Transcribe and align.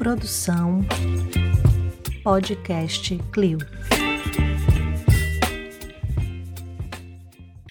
Produção 0.00 0.80
Podcast 2.24 3.20
Clio. 3.30 3.58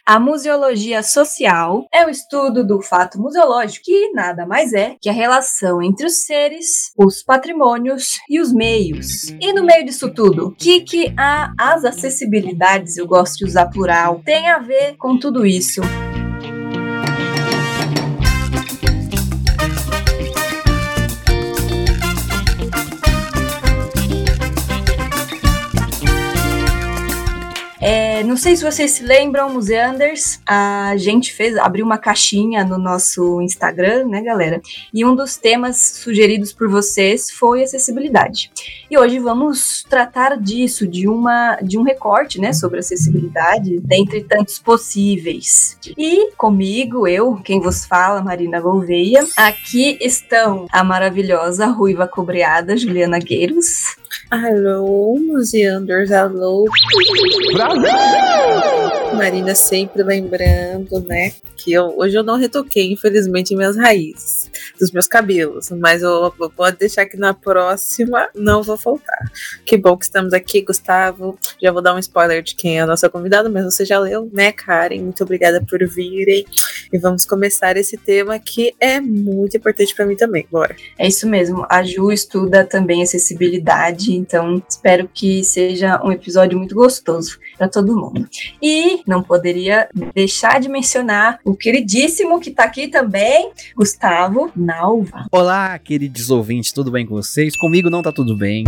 A 0.06 0.20
museologia 0.20 1.02
social 1.02 1.88
é 1.92 2.06
o 2.06 2.10
estudo 2.10 2.64
do 2.64 2.84
fato 2.84 3.20
museológico, 3.20 3.86
que 3.86 4.12
nada 4.12 4.46
mais 4.46 4.74
é 4.74 4.96
que 5.02 5.10
a 5.10 5.12
relação 5.12 5.82
entre 5.82 6.06
os 6.06 6.24
seres, 6.24 6.92
os 6.96 7.24
patrimônios 7.24 8.20
e 8.30 8.40
os 8.40 8.54
meios. 8.54 9.30
E 9.42 9.52
no 9.52 9.64
meio 9.64 9.84
disso 9.84 10.14
tudo, 10.14 10.50
o 10.50 10.52
que, 10.52 10.82
que 10.82 11.12
a, 11.18 11.52
as 11.60 11.84
acessibilidades, 11.84 12.96
eu 12.98 13.08
gosto 13.08 13.40
de 13.40 13.46
usar 13.46 13.72
plural, 13.72 14.22
tem 14.24 14.48
a 14.50 14.60
ver 14.60 14.96
com 14.98 15.18
tudo 15.18 15.48
isso? 15.48 15.82
Não 28.30 28.38
sei 28.38 28.56
se 28.56 28.64
vocês 28.64 28.92
se 28.92 29.04
lembram, 29.04 29.52
Museanders, 29.52 30.40
a 30.46 30.94
gente 30.98 31.34
fez, 31.34 31.58
abriu 31.58 31.84
uma 31.84 31.98
caixinha 31.98 32.64
no 32.64 32.78
nosso 32.78 33.42
Instagram, 33.42 34.06
né, 34.06 34.22
galera? 34.22 34.62
E 34.94 35.04
um 35.04 35.16
dos 35.16 35.36
temas 35.36 35.78
sugeridos 36.04 36.54
por 36.54 36.70
vocês 36.70 37.32
foi 37.32 37.64
acessibilidade. 37.64 38.52
E 38.90 38.96
hoje 38.96 39.18
vamos 39.18 39.84
tratar 39.90 40.38
disso, 40.38 40.86
de 40.86 41.08
uma 41.08 41.56
de 41.56 41.80
um 41.80 41.82
recorte, 41.82 42.40
né, 42.40 42.54
sobre 42.54 42.78
acessibilidade, 42.78 43.80
dentre 43.80 44.24
tantos 44.24 44.60
possíveis. 44.60 45.76
E 45.98 46.32
comigo, 46.38 47.08
eu, 47.08 47.36
quem 47.44 47.60
vos 47.60 47.84
fala, 47.84 48.22
Marina 48.22 48.62
Gouveia, 48.62 49.26
aqui 49.36 49.98
estão 50.00 50.68
a 50.72 50.84
maravilhosa 50.84 51.66
ruiva 51.66 52.08
cobreada 52.08 52.78
Juliana 52.78 53.18
Gueiros. 53.18 53.98
Alô, 54.30 55.18
Museanders, 55.20 56.12
alô. 56.12 56.66
Brasil! 57.54 58.19
Marina 59.20 59.54
sempre 59.54 60.02
lembrando, 60.02 61.02
né, 61.02 61.34
que 61.58 61.74
eu, 61.74 61.94
hoje 61.98 62.18
eu 62.18 62.24
não 62.24 62.38
retoquei, 62.38 62.92
infelizmente, 62.92 63.54
minhas 63.54 63.76
raízes 63.76 64.50
dos 64.80 64.92
meus 64.92 65.08
cabelos, 65.08 65.70
mas 65.72 66.02
eu, 66.02 66.34
eu 66.40 66.50
pode 66.50 66.78
deixar 66.78 67.06
que 67.06 67.18
na 67.18 67.34
próxima 67.34 68.30
não 68.34 68.64
vou 68.64 68.78
faltar. 68.78 69.30
Que 69.66 69.76
bom 69.76 69.98
que 69.98 70.06
estamos 70.06 70.32
aqui, 70.32 70.62
Gustavo. 70.62 71.38
Já 71.62 71.70
vou 71.72 71.82
dar 71.82 71.94
um 71.94 72.00
spoiler 72.00 72.42
de 72.42 72.56
quem 72.56 72.80
é 72.80 72.82
a 72.82 72.88
nossa 72.88 73.10
convidada, 73.10 73.50
mas 73.50 73.66
você 73.66 73.84
já 73.84 74.00
leu, 74.00 74.30
né, 74.32 74.54
Karen? 74.54 75.02
Muito 75.02 75.24
obrigada 75.24 75.62
por 75.70 75.86
virem. 75.86 76.46
E 76.92 76.98
vamos 76.98 77.26
começar 77.26 77.76
esse 77.76 77.98
tema 77.98 78.40
que 78.40 78.74
é 78.80 79.02
muito 79.02 79.58
importante 79.58 79.94
para 79.94 80.06
mim 80.06 80.16
também. 80.16 80.48
Bora. 80.50 80.76
É 80.98 81.08
isso 81.08 81.28
mesmo. 81.28 81.66
A 81.70 81.84
Ju 81.84 82.12
estuda 82.12 82.64
também 82.64 83.04
acessibilidade, 83.04 84.16
então 84.16 84.64
espero 84.68 85.10
que 85.14 85.44
seja 85.44 86.02
um 86.04 86.12
episódio 86.12 86.58
muito 86.58 86.74
gostoso 86.74 87.38
para 87.58 87.68
todo 87.68 87.96
mundo. 87.96 88.09
E 88.62 89.02
não 89.08 89.22
poderia 89.22 89.88
deixar 90.14 90.60
de 90.60 90.70
mencionar 90.70 91.40
o 91.44 91.56
queridíssimo 91.56 92.40
que 92.40 92.50
está 92.50 92.64
aqui 92.64 92.88
também, 92.88 93.52
Gustavo 93.76 94.52
Nalva. 94.56 95.26
Olá, 95.32 95.78
queridos 95.80 96.30
ouvintes, 96.30 96.72
tudo 96.72 96.92
bem 96.92 97.06
com 97.06 97.16
vocês? 97.16 97.58
Comigo 97.58 97.90
não 97.90 98.02
tá 98.02 98.12
tudo 98.12 98.38
bem. 98.38 98.64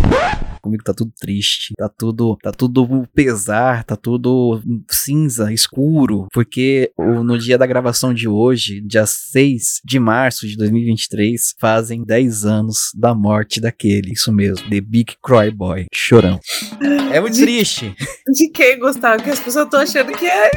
Comigo 0.62 0.84
tá 0.84 0.94
tudo 0.94 1.12
triste, 1.18 1.74
tá 1.76 1.88
tudo, 1.88 2.38
tá 2.40 2.52
tudo 2.52 3.04
pesar, 3.12 3.82
tá 3.82 3.96
tudo 3.96 4.62
cinza, 4.88 5.52
escuro, 5.52 6.28
porque 6.32 6.92
no 6.96 7.36
dia 7.36 7.58
da 7.58 7.66
gravação 7.66 8.14
de 8.14 8.28
hoje, 8.28 8.80
dia 8.80 9.04
6 9.04 9.80
de 9.84 9.98
março 9.98 10.46
de 10.46 10.56
2023, 10.56 11.54
fazem 11.58 12.04
10 12.04 12.44
anos 12.44 12.92
da 12.94 13.12
morte 13.12 13.60
daquele, 13.60 14.12
isso 14.12 14.32
mesmo, 14.32 14.70
The 14.70 14.80
Big 14.80 15.14
Cry 15.20 15.50
Boy, 15.50 15.86
chorão. 15.92 16.38
É 17.12 17.20
muito 17.20 17.34
de, 17.34 17.42
triste. 17.42 17.94
De 18.32 18.48
quem, 18.50 18.78
Gustavo? 18.78 19.20
As 19.32 19.40
pessoas 19.40 19.64
estão 19.64 19.80
achando 19.80 20.12
que 20.12 20.26
é. 20.26 20.50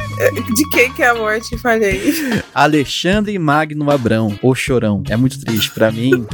De 0.54 0.68
quem 0.70 0.92
que 0.92 1.02
é 1.02 1.08
a 1.08 1.14
morte? 1.14 1.56
Falhei. 1.56 2.12
Alexandre 2.54 3.38
Magno 3.38 3.90
Abrão, 3.90 4.38
o 4.42 4.54
chorão. 4.54 5.02
É 5.08 5.16
muito 5.16 5.40
triste 5.40 5.70
para 5.70 5.90
mim. 5.90 6.26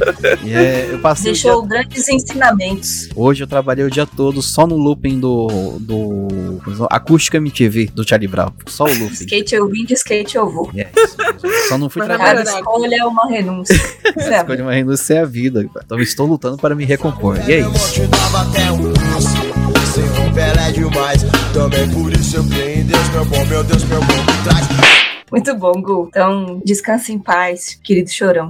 É, 0.45 0.89
eu 0.91 0.99
passei 0.99 1.31
Deixou 1.31 1.61
dia... 1.61 1.69
grandes 1.69 2.09
ensinamentos. 2.09 3.07
Hoje 3.15 3.43
eu 3.43 3.47
trabalhei 3.47 3.85
o 3.85 3.89
dia 3.89 4.05
todo 4.05 4.41
só 4.41 4.67
no 4.67 4.75
looping 4.75 5.21
do. 5.21 5.77
do 5.79 6.27
Acústica 6.89 7.37
MTV 7.37 7.91
do 7.93 8.07
Charlie 8.07 8.27
Brown. 8.27 8.51
Só 8.67 8.83
o 8.83 8.93
looping. 8.93 9.13
Skate 9.13 9.55
eu 9.55 9.69
vim 9.69 9.85
de 9.85 9.93
skate 9.93 10.35
eu 10.35 10.49
vou. 10.49 10.69
É, 10.75 10.89
isso 10.93 11.17
mesmo. 11.17 11.67
Só 11.69 11.77
não 11.77 11.89
fui 11.89 12.03
trabalhar. 12.03 12.43
Cada 12.43 12.57
escolha 12.57 12.95
é 12.97 13.05
uma 13.05 13.25
renúncia. 13.29 13.79
Cada 14.03 14.35
escolha 14.43 14.59
é 14.59 14.63
uma 14.63 14.73
renúncia 14.73 15.13
é 15.13 15.19
a 15.21 15.25
vida. 15.25 15.65
Então 15.85 15.97
estou 15.99 16.27
lutando 16.27 16.57
para 16.57 16.75
me 16.75 16.83
recompor. 16.83 17.37
E 17.47 17.53
é 17.53 17.59
isso. 17.61 18.01
Romper 20.01 20.57
é 20.59 20.71
demais. 20.71 21.23
Também 21.53 21.87
por 21.91 22.11
isso 22.11 22.37
eu 22.37 22.43
creio 22.47 22.79
em 22.79 22.85
Deus, 22.85 23.09
meu 23.09 23.25
bom, 23.25 23.45
meu 23.45 23.63
Deus, 23.63 23.83
meu 23.83 23.99
bom 23.99 24.13
me 24.13 24.43
traz. 24.43 25.03
Muito 25.31 25.55
bom, 25.55 25.71
Gu. 25.81 26.07
Então, 26.09 26.61
descanse 26.63 27.11
em 27.11 27.17
paz, 27.17 27.79
querido 27.83 28.11
chorão. 28.11 28.49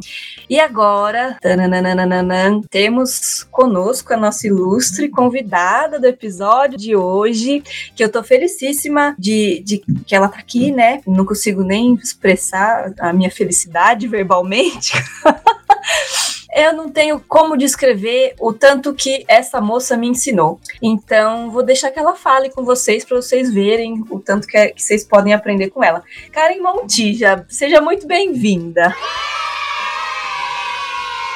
E 0.50 0.60
agora, 0.60 1.38
temos 2.70 3.48
conosco 3.50 4.14
a 4.14 4.18
nossa 4.18 4.48
ilustre 4.48 5.08
convidada 5.08 5.98
do 5.98 6.08
episódio 6.08 6.78
de 6.78 6.94
hoje, 6.94 7.64
que 7.96 8.04
eu 8.04 8.12
tô 8.12 8.22
felicíssima 8.22 9.16
de, 9.18 9.62
de 9.66 9.78
que 10.06 10.14
ela 10.14 10.28
tá 10.28 10.40
aqui, 10.40 10.72
né? 10.72 11.02
Não 11.08 11.26
consigo 11.26 11.64
nem 11.64 11.94
expressar 11.94 12.94
a 13.00 13.14
minha 13.14 13.32
felicidade 13.32 14.06
verbalmente. 14.06 14.92
eu 16.56 16.74
não 16.74 16.90
tenho 16.90 17.20
como 17.20 17.58
descrever 17.58 18.36
o 18.40 18.54
tanto 18.54 18.94
que 18.94 19.26
essa 19.28 19.60
moça 19.60 19.98
me 19.98 20.08
ensinou. 20.08 20.60
Então, 20.82 21.52
vou 21.52 21.64
deixar 21.64 21.92
que 21.92 22.00
ela 22.00 22.16
fale 22.16 22.50
com 22.50 22.64
vocês 22.64 23.04
para 23.04 23.18
vocês 23.18 23.52
verem 23.52 24.04
o 24.10 24.20
tanto 24.20 24.48
que, 24.48 24.58
é, 24.58 24.68
que, 24.70 24.82
vocês 24.82 25.04
podem 25.04 25.34
aprender 25.34 25.70
com 25.70 25.84
ela. 25.84 26.04
Karen 26.32 26.62
Montija, 26.62 27.46
seja 27.50 27.82
muito 27.82 28.08
bem-vinda. 28.08 28.96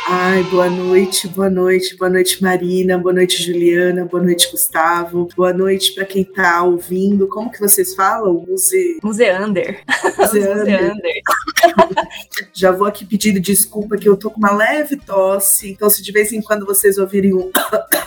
Ai, 0.09 0.41
boa 0.43 0.69
noite, 0.69 1.27
boa 1.27 1.49
noite, 1.49 1.97
boa 1.97 2.09
noite, 2.09 2.41
Marina, 2.41 2.97
boa 2.97 3.11
noite, 3.11 3.43
Juliana, 3.43 4.05
boa 4.05 4.23
noite, 4.23 4.49
Gustavo, 4.49 5.27
boa 5.35 5.51
noite 5.51 5.93
para 5.93 6.05
quem 6.05 6.23
tá 6.23 6.63
ouvindo. 6.63 7.27
Como 7.27 7.51
que 7.51 7.59
vocês 7.59 7.93
falam? 7.93 8.45
Muse... 8.47 8.99
Museander. 9.03 9.83
Museander. 10.17 11.21
Já 12.53 12.71
vou 12.71 12.87
aqui 12.87 13.03
pedindo 13.03 13.37
desculpa 13.41 13.97
que 13.97 14.07
eu 14.07 14.15
tô 14.15 14.31
com 14.31 14.37
uma 14.37 14.55
leve 14.55 14.95
tosse, 14.95 15.71
então 15.71 15.89
se 15.89 16.01
de 16.01 16.13
vez 16.13 16.31
em 16.31 16.41
quando 16.41 16.65
vocês 16.65 16.97
ouvirem 16.97 17.33
um 17.33 17.51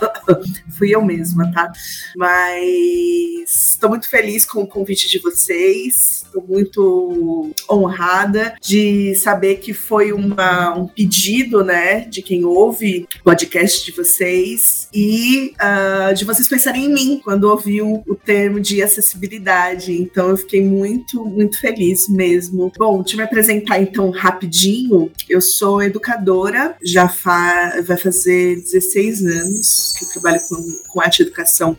fui 0.78 0.94
eu 0.94 1.02
mesma, 1.04 1.52
tá? 1.52 1.70
Mas 2.16 3.72
estou 3.72 3.90
muito 3.90 4.08
feliz 4.08 4.46
com 4.46 4.62
o 4.62 4.66
convite 4.66 5.06
de 5.06 5.18
vocês, 5.18 6.19
estou 6.30 6.44
muito 6.46 7.50
honrada 7.70 8.54
de 8.60 9.14
saber 9.16 9.56
que 9.56 9.74
foi 9.74 10.12
uma, 10.12 10.76
um 10.76 10.86
pedido, 10.86 11.64
né? 11.64 12.00
de 12.08 12.22
quem 12.22 12.44
ouve 12.44 13.06
o 13.20 13.24
podcast 13.24 13.84
de 13.84 13.92
vocês 13.92 14.88
e 14.94 15.52
uh, 15.60 16.14
de 16.14 16.24
vocês 16.24 16.48
pensarem 16.48 16.84
em 16.84 16.92
mim 16.92 17.20
quando 17.22 17.44
ouviu 17.44 18.02
o 18.06 18.14
termo 18.14 18.60
de 18.60 18.82
acessibilidade. 18.82 19.92
Então 19.92 20.30
eu 20.30 20.36
fiquei 20.36 20.62
muito, 20.62 21.24
muito 21.24 21.60
feliz 21.60 22.08
mesmo. 22.08 22.72
Bom, 22.78 23.02
deixa 23.02 23.14
eu 23.14 23.18
me 23.18 23.24
apresentar 23.24 23.80
então 23.80 24.10
rapidinho. 24.10 25.10
Eu 25.28 25.40
sou 25.40 25.82
educadora, 25.82 26.76
já 26.82 27.08
fa 27.08 27.80
vai 27.84 27.96
fazer 27.96 28.56
16 28.56 29.24
anos 29.24 29.94
que 29.98 30.12
trabalho 30.12 30.40
com, 30.48 30.56
com 30.88 31.00
arte 31.00 31.20
e 31.20 31.22
educação 31.22 31.76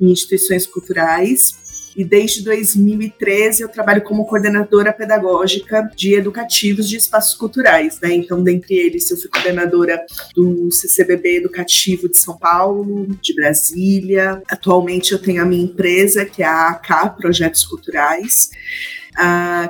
em 0.00 0.10
instituições 0.10 0.66
culturais 0.66 1.67
e 1.96 2.04
desde 2.04 2.42
2013 2.42 3.62
eu 3.62 3.68
trabalho 3.68 4.02
como 4.02 4.26
coordenadora 4.26 4.92
pedagógica 4.92 5.90
de 5.94 6.14
educativos 6.14 6.88
de 6.88 6.96
espaços 6.96 7.34
culturais, 7.34 7.98
né? 8.00 8.14
Então, 8.14 8.42
dentre 8.42 8.74
eles, 8.74 9.10
eu 9.10 9.16
fui 9.16 9.28
coordenadora 9.28 10.04
do 10.34 10.70
CCBB 10.70 11.36
Educativo 11.36 12.08
de 12.08 12.18
São 12.18 12.36
Paulo, 12.36 13.06
de 13.20 13.34
Brasília. 13.34 14.42
Atualmente 14.48 15.12
eu 15.12 15.18
tenho 15.18 15.42
a 15.42 15.46
minha 15.46 15.64
empresa, 15.64 16.24
que 16.24 16.42
é 16.42 16.46
a 16.46 16.68
AK 16.70 17.16
Projetos 17.16 17.64
Culturais. 17.64 18.50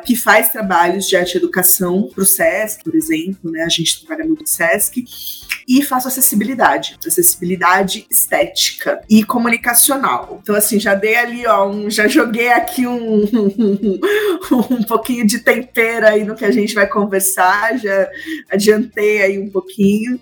Que 0.04 0.16
faz 0.16 0.50
trabalhos 0.50 1.06
de 1.06 1.16
arte 1.16 1.34
e 1.34 1.38
educação 1.38 2.08
para 2.14 2.22
o 2.22 2.26
SESC, 2.26 2.84
por 2.84 2.94
exemplo, 2.94 3.50
né? 3.50 3.62
A 3.62 3.68
gente 3.68 4.04
trabalha 4.04 4.26
muito 4.26 4.42
no 4.42 4.46
SESC 4.46 5.04
e 5.68 5.82
faço 5.82 6.08
acessibilidade, 6.08 6.98
acessibilidade 7.06 8.06
estética 8.10 9.02
e 9.08 9.22
comunicacional. 9.22 10.40
Então, 10.42 10.54
assim, 10.54 10.80
já 10.80 10.94
dei 10.94 11.14
ali, 11.16 11.46
ó, 11.46 11.68
um, 11.68 11.90
já 11.90 12.08
joguei 12.08 12.48
aqui 12.48 12.86
um, 12.86 13.24
um, 13.24 14.00
um 14.70 14.82
pouquinho 14.82 15.26
de 15.26 15.40
tempero 15.40 16.06
aí 16.06 16.24
no 16.24 16.34
que 16.34 16.44
a 16.44 16.50
gente 16.50 16.74
vai 16.74 16.86
conversar, 16.86 17.78
já 17.78 18.08
adiantei 18.50 19.22
aí 19.22 19.38
um 19.38 19.50
pouquinho. 19.50 20.18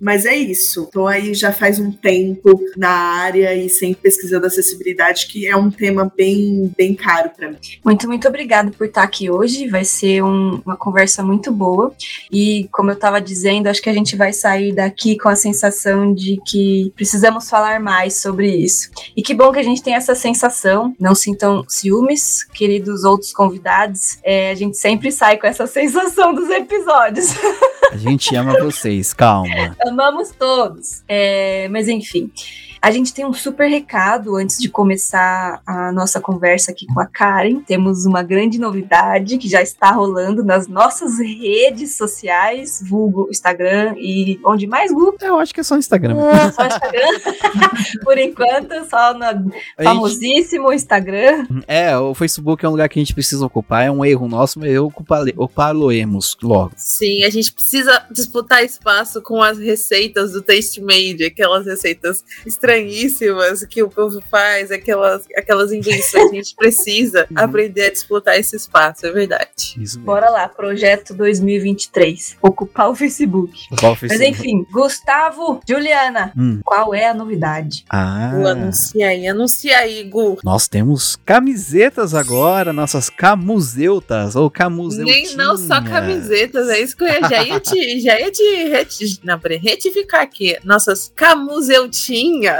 Mas 0.00 0.24
é 0.24 0.36
isso. 0.36 0.88
Tô 0.92 1.06
aí 1.06 1.34
já 1.34 1.52
faz 1.52 1.78
um 1.78 1.90
tempo 1.90 2.58
na 2.76 2.90
área 2.90 3.54
e 3.54 3.68
sempre 3.68 4.02
pesquisando 4.02 4.46
acessibilidade, 4.46 5.26
que 5.26 5.46
é 5.46 5.56
um 5.56 5.70
tema 5.70 6.10
bem, 6.16 6.72
bem 6.76 6.94
caro 6.94 7.30
para 7.36 7.50
mim. 7.50 7.58
Muito, 7.84 8.06
muito 8.06 8.28
obrigada 8.28 8.70
por 8.70 8.86
estar 8.86 9.02
aqui 9.02 9.30
hoje. 9.30 9.68
Vai 9.68 9.84
ser 9.84 10.22
um, 10.22 10.60
uma 10.64 10.76
conversa 10.76 11.22
muito 11.22 11.52
boa. 11.52 11.92
E 12.30 12.68
como 12.72 12.90
eu 12.90 12.94
estava 12.94 13.20
dizendo, 13.20 13.68
acho 13.68 13.82
que 13.82 13.90
a 13.90 13.94
gente 13.94 14.16
vai 14.16 14.32
sair 14.32 14.72
daqui 14.72 15.16
com 15.18 15.28
a 15.28 15.36
sensação 15.36 16.12
de 16.14 16.40
que 16.46 16.92
precisamos 16.94 17.48
falar 17.48 17.80
mais 17.80 18.20
sobre 18.20 18.48
isso. 18.48 18.90
E 19.16 19.22
que 19.22 19.34
bom 19.34 19.52
que 19.52 19.58
a 19.58 19.64
gente 19.64 19.82
tem 19.82 19.94
essa 19.94 20.14
sensação. 20.14 20.94
Não 20.98 21.14
sintam 21.14 21.64
ciúmes, 21.68 22.44
queridos 22.44 23.04
outros 23.04 23.32
convidados. 23.32 24.18
É, 24.22 24.50
a 24.50 24.54
gente 24.54 24.76
sempre 24.76 25.10
sai 25.10 25.38
com 25.38 25.46
essa 25.46 25.66
sensação 25.68 26.34
dos 26.34 26.48
episódios. 26.50 27.34
A 27.90 27.96
gente 27.96 28.34
ama 28.34 28.58
vocês, 28.60 29.12
calma. 29.12 29.76
Amamos 29.88 30.30
todos. 30.30 31.02
É, 31.08 31.68
mas 31.68 31.88
enfim. 31.88 32.30
A 32.80 32.90
gente 32.92 33.12
tem 33.12 33.26
um 33.26 33.32
super 33.32 33.68
recado 33.68 34.36
antes 34.36 34.58
de 34.58 34.68
começar 34.68 35.60
a 35.66 35.90
nossa 35.90 36.20
conversa 36.20 36.70
aqui 36.70 36.86
com 36.86 37.00
a 37.00 37.06
Karen. 37.06 37.60
Temos 37.60 38.06
uma 38.06 38.22
grande 38.22 38.58
novidade 38.58 39.36
que 39.36 39.48
já 39.48 39.60
está 39.60 39.90
rolando 39.90 40.44
nas 40.44 40.68
nossas 40.68 41.18
redes 41.18 41.96
sociais, 41.96 42.80
vulgo 42.84 43.28
Instagram 43.30 43.94
e 43.98 44.38
onde 44.44 44.66
mais, 44.66 44.92
Gu? 44.92 45.16
Eu 45.20 45.38
acho 45.38 45.52
que 45.52 45.60
é 45.60 45.62
só 45.64 45.76
Instagram. 45.76 46.16
É, 46.20 46.52
só 46.52 46.66
Instagram. 46.66 47.18
Por 48.04 48.16
enquanto, 48.16 48.88
só 48.88 49.12
no 49.12 49.50
famosíssimo 49.82 50.72
Instagram. 50.72 51.46
É, 51.66 51.96
o 51.98 52.14
Facebook 52.14 52.64
é 52.64 52.68
um 52.68 52.72
lugar 52.72 52.88
que 52.88 52.98
a 52.98 53.02
gente 53.02 53.14
precisa 53.14 53.44
ocupar, 53.44 53.84
é 53.84 53.90
um 53.90 54.04
erro 54.04 54.28
nosso, 54.28 54.58
mas 54.60 54.70
eu 54.70 54.86
ocupá-lo-emos 54.86 56.36
logo. 56.40 56.72
Sim, 56.76 57.24
a 57.24 57.30
gente 57.30 57.52
precisa 57.52 58.06
disputar 58.10 58.64
espaço 58.64 59.20
com 59.20 59.42
as 59.42 59.58
receitas 59.58 60.32
do 60.32 60.40
Taste 60.40 60.80
Made, 60.80 61.24
aquelas 61.24 61.66
receitas 61.66 62.24
estranhas 62.46 62.67
estranhíssimas 62.68 63.64
que 63.64 63.82
o 63.82 63.88
povo 63.88 64.20
faz, 64.30 64.70
aquelas, 64.70 65.24
aquelas 65.36 65.72
invenções. 65.72 66.30
A 66.30 66.34
gente 66.34 66.54
precisa 66.54 67.26
uhum. 67.30 67.38
aprender 67.38 67.86
a 67.86 67.90
disputar 67.90 68.38
esse 68.38 68.56
espaço, 68.56 69.06
é 69.06 69.10
verdade. 69.10 69.74
Isso 69.78 69.98
Bora 70.00 70.28
lá, 70.30 70.48
projeto 70.48 71.14
2023. 71.14 72.36
Ocupar 72.42 72.90
o 72.90 72.94
Facebook. 72.94 73.66
Ocupar 73.70 73.92
o 73.92 73.96
Facebook. 73.96 74.30
Mas 74.30 74.38
enfim, 74.38 74.66
Gustavo, 74.70 75.60
Juliana, 75.68 76.32
hum. 76.36 76.60
qual 76.64 76.94
é 76.94 77.06
a 77.08 77.14
novidade? 77.14 77.84
Ah. 77.88 78.32
Gu, 78.34 78.46
anuncia 78.46 79.08
aí, 79.08 79.26
anuncia 79.26 79.78
aí, 79.78 80.04
Gu. 80.04 80.38
Nós 80.44 80.68
temos 80.68 81.16
camisetas 81.24 82.14
agora, 82.14 82.72
nossas 82.72 83.08
camuseutas, 83.08 84.36
ou 84.36 84.50
camuseutinhas. 84.50 85.28
Nem 85.28 85.36
não 85.36 85.56
só 85.56 85.82
camisetas, 85.82 86.68
é 86.68 86.80
isso 86.80 86.96
que 86.96 87.04
eu 87.04 87.28
já 87.28 87.42
ia 87.42 87.60
te, 87.60 88.00
já 88.00 88.18
ia 88.18 88.30
te 88.30 88.68
reti, 88.68 89.20
não, 89.24 89.38
retificar 89.60 90.20
aqui. 90.20 90.56
Nossas 90.64 91.12
camuseutinhas 91.14 92.57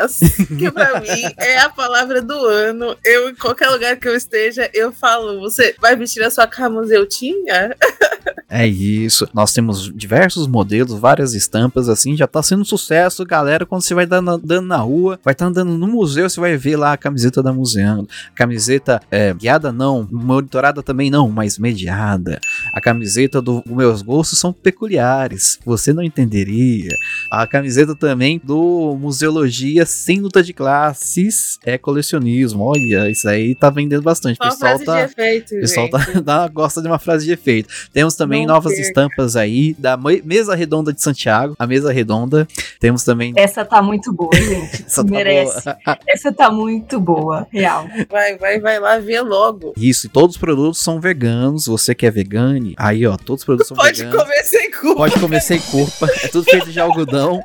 que 0.58 0.70
pra 0.70 0.98
mim 1.00 1.22
é 1.38 1.58
a 1.58 1.68
palavra 1.68 2.20
do 2.22 2.34
ano. 2.46 2.96
Eu, 3.04 3.30
em 3.30 3.34
qualquer 3.34 3.68
lugar 3.70 3.96
que 3.96 4.08
eu 4.08 4.14
esteja, 4.14 4.70
eu 4.72 4.92
falo, 4.92 5.40
você 5.40 5.74
vai 5.80 5.96
vestir 5.96 6.22
a 6.22 6.30
sua 6.30 6.46
camuseutinha? 6.46 7.74
É 8.50 8.66
isso. 8.66 9.28
Nós 9.34 9.52
temos 9.52 9.92
diversos 9.94 10.46
modelos, 10.46 10.98
várias 10.98 11.34
estampas, 11.34 11.86
assim, 11.86 12.16
já 12.16 12.26
tá 12.26 12.42
sendo 12.42 12.62
um 12.62 12.64
sucesso, 12.64 13.24
galera. 13.24 13.66
Quando 13.66 13.82
você 13.82 13.92
vai 13.92 14.06
andando 14.10 14.62
na 14.62 14.78
rua, 14.78 15.20
vai 15.22 15.32
estar 15.32 15.44
tá 15.44 15.50
andando 15.50 15.76
no 15.76 15.86
museu, 15.86 16.28
você 16.28 16.40
vai 16.40 16.56
ver 16.56 16.76
lá 16.76 16.94
a 16.94 16.96
camiseta 16.96 17.42
da 17.42 17.52
Museando. 17.52 18.08
Camiseta 18.34 19.02
é, 19.10 19.34
guiada 19.34 19.70
não, 19.70 20.08
monitorada 20.10 20.82
também 20.82 21.10
não, 21.10 21.28
mas 21.28 21.58
mediada. 21.58 22.40
A 22.72 22.80
camiseta 22.80 23.42
do 23.42 23.62
Meus 23.66 24.00
Gostos 24.00 24.38
são 24.38 24.50
peculiares, 24.50 25.58
você 25.64 25.92
não 25.92 26.02
entenderia. 26.02 26.96
A 27.30 27.46
camiseta 27.46 27.94
também 27.94 28.40
do 28.42 28.96
Museologia 28.98 29.84
sem 29.88 30.20
luta 30.20 30.42
de 30.42 30.52
classes 30.52 31.58
é 31.64 31.76
colecionismo. 31.76 32.62
Olha, 32.62 33.10
isso 33.10 33.28
aí 33.28 33.54
tá 33.54 33.70
vendendo 33.70 34.02
bastante. 34.02 34.36
O 34.36 34.38
pessoal 34.38 34.78
tá, 34.78 35.02
efeito, 35.02 35.50
pessoal 35.50 35.88
tá, 36.24 36.48
gosta 36.48 36.80
de 36.80 36.88
uma 36.88 36.98
frase 36.98 37.24
de 37.24 37.32
efeito. 37.32 37.68
Temos 37.92 38.14
também 38.14 38.46
não 38.46 38.54
novas 38.54 38.74
perca. 38.74 38.88
estampas 38.88 39.36
aí 39.36 39.74
da 39.78 39.96
mesa 39.96 40.54
redonda 40.54 40.92
de 40.92 41.02
Santiago, 41.02 41.54
a 41.58 41.66
mesa 41.66 41.92
redonda. 41.92 42.46
Temos 42.78 43.02
também. 43.02 43.32
Essa 43.36 43.64
tá 43.64 43.82
muito 43.82 44.12
boa, 44.12 44.34
gente. 44.34 44.84
Essa 44.86 45.04
tá 45.04 45.10
Merece. 45.10 45.64
Boa. 45.64 45.98
Essa 46.06 46.32
tá 46.32 46.50
muito 46.50 47.00
boa, 47.00 47.46
real. 47.50 47.86
Vai, 48.08 48.36
vai, 48.36 48.60
vai 48.60 48.78
lá 48.78 48.98
ver 48.98 49.22
logo. 49.22 49.72
Isso, 49.76 50.06
e 50.06 50.08
todos 50.10 50.36
os 50.36 50.40
produtos 50.40 50.80
são 50.80 51.00
veganos. 51.00 51.66
Você 51.66 51.94
que 51.94 52.06
é 52.06 52.10
vegane, 52.10 52.74
aí 52.76 53.06
ó, 53.06 53.16
todos 53.16 53.42
os 53.42 53.44
produtos 53.46 53.68
são 53.68 53.76
Pode 53.76 53.98
veganos. 53.98 54.16
Pode 54.16 54.28
comer 54.28 54.44
sem 54.44 54.70
culpa. 54.70 54.96
Pode 54.96 55.20
comer 55.20 55.40
sem 55.40 55.60
culpa. 55.60 56.06
É 56.22 56.28
tudo 56.28 56.44
feito 56.44 56.70
de 56.70 56.80
algodão. 56.80 57.40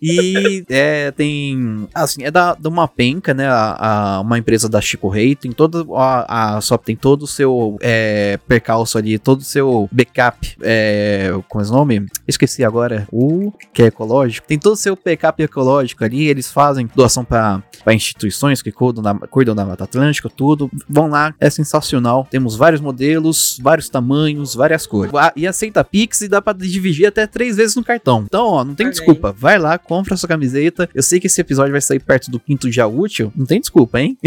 E 0.00 0.64
é, 0.68 1.10
tem 1.10 1.87
assim, 1.94 2.24
é 2.24 2.30
da, 2.30 2.54
de 2.54 2.68
uma 2.68 2.86
penca, 2.86 3.34
né? 3.34 3.46
A, 3.48 4.16
a, 4.16 4.20
uma 4.20 4.38
empresa 4.38 4.68
da 4.68 4.80
Chico 4.80 5.08
Rei, 5.08 5.34
tem 5.34 5.52
toda 5.52 5.84
a, 5.94 6.56
a 6.58 6.78
tem 6.78 6.96
todo 6.96 7.22
o 7.22 7.26
seu 7.26 7.76
é, 7.80 8.38
percalço 8.46 8.98
ali, 8.98 9.18
todo 9.18 9.40
o 9.40 9.44
seu 9.44 9.88
backup, 9.90 10.56
é, 10.62 11.30
como 11.48 11.64
é 11.64 11.68
o 11.68 11.70
nome? 11.70 12.06
Esqueci 12.26 12.64
agora, 12.64 13.06
o 13.12 13.52
que 13.72 13.82
é 13.82 13.86
ecológico. 13.86 14.46
Tem 14.46 14.58
todo 14.58 14.74
o 14.74 14.76
seu 14.76 14.96
backup 15.02 15.42
ecológico 15.42 16.04
ali, 16.04 16.26
eles 16.26 16.50
fazem 16.50 16.88
doação 16.94 17.24
para 17.24 17.62
instituições 17.86 18.62
que 18.62 18.72
cuidam 18.72 19.02
da, 19.02 19.14
cuidam 19.14 19.54
da 19.54 19.64
Mata 19.64 19.84
Atlântica, 19.84 20.28
tudo. 20.28 20.70
Vão 20.88 21.08
lá, 21.08 21.34
é 21.40 21.50
sensacional. 21.50 22.26
Temos 22.30 22.56
vários 22.56 22.80
modelos, 22.80 23.58
vários 23.62 23.88
tamanhos, 23.88 24.54
várias 24.54 24.86
cores. 24.86 25.12
E 25.36 25.46
aceita 25.46 25.84
Pix 25.84 26.20
e 26.20 26.28
dá 26.28 26.40
para 26.42 26.56
dividir 26.56 27.06
até 27.06 27.26
três 27.26 27.56
vezes 27.56 27.76
no 27.76 27.84
cartão. 27.84 28.24
Então, 28.26 28.46
ó, 28.46 28.64
não 28.64 28.74
tem 28.74 28.88
desculpa. 28.90 29.34
Vai 29.36 29.58
lá, 29.58 29.78
compra 29.78 30.16
sua 30.16 30.28
camiseta. 30.28 30.88
Eu 30.94 31.02
sei 31.02 31.20
que 31.20 31.26
esse 31.26 31.40
episódio 31.40 31.72
vai 31.72 31.80
sair 31.80 32.00
perto 32.00 32.30
do 32.30 32.40
quinto 32.40 32.70
dia 32.70 32.86
útil, 32.86 33.32
não 33.34 33.46
tem 33.46 33.60
desculpa, 33.60 34.00
hein? 34.00 34.18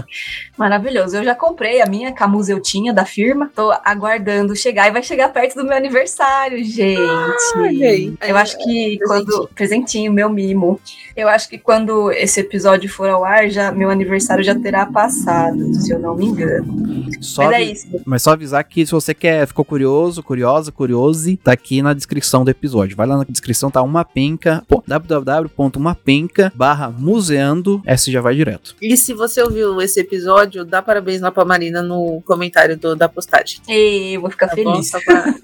Maravilhoso. 0.56 1.16
Eu 1.16 1.24
já 1.24 1.34
comprei 1.34 1.80
a 1.80 1.86
minha 1.86 2.12
camuseutinha 2.12 2.92
da 2.92 3.04
firma. 3.04 3.50
Tô 3.54 3.72
aguardando 3.84 4.54
chegar 4.56 4.88
e 4.88 4.92
vai 4.92 5.02
chegar 5.02 5.28
perto 5.28 5.54
do 5.56 5.64
meu 5.64 5.76
aniversário, 5.76 6.62
gente. 6.64 7.00
Ah, 7.00 8.28
eu 8.28 8.36
acho 8.36 8.58
que 8.58 8.94
é, 8.94 9.06
quando. 9.06 9.48
Presentinho, 9.54 10.12
meu 10.12 10.28
mimo. 10.28 10.80
Eu 11.16 11.28
acho 11.28 11.48
que 11.48 11.58
quando 11.58 12.10
esse 12.12 12.40
episódio 12.40 12.88
for 12.96 13.08
ao 13.08 13.24
ar, 13.24 13.48
já, 13.48 13.72
meu 13.72 13.90
aniversário 13.90 14.44
já 14.44 14.54
terá 14.54 14.86
passado, 14.86 15.74
se 15.74 15.92
eu 15.92 15.98
não 15.98 16.14
me 16.14 16.26
engano. 16.26 17.06
Só 17.20 17.44
mas 17.44 17.54
é 17.54 17.62
isso. 17.62 17.86
Mas 18.04 18.22
só 18.22 18.32
avisar 18.32 18.62
que 18.64 18.84
se 18.84 18.92
você 18.92 19.14
quer, 19.14 19.46
ficou 19.46 19.64
curioso, 19.64 20.22
curiosa, 20.22 20.70
curiose, 20.70 21.36
tá 21.36 21.52
aqui 21.52 21.82
na 21.82 21.94
descrição 21.94 22.44
do 22.44 22.50
episódio. 22.50 22.96
Vai 22.96 23.06
lá 23.06 23.16
na 23.16 23.24
descrição, 23.24 23.70
tá 23.70 23.82
uma 23.82 24.04
penca, 24.04 24.62
www.umapenca 24.86 26.52
barra 26.54 26.90
museando, 26.90 27.82
essa 27.84 28.10
já 28.10 28.20
vai 28.20 28.34
direto. 28.34 28.76
E 28.80 28.96
se 28.96 29.12
você 29.12 29.42
ouviu 29.42 29.80
esse 29.80 30.00
episódio, 30.00 30.64
dá 30.64 30.82
parabéns 30.82 31.20
lá 31.20 31.30
pra 31.30 31.44
Marina 31.44 31.82
no 31.82 32.22
comentário 32.26 32.76
do, 32.76 32.94
da 32.94 33.08
postagem. 33.08 33.60
E 33.68 34.14
eu 34.14 34.20
vou 34.20 34.30
ficar 34.30 34.48
tá 34.48 34.54
feliz. 34.54 34.90
Bom, 34.90 35.00
pra... 35.04 35.34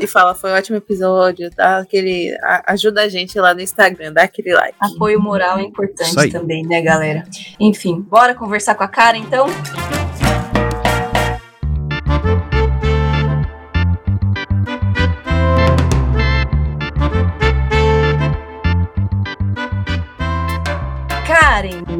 e 0.00 0.06
fala, 0.06 0.34
foi 0.34 0.50
um 0.50 0.54
ótimo 0.54 0.76
episódio, 0.76 1.50
dá 1.56 1.78
aquele, 1.78 2.34
ajuda 2.66 3.02
a 3.02 3.08
gente 3.08 3.38
lá 3.38 3.54
no 3.54 3.60
Instagram, 3.60 4.12
dá 4.12 4.22
aquele 4.22 4.54
like. 4.54 4.76
Apoio 4.80 5.10
apoio 5.10 5.20
moral 5.20 5.58
é 5.58 5.62
importante 5.62 6.30
também, 6.30 6.64
né, 6.64 6.80
galera? 6.80 6.89
Enfim, 7.58 8.00
bora 8.00 8.34
conversar 8.34 8.74
com 8.74 8.84
a 8.84 8.88
cara 8.88 9.16
então? 9.16 9.46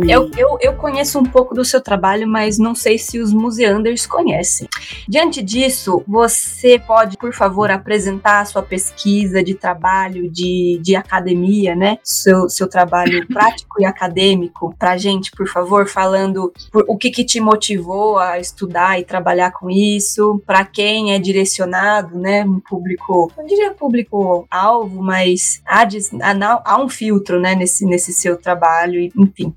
Eu, 0.08 0.30
eu, 0.36 0.58
eu 0.60 0.74
conheço 0.74 1.18
um 1.18 1.24
pouco 1.24 1.54
do 1.54 1.64
seu 1.64 1.80
trabalho, 1.80 2.26
mas 2.26 2.58
não 2.58 2.74
sei 2.74 2.98
se 2.98 3.18
os 3.18 3.32
museanders 3.32 4.06
conhecem. 4.06 4.68
Diante 5.08 5.42
disso, 5.42 6.02
você 6.06 6.78
pode, 6.78 7.16
por 7.16 7.32
favor, 7.32 7.70
apresentar 7.70 8.40
a 8.40 8.44
sua 8.44 8.62
pesquisa 8.62 9.42
de 9.42 9.54
trabalho, 9.54 10.30
de, 10.30 10.78
de 10.82 10.96
academia, 10.96 11.74
né? 11.74 11.98
Seu, 12.02 12.48
seu 12.48 12.68
trabalho 12.68 13.26
prático 13.28 13.80
e 13.80 13.84
acadêmico 13.84 14.74
pra 14.78 14.96
gente, 14.96 15.30
por 15.32 15.48
favor, 15.48 15.88
falando 15.88 16.52
por, 16.70 16.84
o 16.88 16.96
que, 16.96 17.10
que 17.10 17.24
te 17.24 17.40
motivou 17.40 18.18
a 18.18 18.38
estudar 18.38 18.98
e 18.98 19.04
trabalhar 19.04 19.52
com 19.52 19.70
isso, 19.70 20.42
para 20.46 20.64
quem 20.64 21.14
é 21.14 21.18
direcionado, 21.18 22.18
né? 22.18 22.44
Um 22.44 22.60
público, 22.60 23.32
não 23.36 23.44
diria 23.46 23.72
público-alvo, 23.72 25.02
mas 25.02 25.60
há, 25.66 25.82
há, 25.82 26.62
há 26.64 26.82
um 26.82 26.88
filtro, 26.88 27.40
né, 27.40 27.54
nesse, 27.54 27.84
nesse 27.84 28.12
seu 28.12 28.36
trabalho, 28.36 29.00
enfim. 29.16 29.54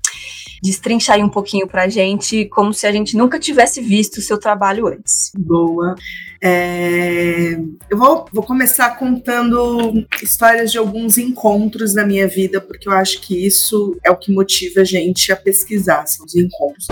Destrinchar 0.62 1.16
aí 1.16 1.22
um 1.22 1.28
pouquinho 1.28 1.66
pra 1.66 1.88
gente, 1.88 2.44
como 2.46 2.72
se 2.72 2.86
a 2.86 2.92
gente 2.92 3.16
nunca 3.16 3.38
tivesse 3.38 3.80
visto 3.80 4.18
o 4.18 4.22
seu 4.22 4.38
trabalho 4.38 4.86
antes. 4.86 5.32
Boa. 5.36 5.94
É, 6.42 7.58
eu 7.88 7.96
vou, 7.96 8.26
vou 8.30 8.42
começar 8.42 8.98
contando 8.98 10.06
histórias 10.22 10.70
de 10.70 10.76
alguns 10.76 11.16
encontros 11.16 11.94
na 11.94 12.04
minha 12.04 12.28
vida, 12.28 12.60
porque 12.60 12.86
eu 12.86 12.92
acho 12.92 13.22
que 13.22 13.46
isso 13.46 13.96
é 14.04 14.10
o 14.10 14.16
que 14.16 14.30
motiva 14.30 14.82
a 14.82 14.84
gente 14.84 15.32
a 15.32 15.36
pesquisar, 15.36 16.06
são 16.06 16.26
os 16.26 16.34
encontros. 16.34 16.86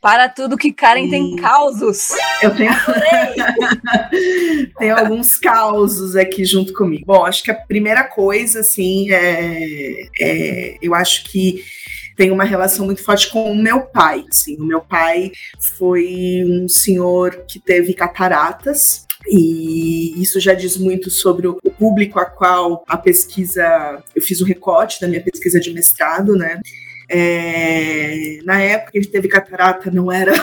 Para 0.00 0.30
tudo 0.30 0.56
que 0.56 0.72
Karen 0.72 1.06
e... 1.06 1.10
tem 1.10 1.36
causos. 1.36 2.08
Eu 2.42 2.56
tenho. 2.56 2.72
tenho 4.78 4.98
alguns 4.98 5.36
causos 5.36 6.16
aqui 6.16 6.46
junto 6.46 6.72
comigo. 6.72 7.04
Bom, 7.04 7.26
acho 7.26 7.42
que 7.42 7.50
a 7.50 7.54
primeira 7.54 8.04
coisa, 8.04 8.60
assim, 8.60 9.12
é, 9.12 10.08
é 10.18 10.78
eu 10.80 10.94
acho 10.94 11.24
que 11.24 11.62
tem 12.20 12.30
uma 12.30 12.44
relação 12.44 12.84
muito 12.84 13.02
forte 13.02 13.30
com 13.30 13.50
o 13.50 13.56
meu 13.56 13.80
pai. 13.80 14.26
Assim. 14.30 14.54
O 14.56 14.64
meu 14.66 14.82
pai 14.82 15.32
foi 15.78 16.44
um 16.46 16.68
senhor 16.68 17.44
que 17.48 17.58
teve 17.58 17.94
cataratas, 17.94 19.06
e 19.26 20.20
isso 20.20 20.38
já 20.38 20.52
diz 20.52 20.76
muito 20.76 21.10
sobre 21.10 21.46
o 21.46 21.54
público 21.78 22.20
a 22.20 22.26
qual 22.26 22.84
a 22.86 22.98
pesquisa. 22.98 23.64
Eu 24.14 24.20
fiz 24.20 24.42
o 24.42 24.44
recorte 24.44 25.00
da 25.00 25.08
minha 25.08 25.22
pesquisa 25.22 25.58
de 25.58 25.72
mestrado, 25.72 26.36
né? 26.36 26.60
É, 27.08 28.40
na 28.44 28.60
época 28.60 28.90
ele 28.92 29.06
teve 29.06 29.26
catarata, 29.26 29.90
não 29.90 30.12
era 30.12 30.34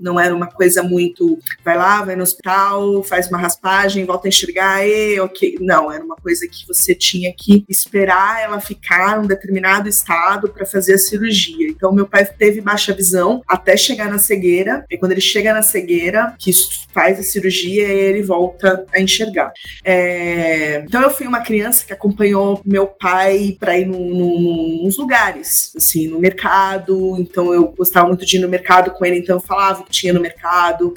não 0.00 0.18
era 0.18 0.34
uma 0.34 0.46
coisa 0.46 0.82
muito 0.82 1.38
vai 1.64 1.76
lá, 1.76 2.02
vai 2.02 2.16
no 2.16 2.22
hospital, 2.22 3.02
faz 3.02 3.28
uma 3.28 3.38
raspagem, 3.38 4.04
volta 4.04 4.26
a 4.26 4.30
enxergar, 4.30 4.86
e 4.86 5.18
ok. 5.20 5.56
Não, 5.60 5.90
era 5.90 6.04
uma 6.04 6.16
coisa 6.16 6.46
que 6.46 6.66
você 6.66 6.94
tinha 6.94 7.32
que 7.36 7.64
esperar 7.68 8.42
ela 8.42 8.60
ficar 8.60 9.16
em 9.16 9.24
um 9.24 9.26
determinado 9.26 9.88
estado 9.88 10.48
para 10.48 10.66
fazer 10.66 10.94
a 10.94 10.98
cirurgia. 10.98 11.68
Então 11.68 11.92
meu 11.92 12.06
pai 12.06 12.24
teve 12.24 12.60
baixa 12.60 12.92
visão 12.92 13.42
até 13.46 13.76
chegar 13.76 14.08
na 14.08 14.18
cegueira, 14.18 14.84
e 14.90 14.98
quando 14.98 15.12
ele 15.12 15.20
chega 15.20 15.52
na 15.52 15.62
cegueira, 15.62 16.34
que 16.38 16.50
faz 16.92 17.18
a 17.18 17.22
cirurgia, 17.22 17.86
ele 17.86 18.22
volta 18.22 18.84
a 18.92 19.00
enxergar. 19.00 19.52
É, 19.84 20.82
então 20.86 21.00
eu 21.02 21.10
fui 21.10 21.26
uma 21.26 21.40
criança 21.40 21.86
que 21.86 21.92
acompanhou 21.92 22.60
meu 22.64 22.86
pai 22.86 23.56
para 23.58 23.78
ir 23.78 23.86
num, 23.86 24.10
num, 24.10 24.82
nos 24.84 24.98
lugares 24.98 25.72
assim, 25.76 26.08
no 26.08 26.18
mercado. 26.18 27.16
Então 27.18 27.52
eu 27.54 27.68
gostava 27.68 28.08
muito 28.08 28.26
de 28.26 28.36
ir 28.36 28.40
no 28.40 28.48
mercado 28.48 28.90
com 28.90 29.04
ele, 29.04 29.18
então 29.18 29.36
eu 29.36 29.40
falava 29.40 29.59
o 29.68 29.84
que 29.84 29.90
tinha 29.90 30.12
no 30.12 30.20
mercado, 30.20 30.94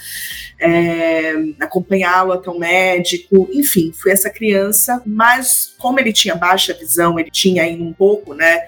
é, 0.60 1.34
acompanhá-lo 1.60 2.32
até 2.32 2.50
o 2.50 2.58
médico, 2.58 3.50
enfim, 3.52 3.92
fui 3.94 4.12
essa 4.12 4.30
criança, 4.30 5.02
mas 5.06 5.74
como 5.78 6.00
ele 6.00 6.14
tinha 6.14 6.36
baixa 6.36 6.74
visão, 6.74 7.20
ele 7.20 7.30
tinha 7.30 7.64
ainda 7.64 7.84
um 7.84 7.94
pouco, 7.94 8.34
né? 8.34 8.62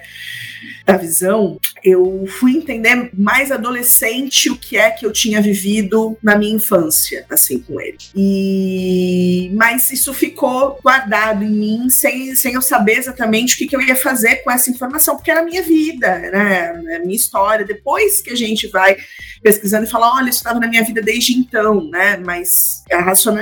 Da 0.86 0.96
visão, 0.96 1.58
eu 1.82 2.24
fui 2.38 2.52
entender 2.52 3.10
mais 3.12 3.50
adolescente 3.50 4.48
o 4.48 4.56
que 4.56 4.76
é 4.76 4.88
que 4.92 5.04
eu 5.04 5.12
tinha 5.12 5.42
vivido 5.42 6.16
na 6.22 6.36
minha 6.36 6.54
infância, 6.54 7.26
assim, 7.28 7.58
com 7.58 7.80
ele. 7.80 7.98
E 8.14 9.50
mas 9.54 9.90
isso 9.90 10.14
ficou 10.14 10.78
guardado 10.80 11.42
em 11.42 11.50
mim 11.50 11.90
sem, 11.90 12.36
sem 12.36 12.54
eu 12.54 12.62
saber 12.62 12.98
exatamente 12.98 13.54
o 13.54 13.58
que, 13.58 13.66
que 13.66 13.74
eu 13.74 13.80
ia 13.80 13.96
fazer 13.96 14.36
com 14.36 14.50
essa 14.50 14.70
informação, 14.70 15.16
porque 15.16 15.30
era 15.30 15.40
a 15.40 15.44
minha 15.44 15.62
vida, 15.62 16.18
né? 16.18 16.82
É 16.90 16.96
a 16.96 17.00
minha 17.00 17.16
história. 17.16 17.64
Depois 17.64 18.22
que 18.22 18.30
a 18.30 18.36
gente 18.36 18.68
vai 18.68 18.96
pesquisando 19.42 19.86
e 19.86 19.90
fala, 19.90 20.14
olha, 20.14 20.28
isso 20.28 20.38
estava 20.38 20.60
na 20.60 20.68
minha 20.68 20.84
vida 20.84 21.02
desde 21.02 21.36
então, 21.36 21.88
né? 21.90 22.16
Mas 22.16 22.84
é, 22.88 22.96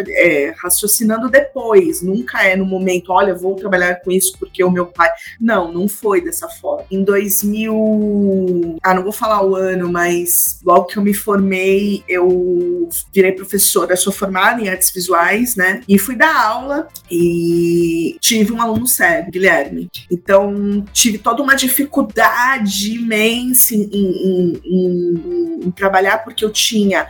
é, 0.08 0.54
raciocinando 0.56 1.28
depois, 1.28 2.00
nunca 2.00 2.42
é 2.42 2.56
no 2.56 2.64
momento, 2.64 3.12
olha, 3.12 3.34
vou 3.34 3.54
trabalhar 3.54 3.96
com 3.96 4.10
isso 4.10 4.34
porque 4.38 4.64
o 4.64 4.70
meu 4.70 4.86
pai. 4.86 5.10
Não, 5.40 5.70
não 5.72 5.88
foi 5.88 6.22
dessa 6.22 6.48
forma. 6.48 6.86
Em 6.90 7.02
2000. 7.42 8.78
Ah, 8.82 8.94
não 8.94 9.02
vou 9.02 9.12
falar 9.12 9.44
o 9.44 9.56
ano, 9.56 9.90
mas 9.90 10.60
logo 10.64 10.86
que 10.86 10.96
eu 10.96 11.02
me 11.02 11.14
formei, 11.14 12.04
eu 12.08 12.88
virei 13.12 13.32
professora, 13.32 13.96
sou 13.96 14.12
formada 14.12 14.60
em 14.60 14.68
artes 14.68 14.90
visuais, 14.92 15.56
né? 15.56 15.80
E 15.88 15.98
fui 15.98 16.14
dar 16.14 16.34
aula 16.34 16.88
e 17.10 18.16
tive 18.20 18.52
um 18.52 18.60
aluno 18.60 18.86
cego, 18.86 19.30
Guilherme. 19.30 19.90
Então, 20.10 20.84
tive 20.92 21.18
toda 21.18 21.42
uma 21.42 21.54
dificuldade 21.54 22.94
imensa 22.94 23.74
em, 23.74 23.88
em, 23.92 24.60
em, 24.64 25.60
em 25.66 25.70
trabalhar, 25.70 26.18
porque 26.18 26.44
eu 26.44 26.50
tinha 26.50 27.08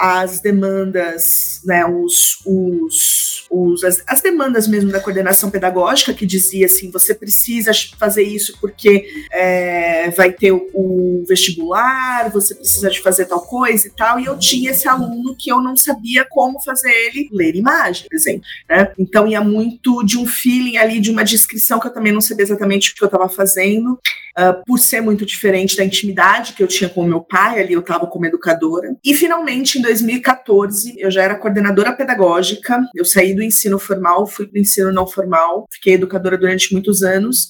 as 0.00 0.40
demandas, 0.40 1.60
né, 1.62 1.84
os, 1.84 2.38
os, 2.46 3.29
os 3.50 3.82
as, 3.82 4.02
as, 4.06 4.20
demandas 4.20 4.68
mesmo 4.68 4.92
da 4.92 5.00
coordenação 5.00 5.50
pedagógica, 5.50 6.14
que 6.14 6.24
dizia 6.24 6.66
assim, 6.66 6.90
você 6.90 7.12
precisa 7.14 7.72
fazer 7.98 8.22
isso 8.22 8.56
porque 8.60 9.06
é, 9.32 10.10
vai 10.10 10.32
ter 10.32 10.52
o, 10.52 10.68
o, 10.72 11.24
vestibular, 11.28 12.30
você 12.30 12.54
precisa 12.54 12.88
de 12.88 13.00
fazer 13.00 13.26
tal 13.26 13.40
coisa 13.40 13.88
e 13.88 13.90
tal, 13.90 14.20
e 14.20 14.26
eu 14.26 14.38
tinha 14.38 14.70
esse 14.70 14.86
aluno 14.86 15.34
que 15.36 15.50
eu 15.50 15.60
não 15.60 15.76
sabia 15.76 16.24
como 16.28 16.62
fazer 16.62 16.90
ele 16.90 17.28
ler 17.32 17.56
imagem, 17.56 18.06
por 18.08 18.14
exemplo, 18.14 18.42
né? 18.68 18.92
Então 18.96 19.26
ia 19.26 19.40
muito 19.40 20.04
de 20.04 20.16
um 20.16 20.26
feeling 20.26 20.76
ali, 20.76 21.00
de 21.00 21.10
uma 21.10 21.24
descrição 21.24 21.80
que 21.80 21.88
eu 21.88 21.92
também 21.92 22.12
não 22.12 22.20
sabia 22.20 22.44
exatamente 22.44 22.92
o 22.92 22.94
que 22.94 23.02
eu 23.02 23.06
estava 23.06 23.28
fazendo, 23.28 23.98
uh, 24.38 24.62
por 24.66 24.78
ser 24.78 25.00
muito 25.00 25.24
diferente 25.26 25.76
da 25.76 25.84
intimidade 25.84 26.52
que 26.52 26.62
eu 26.62 26.66
tinha 26.66 26.88
com 26.88 27.04
meu 27.04 27.20
pai, 27.20 27.60
ali 27.60 27.72
eu 27.72 27.80
estava 27.80 28.06
como 28.06 28.26
educadora. 28.26 28.96
E 29.04 29.14
finalmente, 29.14 29.78
em 29.78 29.82
2014, 29.82 30.94
eu 30.98 31.10
já 31.10 31.22
era 31.22 31.34
coordenadora 31.34 31.92
pedagógica, 31.92 32.80
eu 32.94 33.04
saí 33.04 33.34
do 33.34 33.42
ensino 33.42 33.78
formal, 33.78 34.26
fui 34.26 34.46
para 34.46 34.58
o 34.58 34.60
ensino 34.60 34.92
não 34.92 35.06
formal, 35.06 35.66
fiquei 35.72 35.94
educadora 35.94 36.36
durante 36.36 36.72
muitos 36.72 37.02
anos. 37.02 37.48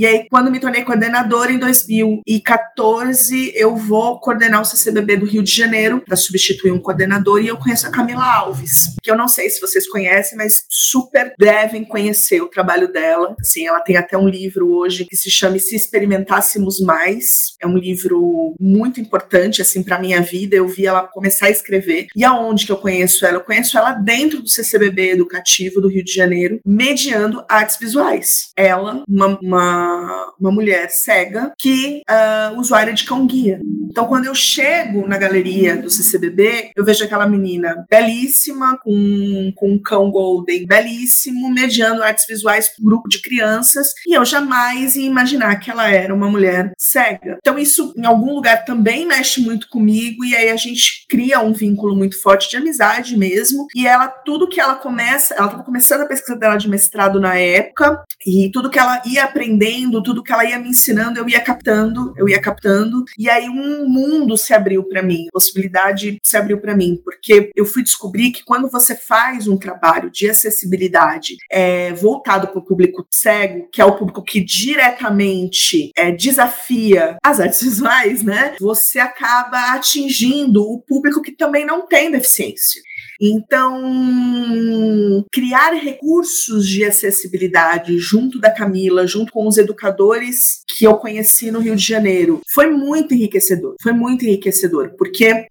E 0.00 0.06
aí, 0.06 0.26
quando 0.30 0.50
me 0.50 0.58
tornei 0.58 0.82
coordenadora 0.82 1.52
em 1.52 1.58
2014, 1.58 3.52
eu 3.54 3.76
vou 3.76 4.18
coordenar 4.18 4.62
o 4.62 4.64
CCBB 4.64 5.18
do 5.18 5.26
Rio 5.26 5.42
de 5.42 5.54
Janeiro 5.54 6.00
para 6.00 6.16
substituir 6.16 6.70
um 6.70 6.78
coordenador 6.78 7.42
e 7.42 7.48
eu 7.48 7.58
conheço 7.58 7.86
a 7.86 7.90
Camila 7.90 8.24
Alves, 8.24 8.94
que 9.02 9.10
eu 9.10 9.14
não 9.14 9.28
sei 9.28 9.50
se 9.50 9.60
vocês 9.60 9.86
conhecem, 9.86 10.38
mas 10.38 10.64
super 10.70 11.34
devem 11.38 11.84
conhecer 11.84 12.40
o 12.40 12.48
trabalho 12.48 12.90
dela. 12.90 13.36
Assim, 13.38 13.66
ela 13.66 13.80
tem 13.80 13.98
até 13.98 14.16
um 14.16 14.26
livro 14.26 14.72
hoje 14.72 15.04
que 15.04 15.14
se 15.14 15.30
chama 15.30 15.58
Se 15.58 15.76
Experimentássemos 15.76 16.80
Mais. 16.80 17.54
É 17.60 17.66
um 17.66 17.76
livro 17.76 18.54
muito 18.58 19.02
importante 19.02 19.60
assim 19.60 19.82
para 19.82 19.98
minha 20.00 20.22
vida. 20.22 20.56
Eu 20.56 20.66
vi 20.66 20.86
ela 20.86 21.06
começar 21.06 21.48
a 21.48 21.50
escrever. 21.50 22.06
E 22.16 22.24
aonde 22.24 22.64
que 22.64 22.72
eu 22.72 22.78
conheço 22.78 23.26
ela? 23.26 23.36
Eu 23.36 23.44
conheço 23.44 23.76
ela 23.76 23.92
dentro 23.92 24.40
do 24.40 24.48
CCBB 24.48 25.10
educativo 25.10 25.78
do 25.78 25.88
Rio 25.88 26.02
de 26.02 26.14
Janeiro, 26.14 26.58
mediando 26.64 27.44
artes 27.46 27.76
visuais. 27.78 28.48
Ela, 28.56 29.04
uma, 29.06 29.38
uma 29.42 29.89
uma, 30.38 30.50
mulher 30.50 30.88
cega 30.90 31.52
que 31.58 32.02
uh, 32.08 32.58
usuária 32.58 32.92
de 32.92 33.04
cão 33.04 33.26
guia. 33.26 33.60
Então, 33.90 34.06
quando 34.06 34.26
eu 34.26 34.34
chego 34.34 35.06
na 35.06 35.18
galeria 35.18 35.76
do 35.76 35.90
CCBB, 35.90 36.70
eu 36.76 36.84
vejo 36.84 37.04
aquela 37.04 37.26
menina 37.26 37.84
belíssima, 37.90 38.78
com, 38.78 39.52
com 39.56 39.72
um 39.72 39.82
cão 39.82 40.10
golden 40.10 40.64
belíssimo, 40.64 41.50
mediando 41.50 42.02
artes 42.02 42.24
visuais 42.28 42.68
para 42.68 42.82
um 42.82 42.84
grupo 42.84 43.08
de 43.08 43.20
crianças, 43.20 43.92
e 44.06 44.16
eu 44.16 44.24
jamais 44.24 44.94
ia 44.94 45.06
imaginar 45.06 45.56
que 45.56 45.70
ela 45.70 45.90
era 45.90 46.14
uma 46.14 46.30
mulher 46.30 46.72
cega. 46.78 47.38
Então, 47.40 47.58
isso 47.58 47.92
em 47.96 48.06
algum 48.06 48.32
lugar 48.34 48.64
também 48.64 49.06
mexe 49.06 49.40
muito 49.40 49.68
comigo, 49.68 50.24
e 50.24 50.36
aí 50.36 50.50
a 50.50 50.56
gente 50.56 51.04
cria 51.08 51.40
um 51.40 51.52
vínculo 51.52 51.96
muito 51.96 52.20
forte 52.20 52.48
de 52.48 52.56
amizade 52.56 53.16
mesmo. 53.16 53.66
E 53.74 53.86
ela, 53.86 54.06
tudo 54.08 54.48
que 54.48 54.60
ela 54.60 54.76
começa, 54.76 55.34
ela 55.34 55.46
estava 55.46 55.64
começando 55.64 56.02
a 56.02 56.06
pesquisa 56.06 56.36
dela 56.36 56.56
de 56.56 56.68
mestrado 56.68 57.20
na 57.20 57.36
época, 57.36 58.04
e 58.24 58.50
tudo 58.52 58.70
que 58.70 58.78
ela 58.78 59.02
ia 59.04 59.24
aprendendo, 59.24 59.79
tudo 60.02 60.22
que 60.22 60.32
ela 60.32 60.44
ia 60.44 60.58
me 60.58 60.70
ensinando, 60.70 61.18
eu 61.18 61.28
ia 61.28 61.40
captando, 61.40 62.12
eu 62.16 62.28
ia 62.28 62.40
captando. 62.40 63.04
E 63.16 63.30
aí 63.30 63.48
um 63.48 63.88
mundo 63.88 64.36
se 64.36 64.52
abriu 64.52 64.82
para 64.84 65.02
mim, 65.02 65.26
possibilidade 65.32 66.18
se 66.22 66.36
abriu 66.36 66.60
para 66.60 66.76
mim, 66.76 67.00
porque 67.04 67.50
eu 67.54 67.64
fui 67.64 67.82
descobrir 67.82 68.30
que 68.32 68.44
quando 68.44 68.68
você 68.68 68.96
faz 68.96 69.46
um 69.46 69.56
trabalho 69.56 70.10
de 70.10 70.28
acessibilidade 70.28 71.36
é, 71.50 71.92
voltado 71.92 72.48
para 72.48 72.58
o 72.58 72.64
público 72.64 73.06
cego, 73.10 73.68
que 73.72 73.80
é 73.80 73.84
o 73.84 73.96
público 73.96 74.22
que 74.22 74.42
diretamente 74.42 75.90
é, 75.96 76.10
desafia 76.10 77.16
as 77.22 77.38
artes 77.38 77.62
visuais, 77.62 78.22
né? 78.22 78.54
Você 78.60 78.98
acaba 78.98 79.74
atingindo 79.74 80.62
o 80.62 80.80
público 80.80 81.22
que 81.22 81.32
também 81.32 81.64
não 81.64 81.86
tem 81.86 82.10
deficiência. 82.10 82.82
Então, 83.20 85.26
criar 85.30 85.74
recursos 85.74 86.66
de 86.66 86.84
acessibilidade 86.84 87.98
junto 87.98 88.40
da 88.40 88.50
Camila, 88.50 89.06
junto 89.06 89.30
com 89.30 89.46
os 89.46 89.58
educadores 89.58 90.62
que 90.68 90.84
eu 90.84 90.96
conheci 90.96 91.50
no 91.50 91.60
Rio 91.60 91.76
de 91.76 91.86
Janeiro, 91.86 92.40
foi 92.52 92.70
muito 92.70 93.12
enriquecedor. 93.12 93.74
Foi 93.82 93.92
muito 93.92 94.24
enriquecedor, 94.24 94.94
porque 94.96 95.46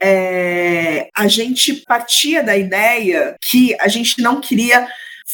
é, 0.00 1.08
a 1.16 1.26
gente 1.26 1.82
partia 1.86 2.44
da 2.44 2.56
ideia 2.56 3.34
que 3.50 3.74
a 3.80 3.88
gente 3.88 4.22
não 4.22 4.40
queria 4.40 4.86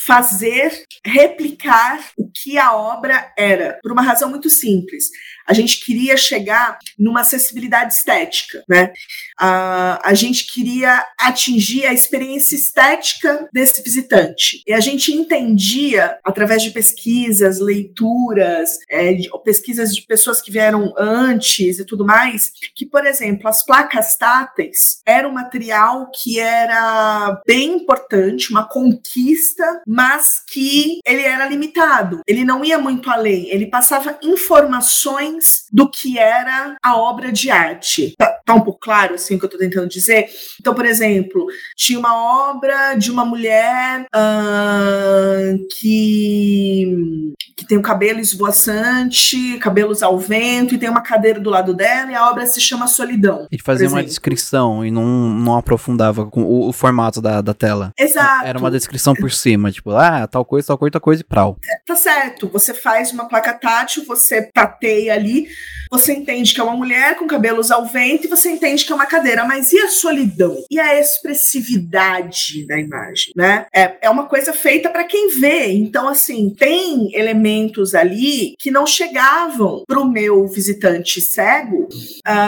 fazer, 0.07 0.85
replicar 1.05 2.11
o 2.17 2.31
que 2.31 2.59
a 2.59 2.75
obra 2.75 3.33
era, 3.37 3.79
por 3.83 3.93
uma 3.93 4.03
razão 4.03 4.31
muito 4.31 4.49
simples. 4.49 5.07
A 5.47 5.55
gente 5.55 5.85
queria 5.85 6.17
chegar 6.17 6.79
numa 6.99 7.21
acessibilidade 7.21 7.95
estética, 7.95 8.63
né? 8.69 8.93
Uh, 9.41 10.01
a 10.03 10.13
gente 10.15 10.47
queria 10.53 11.05
atingir 11.19 11.87
a 11.87 11.93
experiência 11.93 12.57
estética 12.57 13.49
desse 13.53 13.83
visitante. 13.83 14.63
E 14.67 14.73
a 14.73 14.81
gente 14.81 15.13
entendia, 15.13 16.19
através 16.25 16.63
de 16.63 16.71
pesquisas, 16.71 17.61
leituras, 17.61 18.71
é, 18.89 19.13
de, 19.13 19.29
pesquisas 19.45 19.95
de 19.95 20.03
pessoas 20.03 20.41
que 20.41 20.51
vieram 20.51 20.93
antes 20.99 21.79
e 21.79 21.85
tudo 21.85 22.05
mais, 22.05 22.51
que, 22.75 22.87
por 22.87 23.07
exemplo, 23.07 23.49
as 23.49 23.65
placas 23.65 24.17
táteis 24.17 25.01
eram 25.07 25.31
um 25.31 25.35
material 25.35 26.11
que 26.11 26.41
era 26.41 27.41
bem 27.47 27.77
importante, 27.77 28.51
uma 28.51 28.67
conquista, 28.67 29.83
mas 29.87 30.43
que 30.49 31.01
ele 31.07 31.23
era 31.23 31.47
limitado. 31.47 32.23
Ele 32.27 32.45
não 32.45 32.65
ia 32.65 32.79
muito 32.79 33.11
além, 33.11 33.49
ele 33.51 33.67
passava 33.67 34.19
informações 34.23 35.36
do 35.73 35.89
que 35.89 36.19
era 36.19 36.77
a 36.83 36.97
obra 36.97 37.33
de 37.33 37.51
arte. 37.51 38.15
Tá, 38.47 38.55
um 38.55 38.61
pouco 38.61 38.79
claro 38.79 39.15
assim 39.15 39.35
o 39.35 39.41
que 39.41 39.45
eu 39.45 39.51
tô 39.51 39.59
tentando 39.59 39.89
dizer? 39.89 40.29
Então, 40.61 40.73
por 40.73 40.87
exemplo, 40.87 41.47
tinha 41.77 41.99
uma 41.99 42.15
obra 42.49 42.95
de 42.95 43.11
uma 43.11 43.25
mulher 43.25 44.07
uh, 44.15 45.67
que, 45.77 47.35
que 47.57 47.67
tem 47.67 47.77
o 47.77 47.81
um 47.81 47.83
cabelo 47.83 48.21
esvoaçante, 48.21 49.59
cabelos 49.59 50.01
ao 50.01 50.17
vento, 50.17 50.77
e 50.77 50.79
tem 50.79 50.89
uma 50.89 51.01
cadeira 51.01 51.41
do 51.41 51.51
lado 51.51 51.75
dela, 51.75 52.13
e 52.13 52.15
a 52.15 52.31
obra 52.31 52.47
se 52.47 52.61
chama 52.61 52.87
Solidão. 52.87 53.49
E 53.51 53.61
fazia 53.61 53.89
uma 53.89 54.05
descrição 54.05 54.85
e 54.85 54.93
não, 54.93 55.05
não 55.05 55.57
aprofundava 55.57 56.25
com 56.27 56.45
o, 56.45 56.69
o 56.69 56.73
formato 56.73 57.21
da, 57.21 57.41
da 57.41 57.53
tela. 57.53 57.93
Exato. 57.99 58.47
Era 58.47 58.61
uma 58.61 58.71
descrição 58.71 59.13
por 59.15 59.33
cima, 59.33 59.73
tipo, 59.73 59.91
ah, 59.91 60.25
tal 60.29 60.45
coisa, 60.45 60.69
tal 60.69 60.79
coisa, 60.79 60.93
tal 60.93 61.01
coisa 61.01 61.21
e 61.21 61.25
prau. 61.25 61.59
É, 61.69 61.81
tá 61.85 61.97
certo. 61.97 62.49
Você 62.53 62.73
faz 62.73 63.11
uma 63.11 63.27
placa 63.27 63.53
tátil, 63.55 64.05
você 64.07 64.43
tateia 64.43 65.15
ali, 65.15 65.49
você 65.91 66.13
entende 66.13 66.55
que 66.55 66.61
é 66.61 66.65
uma 66.65 66.77
mulher 66.77 67.17
com 67.17 67.27
cabelos 67.27 67.71
ao 67.71 67.85
vento 67.87 68.27
e 68.27 68.36
você 68.37 68.51
entende 68.51 68.85
que 68.85 68.93
é 68.93 68.95
uma 68.95 69.07
cadeira. 69.07 69.45
Mas 69.45 69.73
e 69.73 69.79
a 69.79 69.89
solidão? 69.89 70.57
E 70.71 70.79
a 70.79 70.99
expressividade 70.99 72.67
da 72.67 72.79
imagem, 72.79 73.33
né? 73.35 73.67
É, 73.75 73.97
é 74.03 74.11
uma 74.11 74.27
coisa 74.27 74.53
feita 74.53 74.91
para 74.91 75.05
quem 75.05 75.39
vê. 75.39 75.73
Então, 75.73 76.09
assim, 76.09 76.51
tem 76.51 77.15
elementos 77.15 77.95
ali 77.95 78.55
que 78.59 78.71
não 78.71 78.87
chegavam 78.87 79.85
para 79.87 80.01
o 80.01 80.11
meu 80.11 80.47
visitante 80.47 81.21
cego 81.21 81.89
uh, 82.27 82.47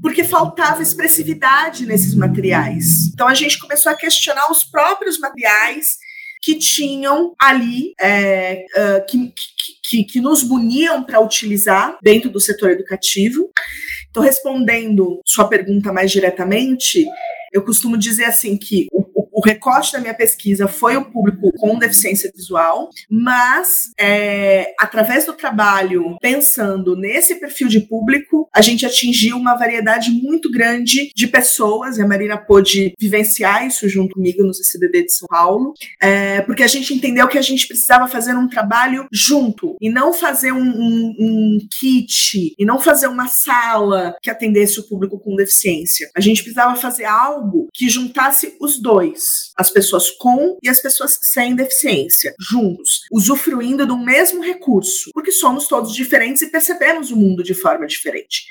porque 0.00 0.24
faltava 0.24 0.82
expressividade 0.82 1.86
nesses 1.86 2.14
materiais. 2.14 3.10
Então, 3.12 3.26
a 3.28 3.34
gente 3.34 3.58
começou 3.58 3.90
a 3.92 3.96
questionar 3.96 4.50
os 4.50 4.64
próprios 4.64 5.18
materiais 5.18 5.98
que 6.42 6.54
tinham 6.54 7.34
ali, 7.38 7.92
é, 8.00 8.64
uh, 8.74 9.06
que, 9.06 9.32
que, 9.90 10.04
que 10.04 10.20
nos 10.20 10.44
muniam 10.44 11.02
para 11.02 11.20
utilizar 11.20 11.98
dentro 12.00 12.30
do 12.30 12.38
setor 12.38 12.70
educativo. 12.70 13.50
Então, 14.08 14.22
respondendo 14.22 15.20
sua 15.24 15.48
pergunta 15.48 15.92
mais 15.92 16.12
diretamente, 16.12 17.04
eu 17.52 17.62
costumo 17.62 17.96
dizer 17.96 18.24
assim 18.24 18.56
que 18.56 18.86
o 19.40 19.42
recorte 19.42 19.92
da 19.92 20.00
minha 20.00 20.12
pesquisa 20.12 20.68
foi 20.68 20.98
o 20.98 21.10
público 21.10 21.50
com 21.56 21.78
deficiência 21.78 22.30
visual, 22.34 22.90
mas 23.08 23.90
é, 23.98 24.74
através 24.78 25.24
do 25.24 25.32
trabalho 25.32 26.16
pensando 26.20 26.94
nesse 26.94 27.36
perfil 27.36 27.68
de 27.68 27.80
público, 27.80 28.48
a 28.54 28.60
gente 28.60 28.84
atingiu 28.84 29.38
uma 29.38 29.54
variedade 29.54 30.10
muito 30.10 30.50
grande 30.50 31.10
de 31.14 31.26
pessoas, 31.26 31.96
e 31.96 32.02
a 32.02 32.06
Marina 32.06 32.36
pôde 32.36 32.92
vivenciar 33.00 33.66
isso 33.66 33.88
junto 33.88 34.14
comigo 34.14 34.42
no 34.44 34.52
CCBB 34.52 35.04
de 35.04 35.14
São 35.14 35.26
Paulo, 35.26 35.72
é, 36.02 36.42
porque 36.42 36.62
a 36.62 36.68
gente 36.68 36.92
entendeu 36.92 37.26
que 37.26 37.38
a 37.38 37.42
gente 37.42 37.66
precisava 37.66 38.06
fazer 38.08 38.34
um 38.34 38.48
trabalho 38.48 39.06
junto, 39.10 39.74
e 39.80 39.88
não 39.88 40.12
fazer 40.12 40.52
um, 40.52 40.58
um, 40.58 41.14
um 41.18 41.58
kit, 41.78 42.54
e 42.58 42.64
não 42.66 42.78
fazer 42.78 43.06
uma 43.06 43.28
sala 43.28 44.14
que 44.20 44.28
atendesse 44.28 44.80
o 44.80 44.86
público 44.86 45.18
com 45.18 45.34
deficiência. 45.34 46.10
A 46.14 46.20
gente 46.20 46.42
precisava 46.42 46.76
fazer 46.76 47.06
algo 47.06 47.39
que 47.72 47.88
juntasse 47.88 48.56
os 48.60 48.80
dois 48.80 49.50
as 49.56 49.70
pessoas 49.70 50.10
com 50.10 50.58
e 50.62 50.68
as 50.68 50.80
pessoas 50.80 51.18
sem 51.22 51.54
deficiência, 51.54 52.34
juntos, 52.38 53.02
usufruindo 53.12 53.86
do 53.86 53.98
mesmo 53.98 54.42
recurso, 54.42 55.10
porque 55.12 55.32
somos 55.32 55.68
todos 55.68 55.94
diferentes 55.94 56.42
e 56.42 56.50
percebemos 56.50 57.10
o 57.10 57.16
mundo 57.16 57.42
de 57.42 57.54
forma 57.54 57.86
diferente. 57.86 58.44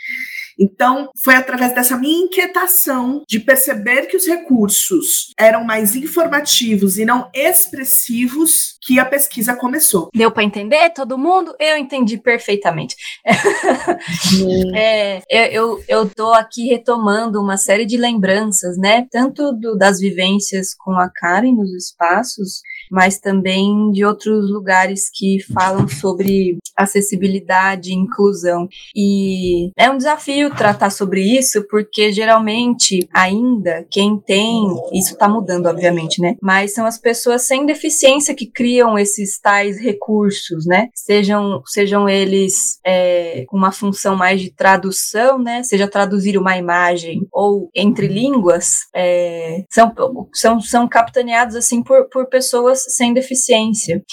Então, 0.60 1.10
foi 1.24 1.36
através 1.36 1.74
dessa 1.74 1.98
minha 1.98 2.26
inquietação 2.26 3.24
de 3.26 3.40
perceber 3.40 4.08
que 4.08 4.18
os 4.18 4.26
recursos 4.26 5.32
eram 5.40 5.64
mais 5.64 5.96
informativos 5.96 6.98
e 6.98 7.06
não 7.06 7.32
expressivos 7.34 8.76
que 8.82 9.00
a 9.00 9.06
pesquisa 9.06 9.56
começou. 9.56 10.10
Deu 10.14 10.32
para 10.32 10.44
entender 10.44 10.90
todo 10.92 11.18
mundo? 11.18 11.54
Eu 11.60 11.78
entendi 11.78 12.18
perfeitamente. 12.18 12.96
é, 14.76 15.22
eu, 15.58 15.84
eu 15.88 16.10
tô 16.10 16.34
aqui 16.34 16.68
retomando 16.68 17.42
uma 17.42 17.58
série 17.58 17.86
de 17.86 17.98
lembranças, 17.98 18.78
né? 18.78 19.06
Tanto 19.12 19.52
do, 19.54 19.78
das 19.78 20.00
vivências 20.00 20.74
com 20.74 20.92
a 20.92 21.10
Karen 21.10 21.54
nos 21.54 21.74
espaços, 21.74 22.62
mas 22.90 23.20
também 23.20 23.92
de 23.92 24.06
outros 24.06 24.50
lugares 24.50 25.10
que 25.14 25.40
falam 25.54 25.88
sobre 25.88 26.58
acessibilidade 26.76 27.92
e 27.92 27.96
inclusão. 27.96 28.68
E 28.96 29.72
é 29.78 29.90
um 29.90 29.98
desafio 29.98 30.56
tratar 30.56 30.90
sobre 30.90 31.22
isso, 31.22 31.66
porque 31.70 32.12
geralmente, 32.12 33.08
ainda, 33.14 33.86
quem 33.90 34.18
tem, 34.18 34.66
isso 34.94 35.14
está 35.14 35.28
mudando, 35.28 35.68
obviamente, 35.68 36.22
né? 36.22 36.36
Mas 36.42 36.74
são 36.74 36.86
as 36.86 36.98
pessoas 36.98 37.44
sem 37.44 37.66
deficiência 37.66 38.34
que 38.34 38.46
criam 38.46 38.69
esses 38.98 39.40
tais 39.40 39.80
recursos, 39.80 40.66
né? 40.66 40.90
Sejam, 40.94 41.62
sejam 41.66 42.08
eles 42.08 42.80
é, 42.86 43.46
com 43.48 43.58
uma 43.58 43.72
função 43.72 44.16
mais 44.16 44.42
de 44.42 44.52
tradução, 44.52 45.40
né? 45.40 45.64
Seja 45.64 45.88
traduzir 45.88 46.38
uma 46.38 46.58
imagem 46.58 47.28
ou 47.32 47.70
entre 47.76 48.08
línguas, 48.08 48.88
é, 48.96 49.64
são, 49.70 49.94
são, 50.34 50.62
são 50.62 50.88
capitaneados 50.88 51.56
assim 51.56 51.82
por, 51.84 52.08
por 52.10 52.28
pessoas 52.28 52.50
pessoas 52.50 52.84
sem 52.88 53.14
deficiência. 53.14 54.04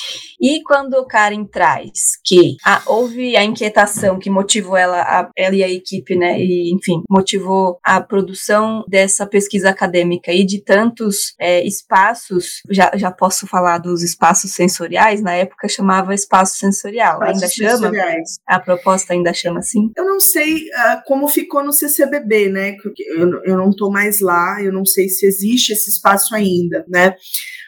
E 0.40 0.62
quando 0.62 0.95
o 0.95 1.07
Karen 1.07 1.45
traz 1.45 2.19
que 2.25 2.57
a, 2.64 2.83
houve 2.87 3.37
a 3.37 3.45
inquietação 3.45 4.19
que 4.19 4.31
motivou 4.31 4.77
ela, 4.77 5.01
a, 5.01 5.31
ela 5.37 5.55
e 5.55 5.64
a 5.64 5.69
equipe, 5.69 6.16
né, 6.16 6.38
e 6.38 6.73
enfim, 6.73 7.03
motivou 7.09 7.79
a 7.83 8.01
produção 8.01 8.85
dessa 8.88 9.27
pesquisa 9.27 9.71
acadêmica 9.71 10.33
e 10.33 10.45
de 10.45 10.62
tantos 10.62 11.35
é, 11.40 11.64
espaços, 11.64 12.61
já, 12.71 12.90
já 12.95 13.11
posso 13.11 13.47
falar 13.47 13.79
dos 13.79 14.03
espaços 14.03 14.46
sensoriais, 14.47 15.23
na 15.23 15.33
época 15.33 15.69
chamava 15.69 16.15
espaço 16.15 16.59
sensorial, 16.59 17.23
espaços 17.23 17.61
ainda 17.63 17.79
chama? 17.79 17.93
A 18.47 18.61
proposta 18.61 19.13
ainda 19.13 19.33
chama 19.33 19.61
assim? 19.61 19.91
Eu 19.97 20.05
não 20.05 20.21
sei 20.21 20.69
uh, 20.69 21.03
como 21.07 21.29
ficou 21.29 21.65
no 21.65 21.73
CCBB, 21.73 22.49
né, 22.49 22.77
eu, 23.17 23.43
eu 23.45 23.57
não 23.57 23.71
estou 23.71 23.91
mais 23.91 24.21
lá, 24.21 24.63
eu 24.63 24.73
não 24.73 24.85
sei 24.85 25.09
se 25.09 25.27
existe 25.27 25.73
esse 25.73 25.91
espaço 25.91 26.35
ainda, 26.35 26.85
né, 26.89 27.15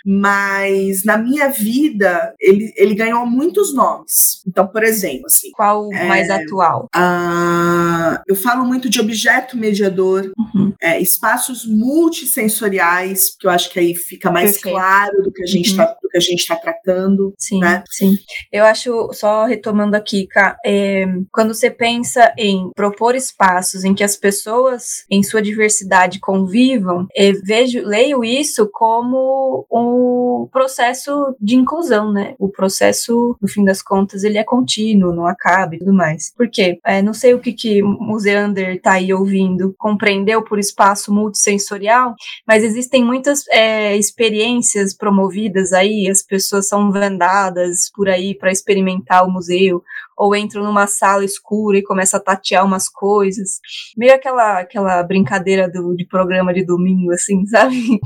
mas 0.05 1.05
na 1.05 1.17
minha 1.17 1.49
vida 1.49 2.35
ele, 2.41 2.73
ele 2.77 2.95
ganhou 2.95 3.27
muitos 3.27 3.75
nomes. 3.75 4.43
Então, 4.47 4.67
por 4.67 4.83
exemplo, 4.83 5.27
assim. 5.27 5.51
Qual 5.53 5.87
o 5.87 5.95
é, 5.95 6.07
mais 6.07 6.31
atual? 6.31 6.89
Uh, 6.95 8.21
eu 8.27 8.35
falo 8.35 8.65
muito 8.65 8.89
de 8.89 9.01
objeto 9.01 9.57
mediador, 9.57 10.31
uhum. 10.37 10.73
é, 10.81 11.01
espaços 11.01 11.67
multissensoriais, 11.67 13.37
que 13.39 13.47
eu 13.47 13.51
acho 13.51 13.71
que 13.71 13.79
aí 13.79 13.95
fica 13.95 14.31
mais 14.31 14.53
Perfeito. 14.53 14.75
claro 14.75 15.23
do 15.23 15.33
que 15.33 15.43
a 15.43 15.47
gente 15.47 15.71
está 15.71 15.85
uhum. 15.85 15.95
do 16.03 16.09
que 16.09 16.17
a 16.17 16.21
gente 16.21 16.41
está 16.41 16.57
tratando. 16.57 17.35
Sim, 17.39 17.61
né? 17.61 17.83
sim. 17.91 18.17
Eu 18.53 18.65
acho, 18.65 19.11
só 19.13 19.45
retomando 19.45 19.97
aqui, 19.97 20.27
Ká, 20.27 20.57
é, 20.65 21.07
quando 21.33 21.55
você 21.55 21.71
pensa 21.71 22.33
em 22.39 22.71
propor 22.75 23.15
espaços 23.15 23.85
em 23.85 23.95
que 23.95 24.05
as 24.05 24.17
pessoas, 24.17 25.05
em 25.11 25.23
sua 25.23 25.43
diversidade, 25.43 26.21
convivam, 26.21 27.07
é, 27.17 27.33
vejo, 27.33 27.83
leio 27.85 28.25
isso 28.25 28.69
como 28.73 29.67
um 29.71 29.88
o 29.89 30.49
processo 30.49 31.35
de 31.41 31.57
inclusão, 31.57 32.13
né? 32.13 32.35
O 32.39 32.49
processo, 32.49 33.37
no 33.41 33.49
fim 33.49 33.65
das 33.65 33.83
contas, 33.83 34.25
ele 34.25 34.39
é 34.39 34.45
contínuo, 34.45 35.15
não 35.15 35.27
acaba 35.27 35.75
e 35.75 35.79
tudo 35.79 35.93
mais. 35.93 36.33
Por 36.37 36.49
quê? 36.49 36.79
É, 36.85 37.03
não 37.03 37.13
sei 37.13 37.35
o 37.35 37.41
que, 37.41 37.53
que 37.53 37.83
o 37.83 37.89
Museander 37.89 38.81
tá 38.81 38.93
aí 38.93 39.13
ouvindo, 39.13 39.75
compreendeu 39.79 40.43
por 40.43 40.59
espaço 40.59 41.13
multissensorial, 41.13 42.15
mas 42.47 42.63
existem 42.63 43.05
muitas 43.05 43.47
é, 43.49 43.97
experiências 43.97 44.95
promovidas 44.95 45.73
aí, 45.73 46.09
as 46.09 46.23
pessoas 46.23 46.69
são 46.69 46.91
vendadas 46.91 47.91
por 47.95 48.09
aí 48.09 48.35
para 48.37 48.53
experimentar 48.53 49.27
o 49.27 49.31
museu, 49.31 49.83
ou 50.19 50.35
entram 50.35 50.65
numa 50.65 50.89
sala 50.89 51.25
escura 51.25 51.79
e 51.79 51.83
começam 51.83 52.19
a 52.19 52.23
tatear 52.23 52.65
umas 52.65 52.89
coisas. 52.89 53.61
Meio 53.97 54.13
aquela, 54.13 54.59
aquela 54.59 55.01
brincadeira 55.05 55.71
do, 55.71 55.95
de 55.95 56.05
programa 56.05 56.53
de 56.53 56.65
domingo, 56.65 57.13
assim, 57.13 57.47
sabe? 57.47 58.01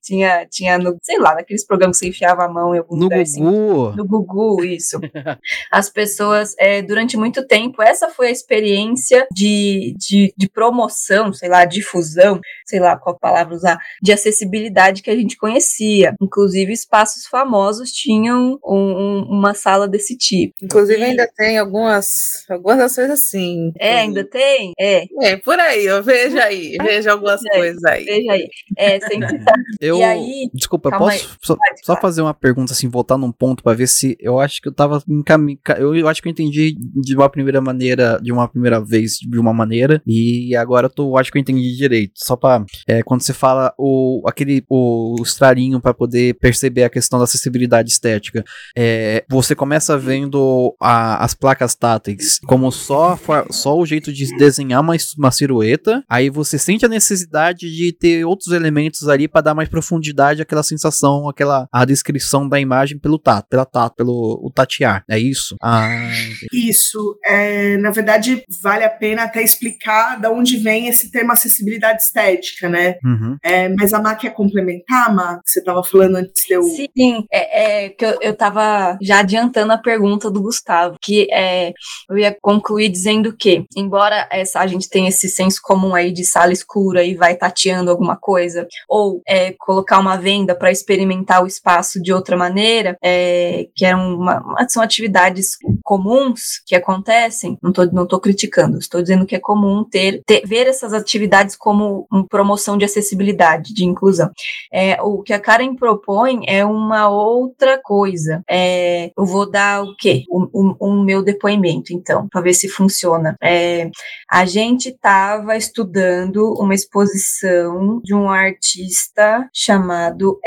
tinha, 0.00 0.46
tinha 0.46 0.78
no, 0.78 0.96
sei 1.02 1.18
lá, 1.18 1.25
naqueles 1.34 1.64
programas 1.64 1.76
programa 1.76 1.92
que 1.92 1.98
você 1.98 2.08
enfiava 2.08 2.44
a 2.44 2.48
mão 2.48 2.74
em 2.74 2.78
algum 2.78 2.96
No 2.96 3.02
lugar 3.04 3.20
assim. 3.20 3.42
Gugu. 3.42 3.96
No 3.96 4.04
Gugu, 4.06 4.64
isso. 4.64 4.98
As 5.70 5.90
pessoas, 5.90 6.54
é, 6.58 6.80
durante 6.82 7.16
muito 7.16 7.46
tempo, 7.46 7.82
essa 7.82 8.08
foi 8.08 8.28
a 8.28 8.30
experiência 8.30 9.26
de, 9.32 9.94
de, 9.98 10.32
de 10.36 10.48
promoção, 10.48 11.32
sei 11.32 11.48
lá, 11.48 11.64
difusão, 11.64 12.40
sei 12.64 12.80
lá 12.80 12.96
qual 12.96 13.18
palavra 13.18 13.54
usar, 13.54 13.78
de 14.02 14.12
acessibilidade 14.12 15.02
que 15.02 15.10
a 15.10 15.16
gente 15.16 15.36
conhecia. 15.36 16.14
Inclusive, 16.20 16.72
espaços 16.72 17.26
famosos 17.26 17.90
tinham 17.92 18.58
um- 18.64 18.74
um- 18.74 19.26
uma 19.30 19.54
sala 19.54 19.86
desse 19.86 20.16
tipo. 20.16 20.54
Inclusive, 20.62 21.02
ainda 21.02 21.30
tem 21.36 21.58
algumas, 21.58 22.44
algumas 22.48 22.80
ações 22.80 23.10
assim. 23.10 23.70
É, 23.78 23.98
ainda 23.98 24.24
tem? 24.24 24.72
É, 24.78 25.04
É, 25.22 25.36
por 25.36 25.58
aí, 25.60 25.88
ó, 25.90 26.00
veja 26.02 26.42
aí, 26.44 26.76
veja 26.82 27.12
algumas 27.12 27.44
É, 27.44 27.50
coisas 27.50 27.84
aí. 27.84 28.04
veja 28.04 28.32
aí. 28.32 28.48
É, 28.76 29.00
sempre 29.00 29.38
tá. 29.44 29.54
Eu, 29.80 29.98
E 29.98 30.02
aí, 30.02 30.50
desculpa, 30.54 30.90
calma 30.90 31.06
posso 31.22 31.38
só, 31.42 31.56
só 31.84 32.00
fazer 32.00 32.22
uma 32.22 32.34
pergunta 32.34 32.72
assim, 32.72 32.88
voltar 32.88 33.16
num 33.16 33.32
ponto 33.32 33.62
pra 33.62 33.74
ver 33.74 33.86
se 33.88 34.16
eu 34.20 34.38
acho 34.40 34.60
que 34.60 34.68
eu 34.68 34.72
tava 34.72 35.02
encaminhando, 35.08 35.60
eu, 35.78 35.94
eu 35.94 36.08
acho 36.08 36.22
que 36.22 36.28
eu 36.28 36.32
entendi 36.32 36.76
de 36.94 37.14
uma 37.16 37.28
primeira 37.28 37.60
maneira, 37.60 38.18
de 38.22 38.32
uma 38.32 38.48
primeira 38.48 38.80
vez 38.80 39.14
de 39.18 39.38
uma 39.38 39.52
maneira 39.52 40.02
e 40.06 40.54
agora 40.56 40.86
eu 40.86 40.90
tô, 40.90 41.16
acho 41.16 41.30
que 41.30 41.38
eu 41.38 41.40
entendi 41.42 41.76
direito. 41.76 42.12
Só 42.16 42.36
pra, 42.36 42.64
é, 42.86 43.02
quando 43.02 43.22
você 43.22 43.32
fala 43.32 43.72
o 43.78 44.22
aquele 44.26 44.64
o, 44.68 45.16
estrarinho 45.22 45.80
pra 45.80 45.94
poder 45.94 46.34
perceber 46.34 46.84
a 46.84 46.90
questão 46.90 47.18
da 47.18 47.24
acessibilidade 47.24 47.90
estética, 47.90 48.44
é, 48.76 49.24
você 49.28 49.54
começa 49.54 49.96
vendo 49.98 50.74
a- 50.80 51.24
as 51.24 51.34
placas 51.34 51.74
táteis 51.74 52.38
como 52.46 52.70
só 52.70 53.18
só 53.50 53.76
o 53.78 53.86
jeito 53.86 54.12
de 54.12 54.36
desenhar 54.36 54.80
uma, 54.80 54.94
uma 55.18 55.30
silhueta, 55.30 56.02
aí 56.08 56.30
você 56.30 56.58
sente 56.58 56.84
a 56.84 56.88
necessidade 56.88 57.70
de 57.74 57.92
ter 57.92 58.24
outros 58.24 58.52
elementos 58.52 59.08
ali 59.08 59.28
pra 59.28 59.40
dar 59.40 59.54
mais 59.54 59.68
profundidade 59.68 60.42
àquela 60.42 60.62
sensação, 60.62 61.05
aquela 61.28 61.68
a 61.72 61.84
descrição 61.84 62.48
da 62.48 62.60
imagem 62.60 62.98
pelo 62.98 63.18
tato, 63.18 63.48
pela 63.48 63.64
tato, 63.64 63.96
pelo 63.96 64.40
o 64.42 64.50
tatear. 64.50 65.04
É 65.08 65.18
isso? 65.18 65.56
Ah. 65.62 66.10
Isso, 66.52 67.18
é, 67.24 67.76
na 67.78 67.90
verdade, 67.90 68.42
vale 68.62 68.84
a 68.84 68.90
pena 68.90 69.24
até 69.24 69.42
explicar 69.42 70.20
de 70.20 70.28
onde 70.28 70.56
vem 70.58 70.88
esse 70.88 71.10
termo 71.10 71.32
acessibilidade 71.32 72.02
estética, 72.02 72.68
né? 72.68 72.96
Uhum. 73.04 73.36
É, 73.42 73.68
mas 73.68 73.92
a 73.92 74.00
Má 74.00 74.14
quer 74.14 74.30
complementar, 74.30 75.14
Má, 75.14 75.36
que 75.36 75.50
você 75.50 75.60
estava 75.60 75.82
falando 75.84 76.16
antes 76.16 76.44
de 76.46 76.54
eu. 76.54 76.62
Sim, 76.62 77.24
é, 77.32 77.84
é 77.84 77.88
que 77.90 78.04
eu, 78.04 78.18
eu 78.20 78.36
tava 78.36 78.98
já 79.00 79.20
adiantando 79.20 79.72
a 79.72 79.78
pergunta 79.78 80.30
do 80.30 80.42
Gustavo, 80.42 80.96
que 81.00 81.28
é, 81.32 81.72
eu 82.10 82.18
ia 82.18 82.36
concluir 82.40 82.88
dizendo 82.88 83.36
que, 83.36 83.64
embora 83.76 84.28
essa, 84.30 84.60
a 84.60 84.66
gente 84.66 84.88
tenha 84.88 85.08
esse 85.08 85.28
senso 85.28 85.60
comum 85.62 85.94
aí 85.94 86.12
de 86.12 86.24
sala 86.24 86.52
escura 86.52 87.04
e 87.04 87.14
vai 87.14 87.36
tateando 87.36 87.90
alguma 87.90 88.16
coisa, 88.16 88.66
ou 88.88 89.22
é, 89.26 89.52
colocar 89.58 89.98
uma 89.98 90.16
venda 90.16 90.54
para 90.54 90.70
experimentar 90.96 91.42
o 91.42 91.46
espaço 91.46 92.00
de 92.02 92.12
outra 92.12 92.36
maneira, 92.36 92.96
é, 93.02 93.66
que 93.74 93.84
uma, 93.94 94.42
são 94.68 94.82
atividades 94.82 95.50
comuns 95.82 96.60
que 96.66 96.74
acontecem, 96.74 97.58
não 97.62 97.72
tô, 97.72 97.84
não 97.86 98.06
tô 98.06 98.18
criticando, 98.18 98.78
estou 98.78 99.02
dizendo 99.02 99.26
que 99.26 99.36
é 99.36 99.38
comum 99.40 99.84
ter, 99.84 100.22
ter 100.26 100.42
ver 100.46 100.66
essas 100.66 100.92
atividades 100.94 101.54
como 101.56 102.06
promoção 102.30 102.78
de 102.78 102.84
acessibilidade, 102.84 103.74
de 103.74 103.84
inclusão. 103.84 104.30
É, 104.72 105.00
o 105.02 105.22
que 105.22 105.32
a 105.32 105.40
Karen 105.40 105.74
propõe 105.76 106.40
é 106.46 106.64
uma 106.64 107.08
outra 107.08 107.78
coisa. 107.82 108.42
É, 108.48 109.10
eu 109.16 109.26
vou 109.26 109.48
dar 109.50 109.82
o 109.82 109.94
quê? 109.96 110.24
O, 110.30 110.48
o- 110.52 110.76
o 110.80 111.04
meu 111.04 111.22
depoimento, 111.22 111.92
então, 111.92 112.26
para 112.28 112.40
ver 112.40 112.54
se 112.54 112.68
funciona. 112.68 113.36
É, 113.42 113.90
a 114.30 114.46
gente 114.46 114.88
estava 114.88 115.56
estudando 115.56 116.54
uma 116.58 116.74
exposição 116.74 118.00
de 118.02 118.14
um 118.14 118.30
artista 118.30 119.48
chamado 119.52 120.38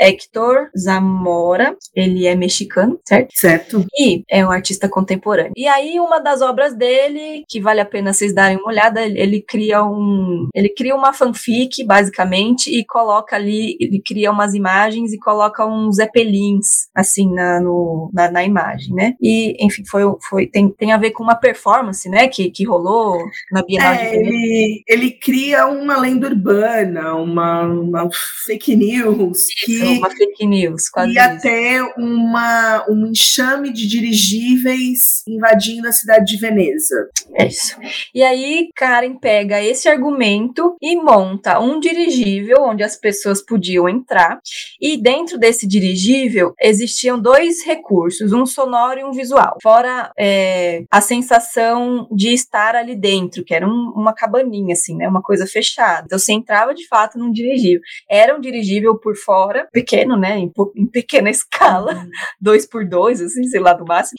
Zamora. 0.78 1.76
Ele 1.94 2.26
é 2.26 2.34
mexicano, 2.34 2.98
certo? 3.06 3.28
Certo? 3.34 3.84
E 3.98 4.22
é 4.28 4.46
um 4.46 4.50
artista 4.50 4.88
contemporâneo. 4.88 5.52
E 5.56 5.66
aí, 5.66 5.98
uma 6.00 6.18
das 6.18 6.40
obras 6.40 6.74
dele, 6.74 7.44
que 7.48 7.60
vale 7.60 7.80
a 7.80 7.84
pena 7.84 8.12
vocês 8.12 8.34
darem 8.34 8.58
uma 8.58 8.68
olhada, 8.68 9.02
ele, 9.04 9.20
ele 9.20 9.42
cria 9.42 9.84
um. 9.84 10.48
Ele 10.54 10.68
cria 10.68 10.94
uma 10.94 11.12
fanfic, 11.12 11.84
basicamente, 11.84 12.70
e 12.70 12.84
coloca 12.84 13.36
ali, 13.36 13.76
ele 13.80 14.00
cria 14.04 14.30
umas 14.30 14.54
imagens 14.54 15.12
e 15.12 15.18
coloca 15.18 15.66
uns 15.66 15.96
zeppelins, 15.96 16.88
assim, 16.94 17.32
na, 17.32 17.60
no, 17.60 18.10
na, 18.12 18.30
na 18.30 18.44
imagem, 18.44 18.94
né? 18.94 19.14
E, 19.20 19.56
enfim, 19.64 19.82
foi, 19.88 20.02
foi, 20.28 20.46
tem, 20.46 20.68
tem 20.70 20.92
a 20.92 20.98
ver 20.98 21.10
com 21.10 21.22
uma 21.22 21.34
performance, 21.34 22.08
né, 22.08 22.28
que, 22.28 22.50
que 22.50 22.64
rolou 22.64 23.18
na 23.50 23.62
Bienal 23.62 23.94
de 23.94 24.00
É, 24.00 24.10
Veneza. 24.10 24.28
ele, 24.28 24.82
ele 24.88 25.10
cria 25.12 25.66
uma 25.66 25.96
lenda 25.98 26.28
urbana, 26.28 27.14
uma, 27.14 27.62
uma 27.62 28.08
fake 28.46 28.76
news 28.76 29.44
que 29.64 29.80
Uma 29.98 30.10
fake 30.10 30.29
news, 30.42 30.88
quase 30.88 31.12
ia 31.14 31.32
isso. 31.34 31.42
ter 31.42 31.82
uma, 31.96 32.84
um 32.88 33.06
enxame 33.06 33.72
de 33.72 33.86
dirigíveis 33.86 35.22
invadindo 35.28 35.88
a 35.88 35.92
cidade 35.92 36.24
de 36.34 36.38
Veneza. 36.40 37.08
É 37.34 37.46
isso. 37.46 37.76
E 38.14 38.22
aí, 38.22 38.68
Karen 38.76 39.16
pega 39.18 39.62
esse 39.62 39.88
argumento 39.88 40.76
e 40.80 40.96
monta 40.96 41.60
um 41.60 41.78
dirigível 41.78 42.58
onde 42.62 42.82
as 42.82 42.96
pessoas 42.96 43.44
podiam 43.44 43.88
entrar. 43.88 44.40
E 44.80 44.96
dentro 44.96 45.38
desse 45.38 45.66
dirigível 45.66 46.52
existiam 46.60 47.20
dois 47.20 47.64
recursos, 47.64 48.32
um 48.32 48.46
sonoro 48.46 49.00
e 49.00 49.04
um 49.04 49.12
visual. 49.12 49.56
Fora 49.62 50.10
é, 50.18 50.82
a 50.90 51.00
sensação 51.00 52.08
de 52.10 52.32
estar 52.32 52.74
ali 52.74 52.96
dentro, 52.96 53.44
que 53.44 53.54
era 53.54 53.66
um- 53.66 53.92
uma 53.96 54.12
cabaninha, 54.14 54.72
assim, 54.72 54.96
né? 54.96 55.08
Uma 55.08 55.22
coisa 55.22 55.46
fechada. 55.46 56.02
Então 56.06 56.18
você 56.18 56.32
entrava 56.32 56.74
de 56.74 56.86
fato 56.86 57.18
num 57.18 57.30
dirigível. 57.30 57.80
Era 58.08 58.36
um 58.36 58.40
dirigível 58.40 58.98
por 58.98 59.16
fora, 59.16 59.68
pequeno, 59.72 60.16
né? 60.20 60.38
Em, 60.38 60.52
em 60.76 60.86
pequena 60.86 61.28
escala, 61.30 62.06
dois 62.40 62.66
por 62.66 62.86
dois, 62.86 63.20
assim, 63.20 63.44
sei 63.44 63.60
lá, 63.60 63.72
do 63.72 63.84
máximo. 63.84 64.16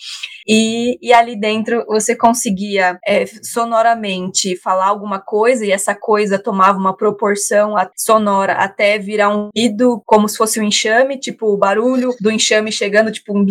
E, 0.48 0.98
e 1.02 1.14
ali 1.14 1.40
dentro 1.40 1.86
você 1.88 2.16
conseguia 2.16 3.00
é, 3.06 3.26
sonoramente 3.44 4.58
falar 4.58 4.88
alguma 4.88 5.20
coisa 5.20 5.66
e 5.66 5.72
essa 5.72 5.96
coisa 5.96 6.40
tomava 6.40 6.78
uma 6.78 6.96
proporção 6.96 7.76
sonora 7.96 8.54
até 8.54 8.98
virar 8.98 9.30
um 9.30 9.50
ruído 9.56 10.02
como 10.06 10.28
se 10.28 10.38
fosse 10.38 10.60
um 10.60 10.64
enxame, 10.64 11.20
tipo 11.20 11.48
o 11.48 11.58
barulho 11.58 12.14
do 12.20 12.32
enxame 12.32 12.72
chegando, 12.72 13.12
tipo 13.12 13.38
um. 13.38 13.46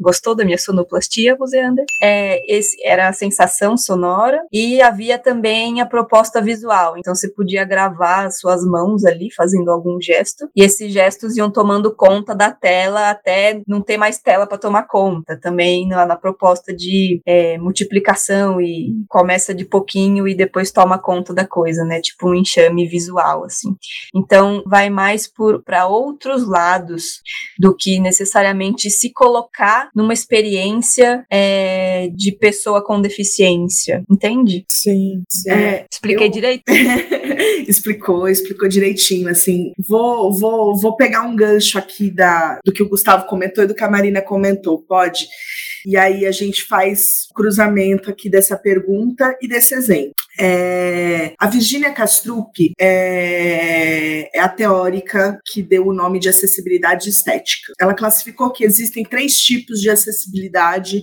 Gostou 0.00 0.34
da 0.34 0.44
minha 0.44 0.58
sonoplastia, 0.58 1.36
Roseander? 1.38 1.84
É, 2.02 2.40
esse 2.52 2.76
era 2.84 3.08
a 3.08 3.12
sensação 3.12 3.76
sonora 3.76 4.42
e 4.52 4.80
havia 4.80 5.18
também 5.18 5.80
a 5.80 5.86
proposta 5.86 6.40
visual. 6.40 6.96
Então 6.96 7.14
você 7.14 7.28
podia 7.28 7.64
gravar 7.64 8.26
as 8.26 8.38
suas 8.38 8.64
mãos 8.64 9.04
ali 9.04 9.28
fazendo 9.34 9.70
algum 9.70 10.00
gesto 10.00 10.41
e 10.54 10.62
esses 10.62 10.92
gestos 10.92 11.36
iam 11.36 11.50
tomando 11.50 11.94
conta 11.94 12.34
da 12.34 12.50
tela 12.50 13.10
até 13.10 13.60
não 13.66 13.80
ter 13.80 13.96
mais 13.96 14.18
tela 14.18 14.46
para 14.46 14.58
tomar 14.58 14.84
conta. 14.86 15.38
Também 15.40 15.88
na, 15.88 16.06
na 16.06 16.16
proposta 16.16 16.74
de 16.74 17.20
é, 17.26 17.58
multiplicação 17.58 18.60
e 18.60 18.92
começa 19.08 19.54
de 19.54 19.64
pouquinho 19.64 20.26
e 20.26 20.34
depois 20.34 20.70
toma 20.70 20.98
conta 20.98 21.32
da 21.34 21.46
coisa, 21.46 21.84
né? 21.84 22.00
Tipo 22.00 22.30
um 22.30 22.34
enxame 22.34 22.86
visual 22.86 23.44
assim. 23.44 23.74
Então 24.14 24.62
vai 24.66 24.88
mais 24.90 25.30
para 25.64 25.86
outros 25.86 26.46
lados 26.46 27.20
do 27.58 27.74
que 27.74 27.98
necessariamente 28.00 28.90
se 28.90 29.12
colocar 29.12 29.88
numa 29.94 30.12
experiência 30.12 31.24
é, 31.30 32.08
de 32.14 32.32
pessoa 32.32 32.84
com 32.84 33.00
deficiência, 33.00 34.02
entende? 34.10 34.64
Sim, 34.70 35.22
sim. 35.28 35.50
É, 35.50 35.86
Expliquei 35.92 36.26
Eu- 36.26 36.30
direito? 36.32 36.62
explicou, 37.66 38.28
explicou 38.28 38.68
direitinho, 38.68 39.28
assim. 39.28 39.72
Vou, 39.88 40.31
vou, 40.32 40.78
vou 40.78 40.96
pegar 40.96 41.22
um 41.22 41.36
gancho 41.36 41.78
aqui 41.78 42.10
da, 42.10 42.58
do 42.64 42.72
que 42.72 42.82
o 42.82 42.88
Gustavo 42.88 43.26
comentou 43.26 43.64
e 43.64 43.66
do 43.66 43.74
que 43.74 43.84
a 43.84 43.90
Marina 43.90 44.20
comentou, 44.20 44.82
pode? 44.82 45.26
E 45.84 45.96
aí 45.96 46.26
a 46.26 46.32
gente 46.32 46.62
faz 46.64 47.26
cruzamento 47.34 48.10
aqui 48.10 48.30
dessa 48.30 48.56
pergunta 48.56 49.36
e 49.40 49.48
desse 49.48 49.74
exemplo. 49.74 50.14
É, 50.38 51.34
a 51.38 51.46
Virginia 51.46 51.92
Castrup 51.92 52.72
é, 52.80 54.30
é 54.34 54.40
a 54.40 54.48
teórica 54.48 55.38
que 55.44 55.62
deu 55.62 55.86
o 55.86 55.92
nome 55.92 56.18
de 56.18 56.28
acessibilidade 56.28 57.08
estética. 57.08 57.72
Ela 57.80 57.94
classificou 57.94 58.50
que 58.50 58.64
existem 58.64 59.04
três 59.04 59.40
tipos 59.40 59.80
de 59.80 59.90
acessibilidade 59.90 61.02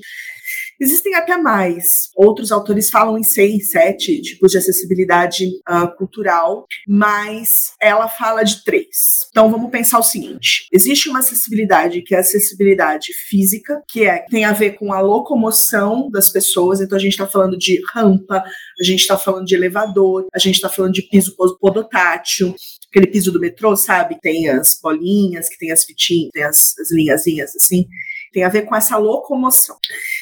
Existem 0.79 1.13
até 1.15 1.35
mais. 1.37 2.09
Outros 2.15 2.51
autores 2.51 2.89
falam 2.89 3.17
em 3.17 3.23
seis, 3.23 3.71
sete 3.71 4.21
tipos 4.21 4.51
de 4.51 4.57
acessibilidade 4.57 5.45
ah, 5.65 5.87
cultural, 5.87 6.65
mas 6.87 7.73
ela 7.81 8.07
fala 8.07 8.43
de 8.43 8.63
três. 8.63 8.87
Então 9.29 9.51
vamos 9.51 9.69
pensar 9.71 9.99
o 9.99 10.03
seguinte: 10.03 10.67
existe 10.71 11.09
uma 11.09 11.19
acessibilidade 11.19 12.01
que 12.01 12.15
é 12.15 12.17
a 12.17 12.21
acessibilidade 12.21 13.07
física, 13.27 13.81
que 13.89 14.05
é, 14.05 14.25
tem 14.29 14.45
a 14.45 14.53
ver 14.53 14.71
com 14.73 14.93
a 14.93 15.01
locomoção 15.01 16.09
das 16.09 16.29
pessoas. 16.29 16.79
Então 16.79 16.97
a 16.97 17.01
gente 17.01 17.11
está 17.11 17.27
falando 17.27 17.57
de 17.57 17.81
rampa, 17.93 18.41
a 18.79 18.83
gente 18.83 19.01
está 19.01 19.17
falando 19.17 19.45
de 19.45 19.55
elevador, 19.55 20.27
a 20.33 20.39
gente 20.39 20.55
está 20.55 20.69
falando 20.69 20.93
de 20.93 21.01
piso 21.01 21.35
podotátil. 21.59 22.55
Aquele 22.89 23.07
piso 23.07 23.31
do 23.31 23.39
metrô, 23.39 23.75
sabe? 23.75 24.17
Tem 24.19 24.49
as 24.49 24.79
bolinhas, 24.81 25.47
que 25.47 25.59
tem 25.59 25.71
as 25.71 25.83
fitinhas, 25.83 26.31
tem 26.33 26.43
as, 26.43 26.73
as 26.79 26.91
linhazinhas 26.91 27.55
assim 27.55 27.85
tem 28.31 28.43
a 28.43 28.49
ver 28.49 28.63
com 28.63 28.75
essa 28.75 28.97
locomoção. 28.97 29.77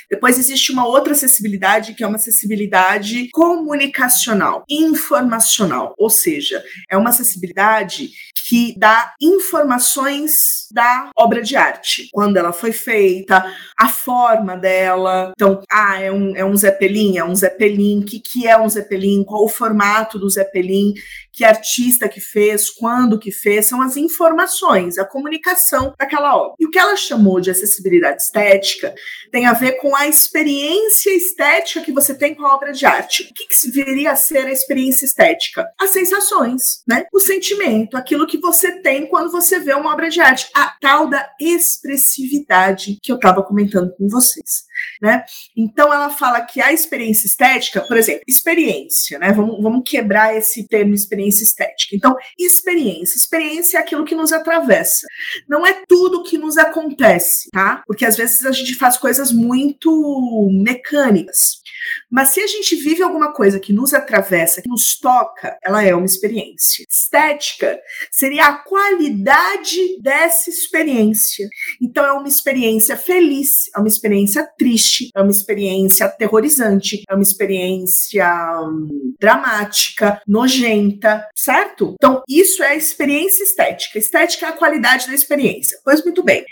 Depois 0.10 0.38
existe 0.38 0.72
uma 0.72 0.88
outra 0.88 1.14
acessibilidade 1.14 1.94
que 1.94 2.04
é 2.04 2.08
uma 2.08 2.16
acessibilidade 2.16 3.30
comunicacional, 3.32 4.64
informacional, 4.70 5.94
ou 5.98 6.10
seja, 6.10 6.64
é 6.90 6.98
uma 6.98 7.10
acessibilidade 7.10 8.10
que 8.48 8.74
dá 8.78 9.14
informações 9.22 10.68
da 10.72 11.12
obra 11.18 11.42
de 11.42 11.56
arte, 11.58 12.08
quando 12.14 12.38
ela 12.38 12.54
foi 12.54 12.72
feita, 12.72 13.46
a 13.78 13.90
forma 13.90 14.56
dela. 14.56 15.34
Então, 15.36 15.62
ah, 15.70 16.00
é 16.02 16.12
um, 16.12 16.36
é 16.36 16.46
um 16.46 16.56
Zeppelin, 16.56 17.18
é 17.18 17.26
um 17.26 17.36
Zeppelin, 17.36 18.00
o 18.00 18.06
que, 18.06 18.20
que 18.20 18.48
é 18.48 18.58
um 18.58 18.70
Zeppelin, 18.70 19.26
qual 19.26 19.44
o 19.44 19.50
formato 19.50 20.18
do 20.18 20.30
Zeppelin, 20.30 20.94
que 21.38 21.46
artista 21.46 22.10
que 22.10 22.20
fez, 22.20 22.68
quando 22.72 23.20
que 23.20 23.32
fez, 23.32 23.68
são 23.68 23.80
as 23.80 23.96
informações, 23.96 24.98
a 24.98 25.06
comunicação 25.06 25.94
daquela 25.96 26.36
obra. 26.36 26.56
E 26.60 26.66
o 26.66 26.72
que 26.72 26.80
ela 26.80 26.96
chamou 26.96 27.40
de 27.40 27.52
acessibilidade 27.52 28.24
estética 28.24 28.96
tem 29.32 29.46
a 29.46 29.54
ver 29.54 29.74
com 29.74 29.96
a 29.96 30.08
experiência 30.08 31.16
estética 31.16 31.82
que 31.82 31.92
você 31.92 32.16
tem 32.16 32.34
com 32.34 32.44
a 32.44 32.56
obra 32.56 32.72
de 32.72 32.88
arte. 32.88 33.22
O 33.22 33.34
que, 33.36 33.48
que 33.48 33.70
viria 33.70 34.14
a 34.14 34.16
ser 34.16 34.48
a 34.48 34.52
experiência 34.52 35.06
estética? 35.06 35.68
As 35.80 35.92
sensações, 35.92 36.82
né? 36.88 37.06
O 37.14 37.20
sentimento, 37.20 37.96
aquilo 37.96 38.26
que 38.26 38.40
você 38.40 38.82
tem 38.82 39.06
quando 39.06 39.32
você 39.32 39.60
vê 39.60 39.76
uma 39.76 39.94
obra 39.94 40.10
de 40.10 40.20
arte, 40.20 40.50
a 40.56 40.76
tal 40.82 41.08
da 41.08 41.30
expressividade 41.40 42.98
que 43.04 43.12
eu 43.12 43.18
estava 43.18 43.44
comentando 43.44 43.94
com 43.96 44.08
vocês 44.08 44.67
né? 45.02 45.24
Então 45.56 45.94
ela 45.94 46.10
fala 46.10 46.42
que 46.42 46.62
a 46.62 46.74
experiência 46.74 47.28
estética, 47.28 47.82
por 47.82 47.98
exemplo, 47.98 48.24
experiência, 48.28 49.20
né? 49.20 49.32
Vamos, 49.32 49.62
vamos 49.62 49.84
quebrar 49.86 50.36
esse 50.36 50.68
termo 50.68 50.94
experiência 50.94 51.44
estética. 51.44 51.96
Então, 51.96 52.16
experiência, 52.38 53.18
experiência 53.18 53.78
é 53.78 53.82
aquilo 53.82 54.06
que 54.06 54.16
nos 54.16 54.32
atravessa. 54.32 55.08
Não 55.48 55.66
é 55.66 55.84
tudo 55.88 56.24
que 56.24 56.38
nos 56.38 56.58
acontece, 56.58 57.50
tá? 57.52 57.84
Porque 57.86 58.06
às 58.06 58.18
vezes 58.18 58.46
a 58.46 58.52
gente 58.52 58.76
faz 58.76 58.98
coisas 58.98 59.32
muito 59.32 60.50
mecânicas. 60.52 61.62
Mas 62.10 62.30
se 62.30 62.42
a 62.42 62.48
gente 62.48 62.76
vive 62.76 63.04
alguma 63.04 63.34
coisa 63.34 63.60
que 63.60 63.74
nos 63.74 63.94
atravessa, 63.94 64.62
que 64.62 64.70
nos 64.70 64.98
toca, 65.00 65.58
ela 65.64 65.84
é 65.84 65.94
uma 65.94 66.06
experiência. 66.06 66.86
Estética 66.90 67.80
seria 68.12 68.46
a 68.46 68.58
qualidade 68.58 70.02
dessa 70.02 70.50
experiência. 70.50 71.48
Então 71.82 72.06
é 72.06 72.14
uma 72.14 72.28
experiência 72.28 72.98
feliz, 72.98 73.70
é 73.76 73.80
uma 73.80 73.88
experiência 73.88 74.48
triste, 74.58 74.67
é 75.16 75.22
uma 75.22 75.32
experiência 75.32 76.06
aterrorizante, 76.06 77.04
é 77.10 77.14
uma 77.14 77.24
experiência 77.24 78.28
hum, 78.64 79.16
dramática, 79.20 80.22
nojenta, 80.28 81.28
certo? 81.36 81.96
Então 81.96 82.22
isso 82.28 82.64
é 82.64 82.70
a 82.70 82.76
experiência 82.76 83.44
estética. 83.44 83.98
Estética 83.98 84.46
é 84.46 84.50
a 84.50 84.54
qualidade 84.54 85.08
da 85.08 85.14
experiência. 85.14 85.78
Pois 85.84 86.04
muito 86.04 86.24
bem. 86.24 86.46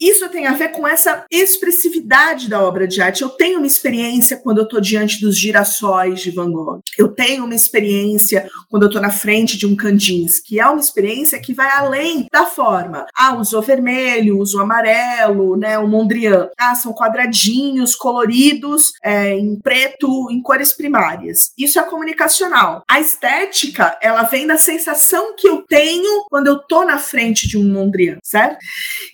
Isso 0.00 0.28
tem 0.28 0.46
a 0.46 0.52
ver 0.52 0.68
com 0.68 0.86
essa 0.86 1.24
expressividade 1.30 2.48
da 2.48 2.62
obra 2.62 2.86
de 2.86 3.00
arte. 3.00 3.22
Eu 3.22 3.30
tenho 3.30 3.58
uma 3.58 3.66
experiência 3.66 4.36
quando 4.36 4.58
eu 4.58 4.64
estou 4.64 4.80
diante 4.80 5.20
dos 5.20 5.38
girassóis 5.38 6.20
de 6.20 6.30
Van 6.30 6.50
Gogh. 6.50 6.80
Eu 6.98 7.08
tenho 7.08 7.44
uma 7.44 7.54
experiência 7.54 8.48
quando 8.70 8.84
eu 8.84 8.88
estou 8.88 9.02
na 9.02 9.10
frente 9.10 9.56
de 9.56 9.66
um 9.66 9.76
Kandinsky. 9.76 10.60
É 10.60 10.66
uma 10.66 10.80
experiência 10.80 11.40
que 11.40 11.54
vai 11.54 11.70
além 11.70 12.26
da 12.32 12.46
forma. 12.46 13.06
Ah, 13.16 13.36
usou 13.36 13.62
vermelho, 13.62 14.38
usou 14.38 14.60
amarelo, 14.60 15.56
né? 15.56 15.78
O 15.78 15.88
Mondrian. 15.88 16.48
Ah, 16.58 16.74
são 16.74 16.92
quadradinhos 16.92 17.94
coloridos 17.94 18.92
é, 19.02 19.32
em 19.32 19.56
preto, 19.56 20.30
em 20.30 20.40
cores 20.40 20.72
primárias. 20.72 21.52
Isso 21.56 21.78
é 21.78 21.82
comunicacional. 21.82 22.82
A 22.88 23.00
estética, 23.00 23.98
ela 24.02 24.22
vem 24.22 24.46
da 24.46 24.56
sensação 24.56 25.34
que 25.36 25.48
eu 25.48 25.62
tenho 25.62 26.24
quando 26.28 26.48
eu 26.48 26.56
estou 26.56 26.84
na 26.84 26.98
frente 26.98 27.48
de 27.48 27.58
um 27.58 27.64
Mondrian, 27.64 28.18
certo? 28.22 28.58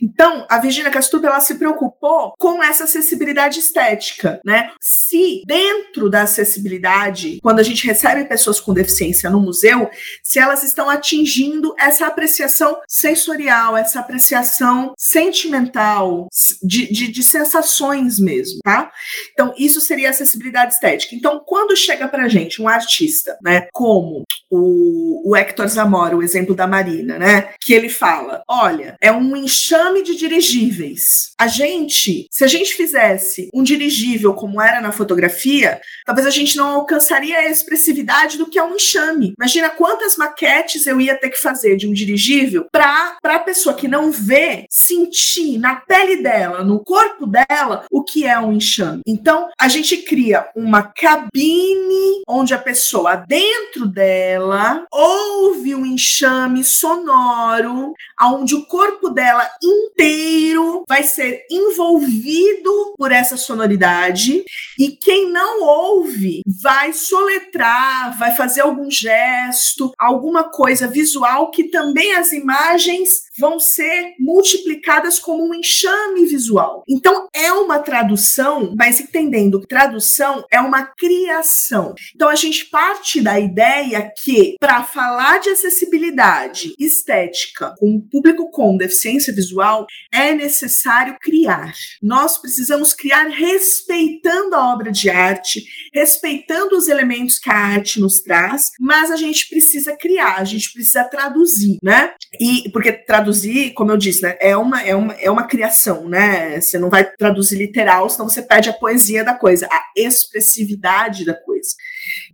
Então, 0.01 0.47
a 0.49 0.59
Virginia 0.73 0.91
Castuba 0.91 1.27
ela 1.27 1.41
se 1.41 1.57
preocupou 1.57 2.33
com 2.39 2.63
essa 2.63 2.85
acessibilidade 2.85 3.59
estética, 3.59 4.41
né? 4.43 4.71
Se 4.81 5.43
dentro 5.47 6.09
da 6.09 6.23
acessibilidade, 6.23 7.39
quando 7.43 7.59
a 7.59 7.63
gente 7.63 7.87
recebe 7.87 8.25
pessoas 8.25 8.59
com 8.59 8.73
deficiência 8.73 9.29
no 9.29 9.39
museu, 9.39 9.91
se 10.23 10.39
elas 10.39 10.63
estão 10.63 10.89
atingindo 10.89 11.75
essa 11.79 12.07
apreciação 12.07 12.81
sensorial, 12.89 13.77
essa 13.77 14.01
apreciação 14.01 14.95
sentimental, 14.97 16.27
de, 16.63 16.91
de, 16.91 17.09
de 17.09 17.23
sensações 17.23 18.19
mesmo, 18.19 18.61
tá? 18.65 18.91
Então, 19.35 19.53
isso 19.59 19.79
seria 19.79 20.09
acessibilidade 20.09 20.73
estética. 20.73 21.15
Então, 21.15 21.43
quando 21.45 21.77
chega 21.77 22.09
pra 22.09 22.29
gente 22.29 22.63
um 22.63 22.69
artista, 22.69 23.37
né, 23.43 23.69
como 23.73 24.23
o, 24.51 25.31
o 25.31 25.37
Hector 25.37 25.69
Zamora, 25.69 26.17
o 26.17 26.23
exemplo 26.23 26.55
da 26.55 26.67
Marina, 26.67 27.19
né, 27.19 27.51
que 27.61 27.75
ele 27.75 27.91
fala, 27.91 28.43
olha, 28.49 28.97
é 29.03 29.13
um 29.13 29.37
enxame 29.37 30.03
de 30.03 30.17
dirigíveis 30.17 30.62
dirigíveis. 30.62 31.33
A 31.38 31.46
gente, 31.46 32.27
se 32.31 32.44
a 32.44 32.46
gente 32.46 32.75
fizesse 32.75 33.48
um 33.53 33.62
dirigível 33.62 34.35
como 34.35 34.61
era 34.61 34.81
na 34.81 34.92
fotografia, 34.92 35.81
talvez 36.05 36.27
a 36.27 36.31
gente 36.31 36.57
não 36.57 36.68
alcançaria 36.68 37.38
a 37.38 37.51
expressividade 37.51 38.38
do 38.38 38.48
que 38.48 38.59
é 38.59 38.62
um 38.62 38.75
enxame. 38.75 39.35
Imagina 39.38 39.70
quantas 39.70 40.16
maquetes 40.16 40.87
eu 40.87 41.01
ia 41.01 41.16
ter 41.16 41.31
que 41.31 41.40
fazer 41.40 41.77
de 41.77 41.88
um 41.88 41.92
dirigível 41.92 42.66
para 42.70 43.16
a 43.25 43.38
pessoa 43.38 43.75
que 43.75 43.88
não 43.88 44.11
vê 44.11 44.66
sentir 44.70 45.59
na 45.59 45.77
pele 45.77 46.22
dela, 46.22 46.62
no 46.62 46.81
corpo 46.81 47.27
dela, 47.27 47.85
o 47.90 48.03
que 48.03 48.27
é 48.27 48.38
um 48.38 48.53
enxame. 48.53 49.03
Então, 49.07 49.48
a 49.59 49.68
gente 49.68 49.96
cria 49.98 50.48
uma 50.55 50.83
cabine 50.83 52.22
onde 52.29 52.55
a 52.55 52.59
pessoa 52.59 53.16
dentro 53.16 53.87
dela 53.87 54.87
ouve 54.90 55.75
um 55.75 55.85
enxame 55.85 56.64
sonoro, 56.64 57.94
onde 58.20 58.55
o 58.55 58.64
corpo 58.66 59.11
dela 59.11 59.48
inteiro 59.62 60.52
vai 60.88 61.03
ser 61.03 61.45
envolvido 61.51 62.95
por 62.97 63.12
essa 63.12 63.37
sonoridade 63.37 64.45
e 64.79 64.91
quem 64.91 65.31
não 65.31 65.62
ouve 65.62 66.43
vai 66.62 66.93
soletrar, 66.93 68.19
vai 68.19 68.35
fazer 68.35 68.62
algum 68.62 68.91
gesto, 68.91 69.93
alguma 69.99 70.45
coisa 70.51 70.87
visual 70.87 71.51
que 71.51 71.65
também 71.65 72.15
as 72.15 72.33
imagens 72.33 73.23
vão 73.38 73.59
ser 73.59 74.15
multiplicadas 74.19 75.19
como 75.19 75.47
um 75.49 75.55
enxame 75.55 76.27
visual. 76.27 76.83
Então 76.88 77.29
é 77.35 77.53
uma 77.53 77.79
tradução, 77.79 78.75
mas 78.77 79.01
entendendo 79.01 79.61
que 79.61 79.67
tradução 79.67 80.45
é 80.51 80.61
uma 80.61 80.85
criação. 80.85 81.95
Então 82.15 82.29
a 82.29 82.35
gente 82.35 82.67
parte 82.67 83.21
da 83.21 83.38
ideia 83.38 84.12
que 84.23 84.57
para 84.61 84.83
falar 84.85 85.38
de 85.41 85.51
acessibilidade 85.51 86.75
estética 86.79 87.75
com 87.79 87.97
o 87.97 88.03
público 88.03 88.51
com 88.51 88.77
deficiência 88.77 89.35
visual 89.35 89.87
é 90.12 90.31
necessário 90.42 91.16
criar. 91.20 91.72
Nós 92.02 92.38
precisamos 92.38 92.92
criar 92.92 93.28
respeitando 93.28 94.55
a 94.55 94.72
obra 94.72 94.90
de 94.90 95.09
arte, 95.09 95.64
respeitando 95.94 96.76
os 96.76 96.88
elementos 96.88 97.38
que 97.38 97.50
a 97.50 97.57
arte 97.57 98.00
nos 98.00 98.20
traz, 98.20 98.70
mas 98.81 99.11
a 99.11 99.16
gente 99.16 99.48
precisa 99.48 99.96
criar, 99.96 100.37
a 100.38 100.44
gente 100.44 100.72
precisa 100.72 101.05
traduzir, 101.05 101.78
né? 101.83 102.14
E 102.40 102.68
porque 102.72 102.92
traduzir, 102.92 103.72
como 103.74 103.92
eu 103.92 103.96
disse, 103.96 104.22
né, 104.22 104.37
é 104.40 104.57
uma 104.57 104.83
é 104.83 104.94
uma 104.94 105.12
é 105.14 105.31
uma 105.31 105.46
criação, 105.46 106.09
né? 106.09 106.61
Você 106.61 106.78
não 106.78 106.90
vai 106.90 107.05
traduzir 107.05 107.57
literal, 107.57 108.09
senão 108.11 108.28
você 108.28 108.42
perde 108.42 108.70
a 108.70 108.72
poesia 108.72 109.24
da 109.24 109.35
coisa, 109.35 109.68
a 109.70 109.83
expressividade 109.96 111.24
da 111.24 111.35
coisa. 111.35 111.70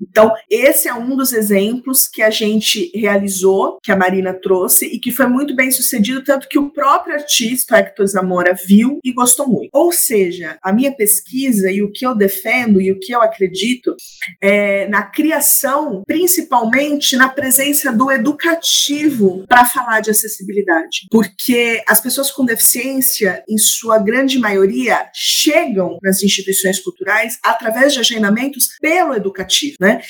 Então, 0.01 0.33
esse 0.51 0.89
é 0.89 0.95
um 0.95 1.17
dos 1.17 1.33
exemplos 1.33 2.07
que 2.07 2.23
a 2.23 2.31
gente 2.31 2.91
realizou, 2.95 3.79
que 3.83 3.93
a 3.93 3.97
Marina 3.97 4.33
trouxe, 4.33 4.87
e 4.87 4.99
que 4.99 5.11
foi 5.11 5.27
muito 5.27 5.55
bem 5.55 5.71
sucedido, 5.71 6.25
tanto 6.25 6.49
que 6.49 6.59
o 6.59 6.71
próprio 6.71 7.15
artista, 7.15 7.79
Hector 7.79 8.07
Zamora, 8.07 8.55
viu 8.67 8.99
e 9.05 9.13
gostou 9.13 9.47
muito. 9.49 9.71
Ou 9.73 9.93
seja, 9.93 10.59
a 10.63 10.73
minha 10.73 10.93
pesquisa 10.93 11.71
e 11.71 11.83
o 11.83 11.91
que 11.93 12.07
eu 12.07 12.15
defendo 12.15 12.81
e 12.81 12.91
o 12.93 12.99
que 12.99 13.13
eu 13.13 13.21
acredito 13.23 13.95
é 14.41 14.87
na 14.89 15.03
criação, 15.03 16.03
principalmente 16.07 17.17
na 17.17 17.29
presença 17.29 17.93
do 17.93 18.11
educativo 18.11 19.45
para 19.49 19.65
falar 19.65 20.01
de 20.01 20.11
acessibilidade. 20.11 21.07
Porque 21.11 21.83
as 21.87 22.01
pessoas 22.01 22.31
com 22.31 22.45
deficiência, 22.45 23.43
em 23.49 23.59
sua 23.59 23.99
grande 23.99 24.39
maioria, 24.39 25.09
chegam 25.15 25.99
nas 26.03 26.23
instituições 26.23 26.79
culturais 26.81 27.39
através 27.43 27.93
de 27.93 28.01
agendamentos 28.01 28.69
pelo 28.81 29.15
educativo, 29.15 29.77
né? 29.81 29.88
Né? 29.89 30.03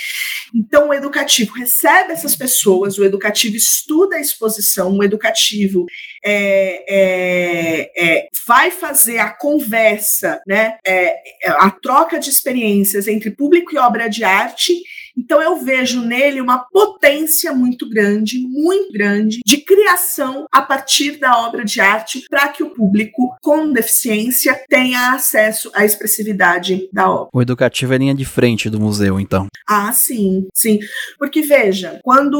Então, 0.54 0.88
o 0.88 0.94
educativo 0.94 1.52
recebe 1.52 2.12
essas 2.12 2.34
pessoas, 2.34 2.98
o 2.98 3.04
educativo 3.04 3.56
estuda 3.56 4.16
a 4.16 4.20
exposição, 4.20 4.96
o 4.96 5.04
educativo 5.04 5.86
é, 6.24 6.84
é, 6.88 7.90
é, 7.96 8.28
vai 8.46 8.70
fazer 8.70 9.18
a 9.18 9.30
conversa, 9.30 10.40
né? 10.46 10.78
É, 10.86 11.16
a 11.46 11.70
troca 11.70 12.18
de 12.18 12.30
experiências 12.30 13.06
entre 13.06 13.30
público 13.30 13.74
e 13.74 13.78
obra 13.78 14.08
de 14.08 14.24
arte 14.24 14.82
Então 15.18 15.42
eu 15.42 15.56
vejo 15.56 16.00
nele 16.00 16.40
uma 16.40 16.58
potência 16.70 17.52
muito 17.52 17.88
grande, 17.88 18.38
muito 18.48 18.92
grande, 18.92 19.40
de 19.44 19.56
criação 19.58 20.46
a 20.52 20.62
partir 20.62 21.18
da 21.18 21.46
obra 21.46 21.64
de 21.64 21.80
arte 21.80 22.24
para 22.30 22.48
que 22.48 22.62
o 22.62 22.70
público 22.70 23.36
com 23.42 23.72
deficiência 23.72 24.58
tenha 24.68 25.12
acesso 25.12 25.70
à 25.74 25.84
expressividade 25.84 26.88
da 26.92 27.10
obra. 27.10 27.28
O 27.32 27.42
educativo 27.42 27.94
é 27.94 27.98
linha 27.98 28.14
de 28.14 28.24
frente 28.24 28.70
do 28.70 28.78
museu, 28.78 29.18
então. 29.18 29.48
Ah, 29.68 29.92
sim, 29.92 30.46
sim. 30.54 30.78
Porque 31.18 31.42
veja, 31.42 32.00
quando 32.02 32.38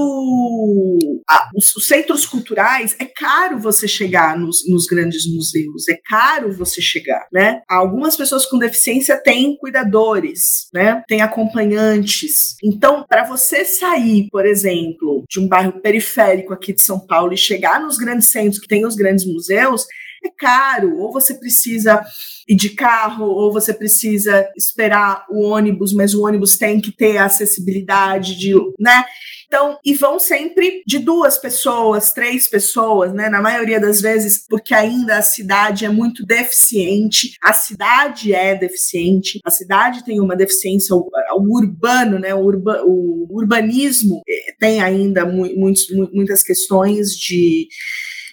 ah, 1.28 1.48
os, 1.56 1.74
os, 1.74 1.86
centros 1.86 2.26
culturais, 2.26 2.94
é 2.98 3.04
caro 3.04 3.58
você 3.58 3.88
chegar 3.88 4.38
nos, 4.38 4.68
nos, 4.68 4.86
grandes 4.86 5.26
museus, 5.26 5.88
é 5.88 5.98
caro 6.04 6.52
você 6.52 6.80
chegar, 6.80 7.26
né? 7.32 7.60
Algumas 7.68 8.16
pessoas 8.16 8.46
com 8.46 8.58
deficiência 8.58 9.20
têm 9.22 9.56
cuidadores, 9.56 10.68
né? 10.72 11.02
Tem 11.08 11.20
acompanhantes. 11.20 12.56
Então, 12.68 13.02
para 13.09 13.24
você 13.24 13.64
sair, 13.64 14.28
por 14.31 14.44
exemplo, 14.44 15.24
de 15.26 15.40
um 15.40 15.48
bairro 15.48 15.81
periférico 15.81 16.52
aqui 16.52 16.74
de 16.74 16.83
São 16.83 17.00
Paulo 17.00 17.33
e 17.33 17.37
chegar 17.37 17.81
nos 17.81 17.96
grandes 17.96 18.28
centros 18.28 18.61
que 18.61 18.68
tem 18.68 18.85
os 18.85 18.94
grandes 18.94 19.24
museus, 19.24 19.87
é 20.22 20.28
caro, 20.28 20.98
ou 20.98 21.11
você 21.11 21.33
precisa 21.33 22.04
ir 22.46 22.57
de 22.57 22.70
carro, 22.70 23.24
ou 23.24 23.50
você 23.50 23.72
precisa 23.72 24.46
esperar 24.54 25.24
o 25.31 25.44
ônibus, 25.44 25.94
mas 25.94 26.12
o 26.12 26.26
ônibus 26.26 26.59
tem 26.59 26.78
que 26.78 26.92
ter 26.92 27.16
acessibilidade 27.16 28.37
de, 28.37 28.52
né? 28.78 29.04
Então, 29.48 29.78
e 29.82 29.94
vão 29.94 30.18
sempre 30.18 30.82
de 30.87 30.98
duas 30.98 31.38
pessoas, 31.38 32.12
três 32.12 32.46
pessoas, 32.46 33.14
né? 33.14 33.30
Na 33.30 33.40
maioria 33.40 33.80
das 33.80 33.98
vezes, 33.98 34.46
porque 34.46 34.74
ainda 34.74 35.16
a 35.16 35.22
cidade 35.22 35.87
é 35.87 35.88
muito 35.88 36.24
deficiente, 36.26 37.32
a 37.42 37.54
cidade 37.54 38.34
é 38.34 38.54
deficiente, 38.54 39.40
a 39.42 39.50
cidade 39.50 40.04
tem 40.04 40.20
uma 40.20 40.37
deficiência, 40.37 40.94
o, 40.94 41.11
o 41.38 41.56
urbano, 41.56 42.18
né? 42.18 42.34
O, 42.34 42.40
urba, 42.40 42.82
o 42.84 43.26
urbanismo 43.30 44.20
eh, 44.28 44.54
tem 44.61 44.82
ainda 44.82 45.24
mu 45.24 45.48
muitos, 45.56 45.87
muitas 46.12 46.42
questões 46.42 47.12
de 47.12 47.68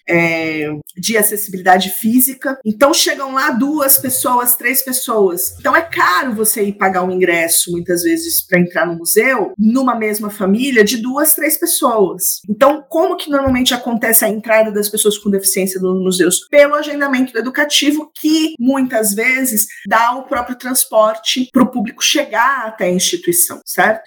é, 0.07 0.69
de 0.95 1.17
acessibilidade 1.17 1.89
física. 1.89 2.57
Então 2.65 2.93
chegam 2.93 3.33
lá 3.33 3.51
duas 3.51 3.97
pessoas, 3.97 4.55
três 4.55 4.83
pessoas. 4.83 5.55
Então 5.59 5.75
é 5.75 5.81
caro 5.81 6.33
você 6.33 6.63
ir 6.63 6.73
pagar 6.73 7.03
um 7.03 7.11
ingresso, 7.11 7.71
muitas 7.71 8.03
vezes, 8.03 8.45
para 8.45 8.59
entrar 8.59 8.85
no 8.85 8.95
museu, 8.95 9.53
numa 9.57 9.95
mesma 9.95 10.29
família, 10.29 10.83
de 10.83 10.97
duas, 10.97 11.33
três 11.33 11.57
pessoas. 11.57 12.41
Então, 12.49 12.83
como 12.87 13.17
que 13.17 13.29
normalmente 13.29 13.73
acontece 13.73 14.25
a 14.25 14.29
entrada 14.29 14.71
das 14.71 14.89
pessoas 14.89 15.17
com 15.17 15.29
deficiência 15.29 15.79
nos 15.79 16.01
museus? 16.01 16.47
Pelo 16.49 16.75
agendamento 16.75 17.37
educativo, 17.37 18.11
que 18.13 18.53
muitas 18.59 19.13
vezes 19.13 19.67
dá 19.87 20.13
o 20.13 20.23
próprio 20.23 20.57
transporte 20.57 21.49
para 21.51 21.63
o 21.63 21.71
público 21.71 22.03
chegar 22.03 22.67
até 22.67 22.85
a 22.85 22.91
instituição, 22.91 23.59
certo? 23.65 24.01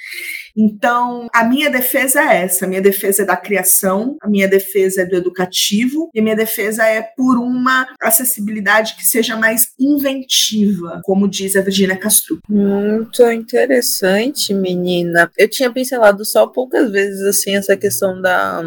Então, 0.59 1.29
a 1.33 1.45
minha 1.45 1.71
defesa 1.71 2.21
é 2.21 2.43
essa: 2.43 2.65
a 2.65 2.69
minha 2.69 2.83
defesa 2.83 3.23
é 3.23 3.25
da 3.25 3.37
criação, 3.37 4.17
a 4.21 4.29
minha 4.29 4.49
defesa 4.49 5.03
é 5.03 5.05
do 5.05 5.15
educativo, 5.15 6.11
e 6.13 6.19
a 6.19 6.23
minha 6.23 6.35
defesa 6.35 6.85
é 6.85 7.01
por 7.01 7.39
uma 7.39 7.87
acessibilidade 8.03 8.97
que 8.97 9.07
seja 9.07 9.37
mais 9.37 9.69
inventiva, 9.79 11.01
como 11.05 11.29
diz 11.29 11.55
a 11.55 11.61
Virginia 11.61 11.97
Castro. 11.97 12.41
Muito 12.49 13.23
interessante, 13.31 14.53
menina. 14.53 15.31
Eu 15.39 15.49
tinha 15.49 15.73
pincelado 15.73 16.25
só 16.25 16.49
poucas 16.49 16.91
vezes 16.91 17.23
assim 17.23 17.55
essa 17.55 17.77
questão 17.77 18.21
da 18.21 18.63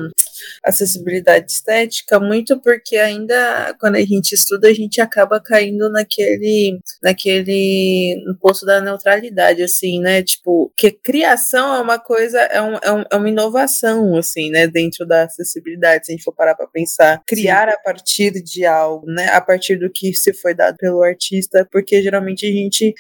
acessibilidade 0.64 1.52
estética, 1.52 2.20
muito 2.20 2.60
porque 2.60 2.98
ainda 2.98 3.76
quando 3.80 3.96
a 3.96 4.02
gente 4.02 4.34
estuda, 4.34 4.68
a 4.68 4.74
gente 4.74 5.02
acaba 5.02 5.40
caindo 5.40 5.90
naquele, 5.92 6.80
naquele 7.02 8.22
no 8.26 8.38
posto 8.38 8.66
da 8.66 8.82
neutralidade, 8.82 9.64
assim, 9.64 10.00
né? 10.00 10.24
Tipo, 10.24 10.72
que 10.78 10.92
criação 10.92 11.74
é 11.76 11.80
uma 11.80 12.00
coisa, 12.00 12.40
é, 12.40 12.62
um, 12.62 12.76
é, 12.82 12.92
um, 12.92 13.04
é 13.12 13.16
uma 13.16 13.30
inovação, 13.30 14.18
assim, 14.18 14.50
né? 14.50 14.68
Dentro 14.68 15.06
da 15.06 15.24
acessibilidade, 15.24 16.06
se 16.06 16.12
a 16.12 16.16
gente 16.16 16.24
for 16.24 16.34
parar 16.34 16.56
para 16.56 16.68
pensar, 16.68 17.22
criar 17.26 17.68
Sim. 17.68 17.74
a 17.74 17.78
partir 17.80 18.32
de 18.44 18.66
algo, 18.66 19.06
né? 19.08 19.30
A 19.30 19.42
partir 19.42 19.78
do 19.78 19.90
que 19.90 20.14
se 20.14 20.34
foi 20.34 20.54
dado 20.54 20.78
pelo 20.78 21.02
artista, 21.04 21.68
porque 21.72 22.02
geralmente 22.02 22.46
a 22.46 22.52
gente 22.52 22.94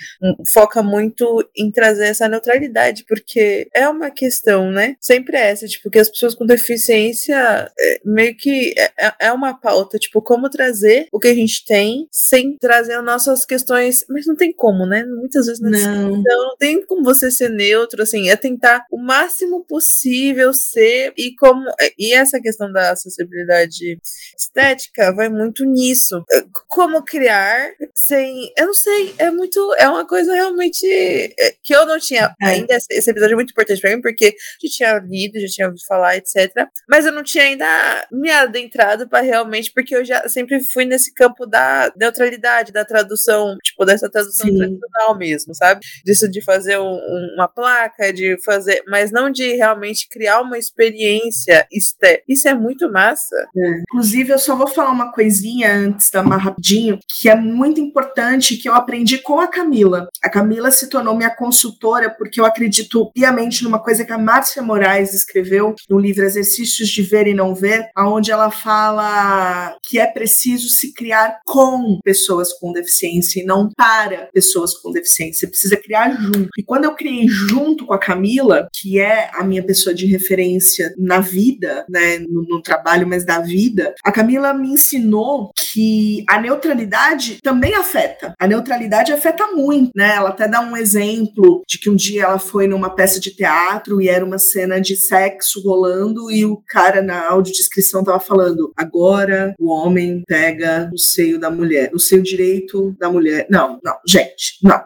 foca 0.51 0.81
muito 0.81 1.47
em 1.55 1.71
trazer 1.71 2.07
essa 2.07 2.27
neutralidade, 2.27 3.05
porque 3.07 3.67
é 3.73 3.87
uma 3.87 4.09
questão, 4.09 4.71
né? 4.71 4.95
Sempre 4.99 5.37
é 5.37 5.49
essa, 5.49 5.67
tipo, 5.67 5.89
que 5.89 5.99
as 5.99 6.09
pessoas 6.09 6.35
com 6.35 6.45
deficiência 6.45 7.30
é, 7.33 8.01
meio 8.03 8.35
que 8.35 8.73
é, 8.77 8.91
é, 9.07 9.13
é 9.21 9.31
uma 9.31 9.53
pauta, 9.53 9.97
tipo, 9.97 10.21
como 10.21 10.49
trazer 10.49 11.07
o 11.11 11.19
que 11.19 11.27
a 11.27 11.35
gente 11.35 11.65
tem 11.65 12.07
sem 12.11 12.57
trazer 12.57 12.93
as 12.93 13.03
nossas 13.03 13.45
questões, 13.45 14.05
mas 14.09 14.25
não 14.25 14.35
tem 14.35 14.51
como, 14.51 14.85
né? 14.85 15.05
Muitas 15.05 15.45
vezes 15.47 15.61
não. 15.61 16.17
Então, 16.17 16.47
não 16.47 16.57
tem 16.57 16.85
como 16.85 17.03
você 17.03 17.31
ser 17.31 17.49
neutro, 17.49 18.01
assim, 18.01 18.29
é 18.29 18.35
tentar 18.35 18.85
o 18.91 18.97
máximo 18.97 19.63
possível 19.65 20.53
ser 20.53 21.13
e 21.17 21.35
como 21.35 21.65
e 21.97 22.13
essa 22.13 22.39
questão 22.39 22.71
da 22.71 22.91
acessibilidade 22.91 23.97
estética 24.37 25.13
vai 25.13 25.29
muito 25.29 25.65
nisso. 25.65 26.23
Como 26.67 27.03
criar 27.03 27.71
sem, 27.95 28.51
eu 28.57 28.67
não 28.67 28.73
sei, 28.73 29.13
é 29.17 29.31
muito, 29.31 29.73
é 29.77 29.87
uma 29.87 30.05
coisa 30.05 30.33
realmente 30.33 30.85
que 31.63 31.75
eu 31.75 31.85
não 31.85 31.99
tinha 31.99 32.35
ainda 32.41 32.77
esse 32.89 33.09
episódio 33.09 33.33
é 33.33 33.35
muito 33.35 33.51
importante 33.51 33.81
para 33.81 33.95
mim 33.95 34.01
porque 34.01 34.35
já 34.63 34.69
tinha 34.69 34.99
lido, 34.99 35.39
já 35.39 35.47
tinha 35.47 35.67
ouvido 35.67 35.85
falar, 35.85 36.17
etc. 36.17 36.51
Mas 36.89 37.05
eu 37.05 37.11
não 37.11 37.20
tinha 37.23 37.43
ainda 37.43 38.07
me 38.11 38.29
adentrado 38.29 39.07
para 39.07 39.21
realmente, 39.21 39.71
porque 39.73 39.95
eu 39.95 40.03
já 40.03 40.27
sempre 40.27 40.61
fui 40.63 40.85
nesse 40.85 41.13
campo 41.13 41.45
da 41.45 41.91
neutralidade, 41.97 42.71
da 42.71 42.85
tradução, 42.85 43.57
tipo, 43.63 43.85
dessa 43.85 44.09
tradução 44.09 44.47
Sim. 44.47 44.57
tradicional 44.57 45.17
mesmo, 45.17 45.53
sabe? 45.55 45.81
Disso 46.05 46.29
de 46.29 46.41
fazer 46.41 46.79
um, 46.79 46.99
uma 47.35 47.47
placa, 47.47 48.11
de 48.13 48.37
fazer, 48.43 48.83
mas 48.87 49.11
não 49.11 49.29
de 49.29 49.53
realmente 49.55 50.07
criar 50.09 50.41
uma 50.41 50.57
experiência 50.57 51.67
estética. 51.71 52.23
Isso 52.27 52.47
é 52.47 52.53
muito 52.53 52.91
massa. 52.91 53.35
É. 53.57 53.81
Inclusive, 53.81 54.33
eu 54.33 54.39
só 54.39 54.55
vou 54.55 54.67
falar 54.67 54.91
uma 54.91 55.11
coisinha 55.11 55.73
antes 55.73 56.09
da 56.09 56.23
mais 56.23 56.43
rapidinho, 56.43 56.99
que 57.19 57.29
é 57.29 57.35
muito 57.35 57.79
importante, 57.79 58.57
que 58.57 58.69
eu 58.69 58.73
aprendi 58.73 59.17
com 59.19 59.39
a 59.39 59.47
Camila. 59.47 60.07
A 60.23 60.29
Camila 60.29 60.71
se 60.71 60.87
tornou 60.87 61.15
minha 61.15 61.35
consultora 61.35 62.09
porque 62.09 62.39
eu 62.39 62.45
acredito 62.45 63.11
piamente 63.13 63.63
numa 63.63 63.79
coisa 63.79 64.05
que 64.05 64.13
a 64.13 64.17
Márcia 64.17 64.61
Moraes 64.61 65.13
escreveu 65.13 65.75
no 65.89 65.99
livro 65.99 66.23
Exercícios 66.23 66.89
de 66.89 67.01
Ver 67.11 67.27
e 67.27 67.33
Não 67.33 67.53
Ver, 67.53 67.89
onde 67.97 68.31
ela 68.31 68.49
fala 68.49 69.75
que 69.83 69.99
é 69.99 70.07
preciso 70.07 70.69
se 70.69 70.93
criar 70.93 71.39
com 71.45 71.99
pessoas 72.03 72.53
com 72.53 72.71
deficiência 72.71 73.41
e 73.41 73.45
não 73.45 73.69
para 73.75 74.29
pessoas 74.33 74.73
com 74.77 74.91
deficiência. 74.91 75.41
Você 75.41 75.47
precisa 75.47 75.77
criar 75.77 76.11
junto. 76.11 76.49
E 76.57 76.63
quando 76.63 76.85
eu 76.85 76.95
criei 76.95 77.27
junto 77.27 77.85
com 77.85 77.93
a 77.93 77.99
Camila, 77.99 78.69
que 78.73 78.99
é 78.99 79.29
a 79.33 79.43
minha 79.43 79.63
pessoa 79.63 79.93
de 79.93 80.05
referência 80.05 80.93
na 80.97 81.19
vida, 81.19 81.85
né, 81.89 82.19
no, 82.19 82.43
no 82.43 82.61
trabalho, 82.61 83.07
mas 83.07 83.25
da 83.25 83.39
vida, 83.39 83.93
a 84.03 84.11
Camila 84.11 84.53
me 84.53 84.69
ensinou 84.69 85.51
que 85.71 86.23
a 86.29 86.39
neutralidade 86.39 87.39
também 87.41 87.75
afeta. 87.75 88.33
A 88.39 88.47
neutralidade 88.47 89.11
afeta 89.11 89.47
muito, 89.47 89.91
né? 89.95 90.15
Ela 90.15 90.29
até 90.29 90.47
dá 90.47 90.61
um 90.61 90.77
exemplo 90.77 91.61
de 91.67 91.77
que 91.77 91.89
um 91.89 91.95
dia 91.95 92.23
ela 92.23 92.39
foi 92.39 92.67
numa 92.67 92.95
peça 92.95 93.19
de 93.19 93.35
teatro 93.35 94.01
e 94.01 94.07
era 94.07 94.25
uma 94.25 94.39
cena 94.39 94.79
de 94.79 94.95
sexo 94.95 95.61
rolando 95.61 96.31
e 96.31 96.45
o 96.45 96.61
cara 96.67 97.00
na 97.01 97.29
audiodescrição 97.29 98.03
tava 98.03 98.19
falando: 98.19 98.71
agora 98.75 99.53
o 99.59 99.69
homem 99.69 100.23
pega 100.27 100.89
o 100.93 100.97
seio 100.97 101.39
da 101.39 101.49
mulher, 101.49 101.91
o 101.93 101.99
seio 101.99 102.21
direito 102.21 102.95
da 102.99 103.09
mulher. 103.09 103.47
Não, 103.49 103.79
não, 103.83 103.95
gente, 104.07 104.57
não 104.63 104.81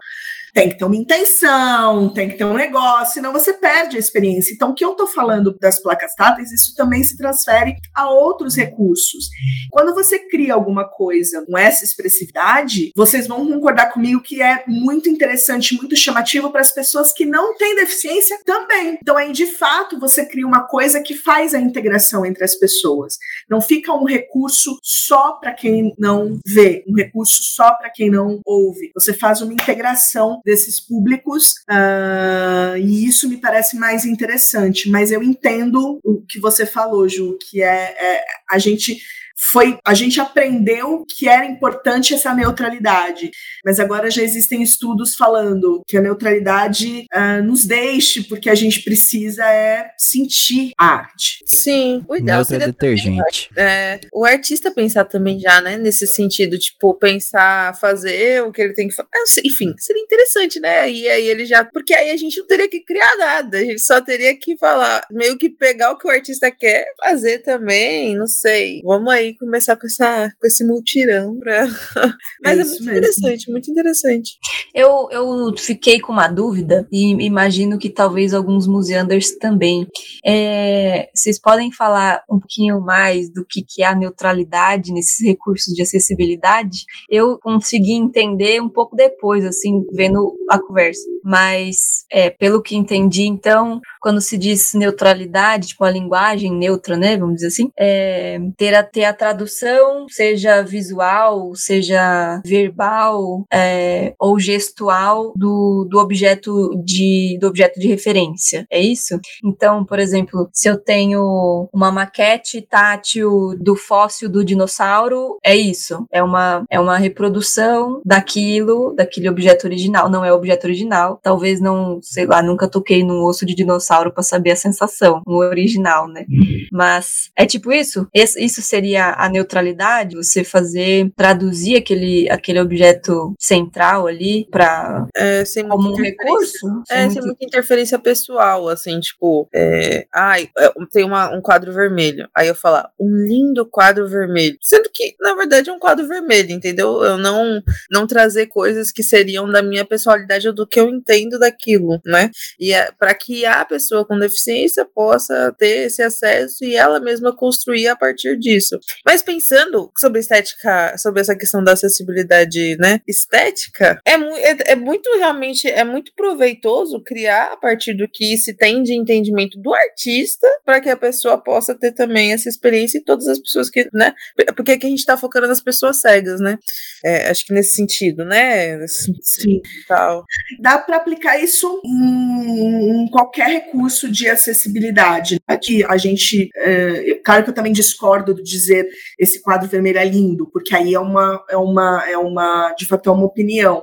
tem 0.55 0.69
que 0.69 0.77
ter 0.77 0.85
uma 0.85 0.95
intenção, 0.95 2.07
tem 2.13 2.29
que 2.29 2.37
ter 2.37 2.45
um 2.45 2.53
negócio, 2.53 3.15
senão 3.15 3.33
você 3.33 3.51
perde 3.51 3.97
a 3.97 3.99
experiência. 3.99 4.53
Então, 4.53 4.71
o 4.71 4.73
que 4.73 4.85
eu 4.85 4.91
estou 4.91 5.05
falando 5.05 5.53
das 5.59 5.81
placas 5.81 6.15
táteis, 6.15 6.49
isso 6.49 6.73
também 6.75 7.03
se 7.03 7.17
transfere 7.17 7.75
a 7.93 8.09
outros 8.09 8.55
recursos. 8.55 9.27
Quando 9.69 9.93
você 9.93 10.17
cria 10.17 10.53
alguma 10.53 10.87
coisa 10.87 11.45
com 11.45 11.57
essa 11.57 11.83
expressividade, 11.83 12.91
vocês 12.95 13.27
vão 13.27 13.45
concordar 13.45 13.91
comigo 13.91 14.21
que 14.21 14.41
é 14.41 14.63
muito 14.65 15.09
interessante, 15.09 15.75
muito 15.75 15.93
chamativo 15.97 16.49
para 16.49 16.61
as 16.61 16.71
pessoas 16.71 17.11
que 17.11 17.25
não 17.25 17.57
têm 17.57 17.75
deficiência 17.75 18.39
também. 18.45 18.97
Então, 19.01 19.17
aí, 19.17 19.33
de 19.33 19.47
fato, 19.47 19.99
você 19.99 20.25
cria 20.25 20.47
uma 20.47 20.65
coisa 20.65 21.01
que 21.01 21.15
faz 21.15 21.53
a 21.53 21.59
integração 21.59 22.25
entre 22.25 22.45
as 22.45 22.55
pessoas. 22.55 23.17
Não 23.49 23.59
fica 23.59 23.91
um 23.91 24.05
recurso 24.05 24.79
só 24.81 25.33
para 25.33 25.51
quem 25.51 25.93
não 25.99 26.39
vê, 26.47 26.85
um 26.87 26.95
recurso 26.95 27.43
só 27.43 27.73
para 27.73 27.89
quem 27.89 28.09
não 28.09 28.39
ouve. 28.45 28.91
Você 28.95 29.11
faz 29.11 29.41
uma 29.41 29.51
integração 29.51 30.39
desses 30.45 30.79
públicos, 30.79 31.55
uh, 31.69 32.77
e 32.77 33.05
isso 33.05 33.27
me 33.27 33.37
parece 33.37 33.75
mais 33.75 34.05
interessante. 34.05 34.89
Mas 34.89 35.11
eu 35.11 35.23
entendo 35.23 35.99
o 36.03 36.21
que 36.21 36.39
você 36.39 36.65
falou, 36.65 37.09
Ju, 37.09 37.37
que 37.49 37.63
é, 37.63 37.95
é 37.99 38.23
a 38.49 38.59
gente 38.59 39.01
foi 39.37 39.77
a 39.85 39.93
gente 39.93 40.19
aprendeu 40.19 41.05
que 41.17 41.27
era 41.27 41.45
importante 41.45 42.13
essa 42.13 42.33
neutralidade, 42.33 43.31
mas 43.63 43.79
agora 43.79 44.09
já 44.09 44.21
existem 44.21 44.61
estudos 44.61 45.15
falando 45.15 45.81
que 45.87 45.97
a 45.97 46.01
neutralidade 46.01 47.05
uh, 47.13 47.43
nos 47.43 47.65
deixe, 47.65 48.23
porque 48.23 48.49
a 48.49 48.55
gente 48.55 48.81
precisa 48.81 49.45
é 49.45 49.91
sentir 49.97 50.71
a 50.77 50.85
arte. 50.85 51.39
Sim, 51.45 52.03
o 52.07 52.15
ideal 52.15 52.37
Neutra 52.39 52.55
é 52.55 52.59
seria 52.59 52.67
detergente. 52.67 53.49
é, 53.57 53.99
o 54.13 54.25
artista 54.25 54.71
pensar 54.71 55.05
também 55.05 55.39
já, 55.39 55.61
né, 55.61 55.77
nesse 55.77 56.07
sentido, 56.07 56.57
tipo, 56.57 56.93
pensar, 56.93 57.77
fazer 57.79 58.43
o 58.43 58.51
que 58.51 58.61
ele 58.61 58.73
tem 58.73 58.87
que 58.87 58.95
fazer. 58.95 59.09
Enfim, 59.43 59.73
seria 59.77 60.01
interessante, 60.01 60.59
né? 60.59 60.89
E 60.89 61.07
aí 61.07 61.27
ele 61.27 61.45
já. 61.45 61.63
Porque 61.63 61.93
aí 61.93 62.09
a 62.11 62.17
gente 62.17 62.39
não 62.39 62.47
teria 62.47 62.69
que 62.69 62.81
criar 62.81 63.15
nada, 63.17 63.57
a 63.57 63.63
gente 63.63 63.81
só 63.81 64.01
teria 64.01 64.37
que 64.37 64.57
falar, 64.57 65.05
meio 65.11 65.37
que 65.37 65.49
pegar 65.49 65.91
o 65.91 65.97
que 65.97 66.07
o 66.07 66.11
artista 66.11 66.51
quer, 66.51 66.85
fazer 67.03 67.39
também, 67.39 68.15
não 68.15 68.27
sei. 68.27 68.81
Vamos 68.83 69.11
aí 69.11 69.24
começar 69.33 69.75
com, 69.75 69.87
essa, 69.87 70.31
com 70.39 70.47
esse 70.47 70.65
multirão 70.65 71.37
pra. 71.37 71.67
Mas 72.43 72.59
é, 72.59 72.61
isso 72.61 72.69
muito 72.71 72.85
mesmo. 72.85 72.97
interessante, 72.97 73.51
muito 73.51 73.71
interessante. 73.71 74.31
Eu, 74.73 75.07
eu 75.11 75.57
fiquei 75.57 75.99
com 75.99 76.13
uma 76.13 76.27
dúvida 76.27 76.87
e 76.91 77.11
imagino 77.25 77.77
que 77.77 77.89
talvez 77.89 78.33
alguns 78.33 78.67
museanders 78.67 79.37
também. 79.37 79.87
É, 80.25 81.09
vocês 81.13 81.39
podem 81.39 81.71
falar 81.71 82.23
um 82.29 82.39
pouquinho 82.39 82.81
mais 82.81 83.31
do 83.31 83.45
que, 83.45 83.63
que 83.63 83.83
é 83.83 83.87
a 83.87 83.95
neutralidade 83.95 84.91
nesses 84.91 85.25
recursos 85.25 85.73
de 85.73 85.81
acessibilidade? 85.81 86.79
Eu 87.09 87.39
consegui 87.39 87.93
entender 87.93 88.61
um 88.61 88.69
pouco 88.69 88.95
depois, 88.95 89.45
assim, 89.45 89.83
vendo 89.93 90.35
a 90.49 90.59
conversa. 90.59 91.01
Mas, 91.23 92.05
é, 92.11 92.29
pelo 92.29 92.61
que 92.61 92.75
entendi, 92.75 93.23
então, 93.23 93.79
quando 94.01 94.21
se 94.21 94.37
diz 94.37 94.73
neutralidade, 94.73 95.69
tipo 95.69 95.83
a 95.83 95.89
linguagem 95.89 96.51
neutra, 96.51 96.95
né, 96.97 97.17
vamos 97.17 97.35
dizer 97.35 97.47
assim, 97.47 97.71
é, 97.77 98.39
ter, 98.57 98.73
a, 98.73 98.83
ter 98.83 99.05
a 99.05 99.13
tradução, 99.15 100.05
seja 100.09 100.61
visual, 100.61 101.55
seja 101.55 102.41
verbal 102.45 103.45
é, 103.51 104.13
ou 104.19 104.39
gestual 104.39 105.33
do, 105.35 105.87
do 105.89 105.99
objeto 105.99 106.71
de 106.83 107.37
do 107.39 107.47
objeto 107.47 107.79
de 107.79 107.87
referência, 107.87 108.65
é 108.69 108.79
isso? 108.79 109.19
Então, 109.43 109.83
por 109.85 109.99
exemplo, 109.99 110.49
se 110.53 110.67
eu 110.67 110.77
tenho 110.77 111.69
uma 111.73 111.91
maquete 111.91 112.61
tátil 112.61 113.55
do 113.59 113.75
fóssil 113.75 114.29
do 114.29 114.43
dinossauro, 114.43 115.37
é 115.43 115.55
isso, 115.55 116.05
é 116.11 116.21
uma 116.21 116.65
é 116.69 116.79
uma 116.79 116.97
reprodução 116.97 118.01
daquilo, 118.05 118.93
daquele 118.95 119.29
objeto 119.29 119.65
original, 119.65 120.09
não 120.09 120.23
é 120.23 120.31
o 120.31 120.35
objeto 120.35 120.65
original, 120.65 121.19
talvez 121.21 121.59
não, 121.59 121.99
sei 122.01 122.25
lá, 122.25 122.41
nunca 122.41 122.67
toquei 122.67 123.03
num 123.03 123.23
osso 123.23 123.45
de 123.45 123.55
dinossauro 123.55 124.11
para 124.11 124.23
saber 124.23 124.51
a 124.51 124.55
sensação, 124.55 125.21
no 125.25 125.37
original, 125.37 126.07
né? 126.07 126.25
Mas 126.71 127.29
é 127.35 127.45
tipo 127.45 127.71
isso? 127.71 128.07
Isso 128.13 128.61
seria 128.61 129.04
a 129.13 129.29
neutralidade? 129.29 130.15
Você 130.15 130.43
fazer, 130.43 131.11
traduzir 131.15 131.75
aquele, 131.77 132.29
aquele 132.29 132.59
objeto 132.59 133.33
central 133.39 134.07
ali 134.07 134.47
para 134.49 135.05
É, 135.15 135.43
como 135.67 135.91
um 135.91 135.95
recurso? 135.95 136.67
É, 136.89 137.03
Sem 137.03 137.11
sem 137.11 137.21
muito- 137.21 137.25
muita 137.27 137.45
interferência 137.45 137.99
pessoal, 137.99 138.67
assim, 138.69 138.99
tipo, 138.99 139.47
é, 139.53 140.05
ai, 140.13 140.49
é, 140.57 140.69
tem 140.91 141.03
uma, 141.03 141.29
um 141.35 141.41
quadro 141.41 141.71
vermelho. 141.73 142.27
Aí 142.35 142.47
eu 142.47 142.55
falar, 142.55 142.89
um 142.99 143.09
lindo 143.25 143.65
quadro 143.69 144.07
vermelho. 144.07 144.57
Sendo 144.61 144.89
que, 144.93 145.15
na 145.19 145.33
verdade, 145.35 145.69
é 145.69 145.73
um 145.73 145.79
quadro 145.79 146.07
vermelho, 146.07 146.51
entendeu? 146.51 147.03
Eu 147.03 147.17
não, 147.17 147.61
não 147.91 148.07
trazer 148.07 148.47
coisas 148.47 148.91
que 148.91 149.03
seriam 149.03 149.49
da 149.49 149.61
minha 149.61 149.85
personalidade 149.85 150.47
ou 150.47 150.53
do 150.53 150.67
que 150.67 150.79
eu 150.79 150.89
entendo 150.89 151.37
daquilo, 151.39 151.99
né? 152.05 152.29
E 152.59 152.73
é, 152.73 152.91
para 152.97 153.13
que 153.13 153.45
a 153.45 153.63
pessoa 153.65 154.05
com 154.05 154.17
deficiência 154.17 154.85
possa 154.85 155.53
ter 155.57 155.85
esse 155.87 156.01
acesso 156.01 156.63
e 156.63 156.75
ela 156.75 156.99
mesma 156.99 157.35
construir 157.35 157.87
a 157.87 157.95
partir 157.95 158.37
disso. 158.37 158.77
Mas 159.05 159.21
pensando 159.21 159.91
sobre 159.97 160.19
estética, 160.19 160.97
sobre 160.97 161.21
essa 161.21 161.35
questão 161.35 161.63
da 161.63 161.73
acessibilidade, 161.73 162.77
né, 162.79 163.01
estética, 163.07 163.99
é, 164.05 164.17
mu- 164.17 164.37
é, 164.37 164.57
é 164.71 164.75
muito 164.75 165.09
realmente, 165.17 165.67
é 165.67 165.83
muito 165.83 166.13
proveitoso 166.15 167.01
criar 167.03 167.53
a 167.53 167.57
partir 167.57 167.93
do 167.93 168.07
que 168.07 168.37
se 168.37 168.53
tem 168.55 168.83
de 168.83 168.93
entendimento 168.93 169.59
do 169.59 169.73
artista 169.73 170.47
para 170.65 170.79
que 170.81 170.89
a 170.89 170.97
pessoa 170.97 171.37
possa 171.37 171.73
ter 171.77 171.91
também 171.91 172.33
essa 172.33 172.49
experiência 172.49 172.97
e 172.97 173.03
todas 173.03 173.27
as 173.27 173.39
pessoas 173.39 173.69
que, 173.69 173.87
né, 173.93 174.13
porque 174.55 174.73
aqui 174.73 174.85
a 174.85 174.89
gente 174.89 175.05
tá 175.05 175.17
focando 175.17 175.47
nas 175.47 175.61
pessoas 175.61 175.99
cegas, 176.01 176.39
né, 176.39 176.57
É, 177.03 177.29
acho 177.29 177.45
que 177.45 177.53
nesse 177.53 177.75
sentido, 177.75 178.25
né, 178.25 178.85
Sim. 178.87 179.61
tal. 179.87 180.25
Dá 180.59 180.77
para 180.77 180.97
aplicar 180.97 181.37
isso 181.37 181.81
em, 181.85 183.03
em 183.05 183.09
qualquer 183.09 183.47
recurso 183.47 184.11
de 184.11 184.27
acessibilidade. 184.29 185.39
Aqui 185.47 185.83
a 185.85 185.97
gente, 185.97 186.49
é, 186.55 187.19
claro 187.23 187.43
que 187.43 187.49
eu 187.49 187.53
também 187.53 187.71
discordo 187.73 188.33
de 188.33 188.43
dizer 188.43 188.84
esse 189.17 189.41
quadro 189.41 189.69
vermelho 189.69 189.99
é 189.99 190.05
lindo, 190.05 190.49
porque 190.51 190.75
aí 190.75 190.93
é 190.93 190.99
uma, 190.99 191.43
é 191.49 191.57
uma, 191.57 192.09
é 192.09 192.17
uma, 192.17 192.73
de 192.77 192.85
fato 192.85 193.09
é 193.09 193.13
uma 193.13 193.25
opinião. 193.25 193.81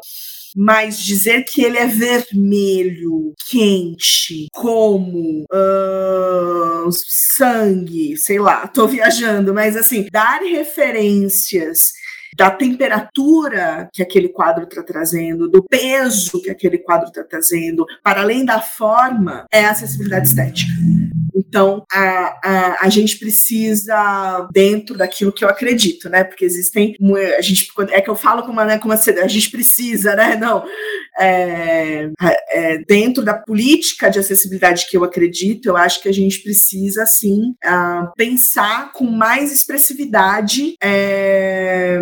Mas 0.55 0.99
dizer 0.99 1.45
que 1.45 1.65
ele 1.65 1.79
é 1.79 1.87
vermelho, 1.87 3.33
quente, 3.49 4.49
como 4.53 5.45
ahn, 5.51 6.91
sangue, 6.93 8.17
sei 8.19 8.39
lá, 8.39 8.67
tô 8.69 8.87
viajando, 8.87 9.55
mas 9.55 9.77
assim, 9.77 10.07
dar 10.13 10.43
referências 10.43 11.93
da 12.37 12.51
temperatura 12.51 13.89
que 13.93 14.03
aquele 14.03 14.29
quadro 14.29 14.65
está 14.65 14.83
trazendo, 14.83 15.49
do 15.49 15.63
peso 15.63 16.41
que 16.43 16.51
aquele 16.51 16.79
quadro 16.79 17.09
está 17.09 17.23
trazendo, 17.23 17.85
para 18.03 18.23
além 18.23 18.45
da 18.45 18.61
forma, 18.61 19.47
é 19.53 19.65
acessibilidade 19.65 20.29
estética. 20.29 20.73
Então, 21.35 21.85
a, 21.93 22.39
a, 22.45 22.87
a 22.87 22.89
gente 22.89 23.19
precisa, 23.19 24.49
dentro 24.53 24.97
daquilo 24.97 25.33
que 25.33 25.45
eu 25.45 25.49
acredito, 25.49 26.09
né? 26.09 26.25
Porque 26.25 26.45
existem. 26.45 26.97
A 27.37 27.41
gente, 27.41 27.69
é 27.91 28.01
que 28.01 28.11
eu 28.11 28.17
falo 28.17 28.43
com 28.43 28.53
uma, 28.53 28.65
né, 28.65 28.79
com 28.79 28.87
uma. 28.87 28.95
A 28.95 29.29
gente 29.29 29.51
precisa, 29.51 30.15
né? 30.15 30.37
Não. 30.41 30.65
É, 31.19 32.11
é, 32.51 32.79
dentro 32.89 33.23
da 33.23 33.35
política 33.35 34.11
de 34.11 34.19
acessibilidade 34.19 34.87
que 34.89 34.97
eu 34.97 35.05
acredito, 35.05 35.67
eu 35.67 35.77
acho 35.77 36.01
que 36.03 36.09
a 36.09 36.13
gente 36.13 36.43
precisa, 36.43 37.05
sim, 37.05 37.55
ah, 37.63 38.11
pensar 38.17 38.93
com 38.93 39.05
mais 39.05 39.53
expressividade 39.53 40.75
é, 40.83 42.01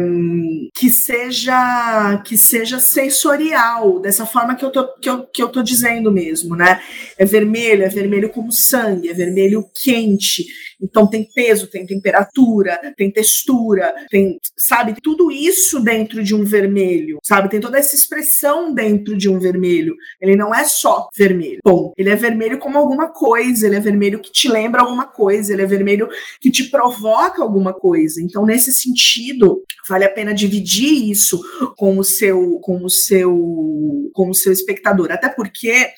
que 0.77 0.91
seja 0.91 2.23
que 2.25 2.37
seja 2.39 2.79
sensorial, 2.79 4.01
dessa 4.01 4.25
forma 4.25 4.55
que 4.55 4.65
eu 4.65 4.71
tô, 4.71 4.87
que 4.99 5.09
eu, 5.09 5.25
que 5.25 5.43
eu 5.43 5.49
tô 5.49 5.63
dizendo 5.63 6.11
mesmo, 6.13 6.55
né? 6.55 6.81
É 7.19 7.25
vermelho, 7.25 7.83
é 7.83 7.89
vermelho 7.89 8.31
como 8.31 8.53
sangue, 8.53 9.09
é 9.09 9.15
vermelho 9.21 9.69
quente. 9.83 10.47
Então 10.81 11.07
tem 11.07 11.25
peso, 11.35 11.67
tem 11.67 11.85
temperatura, 11.85 12.81
tem 12.97 13.11
textura, 13.11 13.95
tem, 14.11 14.39
sabe, 14.57 14.95
tudo 15.03 15.31
isso 15.31 15.79
dentro 15.81 16.23
de 16.23 16.35
um 16.35 16.43
vermelho, 16.43 17.19
sabe? 17.23 17.51
Tem 17.51 17.61
toda 17.61 17.79
essa 17.79 17.95
expressão 17.95 18.73
dentro 18.73 19.17
de 19.17 19.29
um 19.29 19.39
vermelho. 19.39 19.95
Ele 20.21 20.37
não 20.37 20.55
é 20.55 20.65
só 20.65 21.09
vermelho. 21.17 21.59
Bom, 21.65 21.93
ele 21.99 22.09
é 22.09 22.17
vermelho 22.17 22.59
como 22.59 22.79
alguma 22.79 23.09
coisa, 23.09 23.67
ele 23.67 23.77
é 23.77 23.81
vermelho 23.81 24.21
que 24.21 24.33
te 24.33 24.49
lembra 24.49 24.81
alguma 24.81 25.07
coisa, 25.07 25.53
ele 25.53 25.63
é 25.63 25.67
vermelho 25.67 26.09
que 26.41 26.51
te 26.51 26.65
provoca 26.71 27.43
alguma 27.43 27.75
coisa. 27.75 28.23
Então, 28.23 28.47
nesse 28.47 28.73
sentido, 28.73 29.63
vale 29.89 30.05
a 30.05 30.11
pena 30.11 30.33
dividir 30.33 31.11
isso 31.11 31.41
com 31.77 31.99
o 31.99 32.05
seu 32.05 32.59
com 32.61 32.85
o 32.85 32.89
seu 32.89 34.11
com 34.15 34.31
o 34.31 34.35
seu 34.35 34.53
espectador, 34.53 35.13
até 35.13 35.29
porque 35.29 35.91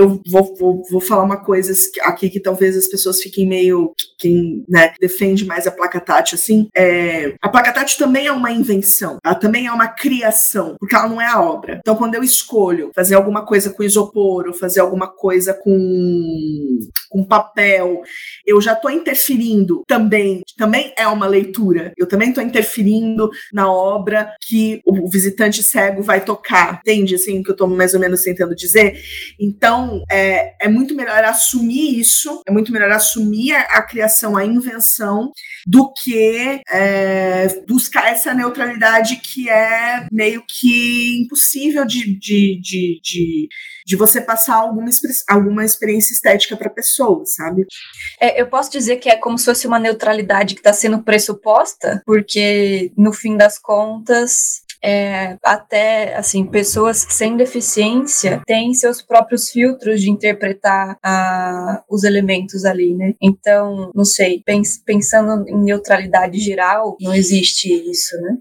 eu 0.00 0.20
vou, 0.26 0.56
vou, 0.56 0.82
vou 0.90 1.00
falar 1.00 1.22
uma 1.22 1.36
coisa 1.36 1.72
aqui 2.04 2.30
que 2.30 2.40
talvez 2.40 2.76
as 2.76 2.88
pessoas 2.88 3.22
fiquem 3.22 3.46
meio. 3.46 3.92
Quem 4.18 4.64
né, 4.68 4.92
defende 5.00 5.44
mais 5.44 5.66
a 5.66 5.70
placa 5.70 6.00
tátil, 6.00 6.36
assim. 6.36 6.68
É, 6.76 7.34
a 7.40 7.48
placa 7.48 7.72
tátil 7.72 7.98
também 7.98 8.26
é 8.26 8.32
uma 8.32 8.50
invenção, 8.50 9.18
ela 9.24 9.34
também 9.34 9.66
é 9.66 9.72
uma 9.72 9.88
criação, 9.88 10.76
porque 10.78 10.94
ela 10.94 11.08
não 11.08 11.20
é 11.20 11.26
a 11.26 11.40
obra. 11.40 11.78
Então, 11.80 11.96
quando 11.96 12.14
eu 12.14 12.22
escolho 12.22 12.90
fazer 12.94 13.14
alguma 13.14 13.44
coisa 13.44 13.70
com 13.70 13.82
isopor, 13.82 14.46
ou 14.46 14.54
fazer 14.54 14.80
alguma 14.80 15.06
coisa 15.06 15.54
com, 15.54 16.78
com 17.08 17.24
papel, 17.24 18.02
eu 18.46 18.60
já 18.60 18.72
estou 18.72 18.90
interferindo 18.90 19.82
também. 19.86 20.42
Também 20.56 20.92
é 20.96 21.06
uma 21.06 21.26
leitura. 21.26 21.92
Eu 21.96 22.06
também 22.06 22.30
estou 22.30 22.44
interferindo 22.44 23.30
na 23.52 23.70
obra 23.70 24.34
que 24.40 24.80
o 24.84 25.08
visitante 25.08 25.62
cego 25.62 26.02
vai 26.02 26.24
tocar. 26.24 26.80
Entende, 26.80 27.14
assim, 27.14 27.40
o 27.40 27.42
que 27.42 27.50
eu 27.50 27.54
estou 27.54 27.68
mais 27.68 27.94
ou 27.94 28.00
menos 28.00 28.22
tentando 28.22 28.54
dizer? 28.54 29.00
Então, 29.38 29.89
é, 30.10 30.54
é 30.60 30.68
muito 30.68 30.94
melhor 30.94 31.24
assumir 31.24 31.98
isso, 31.98 32.42
é 32.46 32.50
muito 32.50 32.72
melhor 32.72 32.90
assumir 32.90 33.52
a, 33.52 33.62
a 33.62 33.82
criação, 33.82 34.36
a 34.36 34.44
invenção, 34.44 35.32
do 35.66 35.92
que 35.92 36.60
é, 36.70 37.48
buscar 37.68 38.10
essa 38.10 38.32
neutralidade 38.32 39.16
que 39.16 39.48
é 39.48 40.06
meio 40.10 40.42
que 40.46 41.22
impossível 41.22 41.84
de, 41.84 42.18
de, 42.18 42.60
de, 42.60 43.00
de, 43.02 43.48
de 43.86 43.96
você 43.96 44.20
passar 44.20 44.56
alguma, 44.56 44.88
alguma 45.28 45.64
experiência 45.64 46.12
estética 46.12 46.56
para 46.56 46.68
a 46.68 46.74
pessoa, 46.74 47.24
sabe? 47.26 47.66
É, 48.20 48.40
eu 48.40 48.46
posso 48.46 48.70
dizer 48.70 48.96
que 48.96 49.08
é 49.08 49.16
como 49.16 49.38
se 49.38 49.44
fosse 49.44 49.66
uma 49.66 49.78
neutralidade 49.78 50.54
que 50.54 50.60
está 50.60 50.72
sendo 50.72 51.02
pressuposta, 51.02 52.02
porque 52.04 52.92
no 52.96 53.12
fim 53.12 53.36
das 53.36 53.58
contas 53.58 54.62
é, 54.82 55.36
até 55.42 56.16
assim 56.16 56.44
pessoas 56.44 57.06
sem 57.08 57.36
deficiência 57.36 58.42
têm 58.46 58.74
seus 58.74 59.00
próprios 59.00 59.50
filtros 59.50 60.00
de 60.00 60.10
interpretar 60.10 60.98
a, 61.02 61.82
os 61.88 62.04
elementos 62.04 62.64
ali, 62.64 62.94
né? 62.94 63.14
Então, 63.20 63.90
não 63.94 64.04
sei, 64.04 64.42
pens, 64.44 64.78
pensando 64.84 65.48
em 65.48 65.56
neutralidade 65.56 66.38
geral, 66.38 66.96
não 67.00 67.14
existe 67.14 67.68
isso, 67.90 68.16
né? 68.20 68.36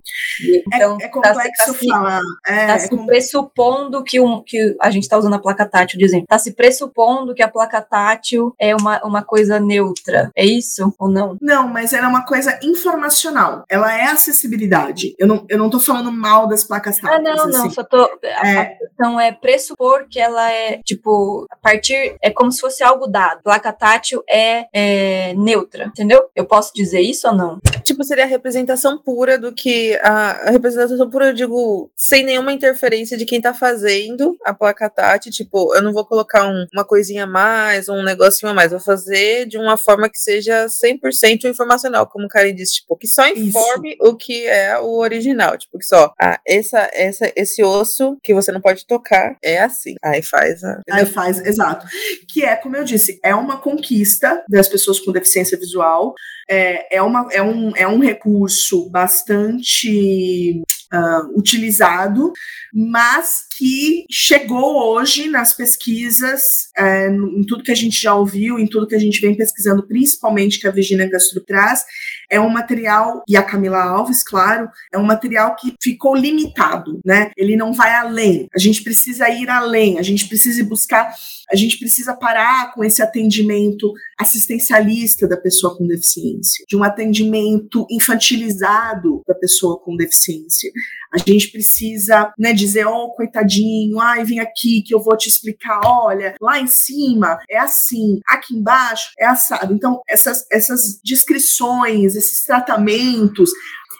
Então, 0.67 0.97
é, 0.99 1.05
é 1.05 1.07
complexo 1.07 1.73
tá 1.73 1.73
se, 1.73 1.87
falar. 1.87 2.21
É, 2.47 2.67
tá 2.67 2.79
se 2.79 2.93
é 2.93 3.05
pressupondo 3.05 4.03
que, 4.03 4.19
um, 4.19 4.43
que 4.45 4.75
a 4.81 4.89
gente 4.89 5.03
está 5.03 5.17
usando 5.17 5.35
a 5.35 5.39
placa 5.39 5.65
tátil 5.65 5.99
exemplo. 6.09 6.23
Está 6.23 6.39
se 6.39 6.53
pressupondo 6.53 7.33
que 7.33 7.43
a 7.43 7.47
placa 7.47 7.81
tátil 7.81 8.53
é 8.59 8.75
uma, 8.75 9.01
uma 9.03 9.23
coisa 9.23 9.59
neutra. 9.59 10.31
É 10.35 10.45
isso 10.45 10.93
ou 10.97 11.09
não? 11.09 11.37
Não, 11.41 11.67
mas 11.67 11.93
ela 11.93 12.07
é 12.07 12.09
uma 12.09 12.25
coisa 12.25 12.59
informacional. 12.63 13.63
Ela 13.69 13.95
é 13.97 14.05
acessibilidade. 14.05 15.15
Eu 15.17 15.27
não, 15.27 15.45
eu 15.49 15.57
não 15.57 15.69
tô 15.69 15.79
falando 15.79 16.11
mal 16.29 16.47
das 16.47 16.63
placas 16.63 16.97
táteis. 16.97 17.19
Ah, 17.19 17.35
não, 17.35 17.47
não. 17.47 17.65
Assim. 17.65 17.71
Só 17.71 17.83
tô. 17.83 18.09
É... 18.23 18.57
A 18.57 18.65
questão 18.65 19.19
é 19.19 19.31
pressupor 19.31 20.07
que 20.09 20.19
ela 20.19 20.51
é, 20.51 20.79
tipo, 20.83 21.45
a 21.49 21.55
partir. 21.55 22.15
É 22.21 22.29
como 22.29 22.51
se 22.51 22.61
fosse 22.61 22.83
algo 22.83 23.07
dado. 23.07 23.41
Placa 23.43 23.73
tátil 23.73 24.23
é, 24.29 24.65
é 24.73 25.33
neutra, 25.33 25.85
entendeu? 25.85 26.29
Eu 26.35 26.45
posso 26.45 26.71
dizer 26.73 27.01
isso 27.01 27.27
ou 27.27 27.35
não? 27.35 27.59
Tipo, 27.89 28.03
seria 28.03 28.23
a 28.23 28.27
representação 28.27 28.99
pura 28.99 29.35
do 29.35 29.51
que. 29.51 29.97
A, 30.03 30.49
a 30.49 30.51
representação 30.51 31.09
pura, 31.09 31.29
eu 31.29 31.33
digo, 31.33 31.91
sem 31.95 32.23
nenhuma 32.23 32.53
interferência 32.53 33.17
de 33.17 33.25
quem 33.25 33.41
tá 33.41 33.51
fazendo 33.51 34.37
a 34.45 34.53
placa 34.53 34.87
tátil. 34.87 35.31
Tipo, 35.31 35.73
eu 35.73 35.81
não 35.81 35.91
vou 35.91 36.05
colocar 36.05 36.47
um, 36.47 36.67
uma 36.71 36.85
coisinha 36.85 37.23
a 37.23 37.27
mais, 37.27 37.89
um 37.89 38.03
negocinho 38.03 38.51
a 38.51 38.53
mais. 38.53 38.69
Vou 38.69 38.79
fazer 38.79 39.47
de 39.47 39.57
uma 39.57 39.75
forma 39.75 40.07
que 40.07 40.19
seja 40.19 40.67
100% 40.67 41.45
informacional, 41.45 42.05
como 42.05 42.25
o 42.25 42.29
Karen 42.29 42.53
disse, 42.53 42.75
tipo, 42.75 42.95
que 42.95 43.07
só 43.07 43.27
informe 43.27 43.93
Isso. 43.93 44.07
o 44.07 44.15
que 44.15 44.45
é 44.45 44.77
o 44.77 44.99
original. 44.99 45.57
Tipo, 45.57 45.79
que 45.79 45.85
só, 45.85 46.13
ah, 46.21 46.39
essa, 46.45 46.87
essa, 46.93 47.33
esse 47.35 47.63
osso 47.63 48.19
que 48.21 48.35
você 48.35 48.51
não 48.51 48.61
pode 48.61 48.85
tocar 48.85 49.35
é 49.43 49.61
assim. 49.61 49.95
Aí 50.03 50.21
faz 50.21 50.63
a. 50.63 50.79
Aí 50.91 51.07
faz, 51.07 51.39
exato. 51.43 51.87
Que 52.31 52.45
é, 52.45 52.55
como 52.55 52.77
eu 52.77 52.83
disse, 52.83 53.19
é 53.23 53.33
uma 53.33 53.59
conquista 53.59 54.43
das 54.47 54.67
pessoas 54.67 54.99
com 54.99 55.11
deficiência 55.11 55.57
visual. 55.57 56.13
É, 56.51 56.97
é, 56.97 57.01
uma, 57.01 57.27
é, 57.31 57.43
um, 57.43 57.71
é 57.79 57.87
um 57.87 57.99
recurso 57.99 58.89
bastante 58.89 60.61
uh, 60.93 61.39
utilizado, 61.39 62.33
mas 62.73 63.45
que 63.57 64.05
chegou 64.11 64.93
hoje 64.93 65.29
nas 65.29 65.53
pesquisas, 65.53 66.41
é, 66.77 67.07
em 67.09 67.43
tudo 67.43 67.63
que 67.63 67.71
a 67.71 67.75
gente 67.75 67.99
já 68.01 68.13
ouviu, 68.13 68.59
em 68.59 68.67
tudo 68.67 68.87
que 68.87 68.95
a 68.95 68.99
gente 68.99 69.19
vem 69.21 69.35
pesquisando, 69.35 69.87
principalmente 69.87 70.59
que 70.59 70.67
a 70.67 70.71
Virginia 70.71 71.09
Castro 71.09 71.41
traz, 71.41 71.85
é 72.29 72.39
um 72.39 72.49
material, 72.49 73.23
e 73.27 73.35
a 73.35 73.43
Camila 73.43 73.81
Alves, 73.81 74.23
claro, 74.23 74.69
é 74.93 74.97
um 74.97 75.03
material 75.03 75.55
que 75.55 75.73
ficou 75.81 76.15
limitado, 76.15 76.99
né? 77.03 77.31
Ele 77.35 77.55
não 77.55 77.73
vai 77.73 77.93
além. 77.93 78.47
A 78.53 78.59
gente 78.59 78.83
precisa 78.83 79.29
ir 79.29 79.49
além, 79.49 79.97
a 79.97 80.03
gente 80.03 80.27
precisa 80.27 80.63
buscar, 80.63 81.13
a 81.51 81.55
gente 81.55 81.77
precisa 81.79 82.15
parar 82.15 82.73
com 82.73 82.83
esse 82.83 83.01
atendimento 83.01 83.91
assistencialista 84.17 85.27
da 85.27 85.37
pessoa 85.37 85.75
com 85.77 85.87
deficiência, 85.87 86.65
de 86.67 86.75
um 86.75 86.83
atendimento 86.83 87.87
infantilizado 87.89 89.23
da 89.27 89.33
pessoa 89.33 89.79
com 89.79 89.95
deficiência. 89.95 90.71
A 91.11 91.17
gente 91.17 91.51
precisa, 91.51 92.31
né, 92.37 92.53
dizer, 92.53 92.85
oh, 92.85 93.09
coitadinho, 93.15 93.99
ai, 93.99 94.23
vem 94.23 94.39
aqui 94.39 94.83
que 94.85 94.93
eu 94.93 95.01
vou 95.01 95.17
te 95.17 95.27
explicar, 95.27 95.79
olha, 95.83 96.35
lá 96.39 96.59
em 96.59 96.67
cima 96.67 97.39
é 97.49 97.57
assim, 97.57 98.19
aqui 98.27 98.55
embaixo 98.55 99.09
é 99.17 99.25
assado. 99.25 99.73
Então, 99.73 100.01
essas, 100.07 100.45
essas 100.51 100.99
descrições, 101.03 102.15
esses 102.15 102.43
tratamentos, 102.43 103.49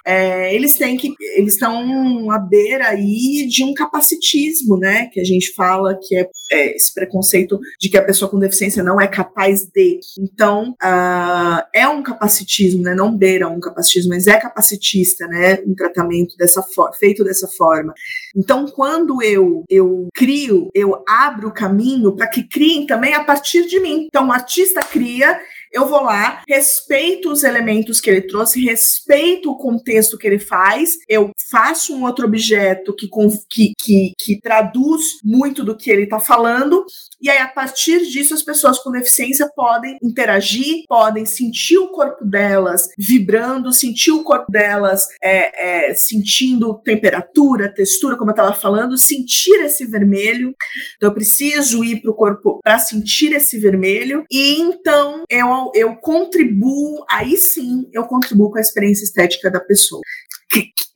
é, 0.05 0.53
eles 0.53 0.75
têm 0.75 0.97
que 0.97 1.13
eles 1.35 1.53
estão 1.53 2.31
à 2.31 2.39
beira 2.39 2.87
aí 2.89 3.47
de 3.49 3.63
um 3.63 3.73
capacitismo, 3.73 4.77
né? 4.77 5.07
Que 5.07 5.19
a 5.19 5.23
gente 5.23 5.53
fala 5.53 5.97
que 6.01 6.15
é, 6.15 6.29
é, 6.51 6.75
esse 6.75 6.93
preconceito 6.93 7.59
de 7.79 7.89
que 7.89 7.97
a 7.97 8.03
pessoa 8.03 8.29
com 8.29 8.39
deficiência 8.39 8.83
não 8.83 8.99
é 8.99 9.07
capaz 9.07 9.65
de. 9.65 9.99
Então 10.19 10.71
uh, 10.83 11.63
é 11.73 11.87
um 11.87 12.01
capacitismo, 12.01 12.83
né? 12.83 12.95
Não 12.95 13.15
beira 13.15 13.47
um 13.47 13.59
capacitismo, 13.59 14.09
mas 14.09 14.27
é 14.27 14.39
capacitista, 14.39 15.27
né? 15.27 15.59
Um 15.65 15.75
tratamento 15.75 16.35
dessa 16.37 16.63
feito 16.99 17.23
dessa 17.23 17.47
forma. 17.47 17.93
Então 18.35 18.65
quando 18.67 19.21
eu 19.21 19.63
eu 19.69 20.07
crio, 20.15 20.69
eu 20.73 21.03
abro 21.07 21.49
o 21.49 21.53
caminho 21.53 22.15
para 22.15 22.27
que 22.27 22.47
criem 22.47 22.85
também 22.85 23.13
a 23.13 23.23
partir 23.23 23.65
de 23.65 23.79
mim. 23.79 24.07
Então 24.07 24.27
o 24.27 24.31
artista 24.31 24.81
cria 24.81 25.39
eu 25.71 25.87
vou 25.87 26.03
lá, 26.03 26.41
respeito 26.47 27.31
os 27.31 27.43
elementos 27.43 27.99
que 27.99 28.09
ele 28.09 28.21
trouxe, 28.21 28.63
respeito 28.63 29.51
o 29.51 29.57
contexto 29.57 30.17
que 30.17 30.27
ele 30.27 30.39
faz, 30.39 30.97
eu 31.07 31.31
faço 31.49 31.95
um 31.95 32.03
outro 32.03 32.25
objeto 32.25 32.95
que, 32.95 33.09
que, 33.49 33.73
que, 33.77 34.13
que 34.17 34.41
traduz 34.41 35.19
muito 35.23 35.63
do 35.63 35.75
que 35.75 35.89
ele 35.89 36.03
está 36.03 36.19
falando, 36.19 36.85
e 37.21 37.29
aí, 37.29 37.39
a 37.39 37.47
partir 37.49 38.05
disso, 38.05 38.33
as 38.33 38.41
pessoas 38.41 38.79
com 38.79 38.91
deficiência 38.91 39.49
podem 39.53 39.97
interagir, 40.01 40.83
podem 40.87 41.25
sentir 41.25 41.77
o 41.77 41.89
corpo 41.89 42.23
delas 42.23 42.87
vibrando, 42.97 43.73
sentir 43.73 44.11
o 44.11 44.23
corpo 44.23 44.49
delas 44.49 45.05
é, 45.21 45.89
é, 45.89 45.93
sentindo 45.93 46.81
temperatura, 46.81 47.73
textura, 47.73 48.15
como 48.15 48.29
eu 48.29 48.35
estava 48.35 48.53
falando, 48.53 48.97
sentir 48.97 49.59
esse 49.65 49.85
vermelho. 49.85 50.55
Então, 50.95 51.09
eu 51.09 51.13
preciso 51.13 51.83
ir 51.83 52.01
para 52.01 52.11
o 52.11 52.15
corpo 52.15 52.59
para 52.63 52.79
sentir 52.79 53.33
esse 53.33 53.59
vermelho, 53.59 54.23
e 54.31 54.53
então 54.53 55.23
eu 55.29 55.47
eu, 55.73 55.95
contribuo, 55.95 57.05
aí 57.09 57.37
sim, 57.37 57.89
eu 57.93 58.05
contribuo 58.05 58.51
com 58.51 58.57
a 58.57 58.61
experiência 58.61 59.03
estética 59.03 59.49
da 59.49 59.59
pessoa. 59.59 60.01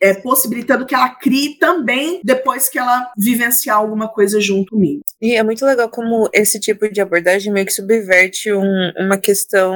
É, 0.02 0.14
possibilitando 0.14 0.86
que 0.86 0.94
ela 0.94 1.08
crie 1.16 1.58
também 1.58 2.20
depois 2.26 2.68
que 2.68 2.78
ela 2.78 3.10
vivenciar 3.18 3.78
alguma 3.78 4.10
coisa 4.10 4.38
junto 4.42 4.72
comigo. 4.72 5.02
E 5.22 5.34
é 5.34 5.42
muito 5.42 5.66
legal 5.66 5.88
como 5.88 6.30
esse 6.34 6.60
tipo 6.60 6.92
de 6.92 7.00
abordagem 7.00 7.54
meio 7.54 7.66
que 7.66 7.72
subverte 7.72 8.52
um, 8.52 8.92
uma 9.00 9.18
questão 9.18 9.74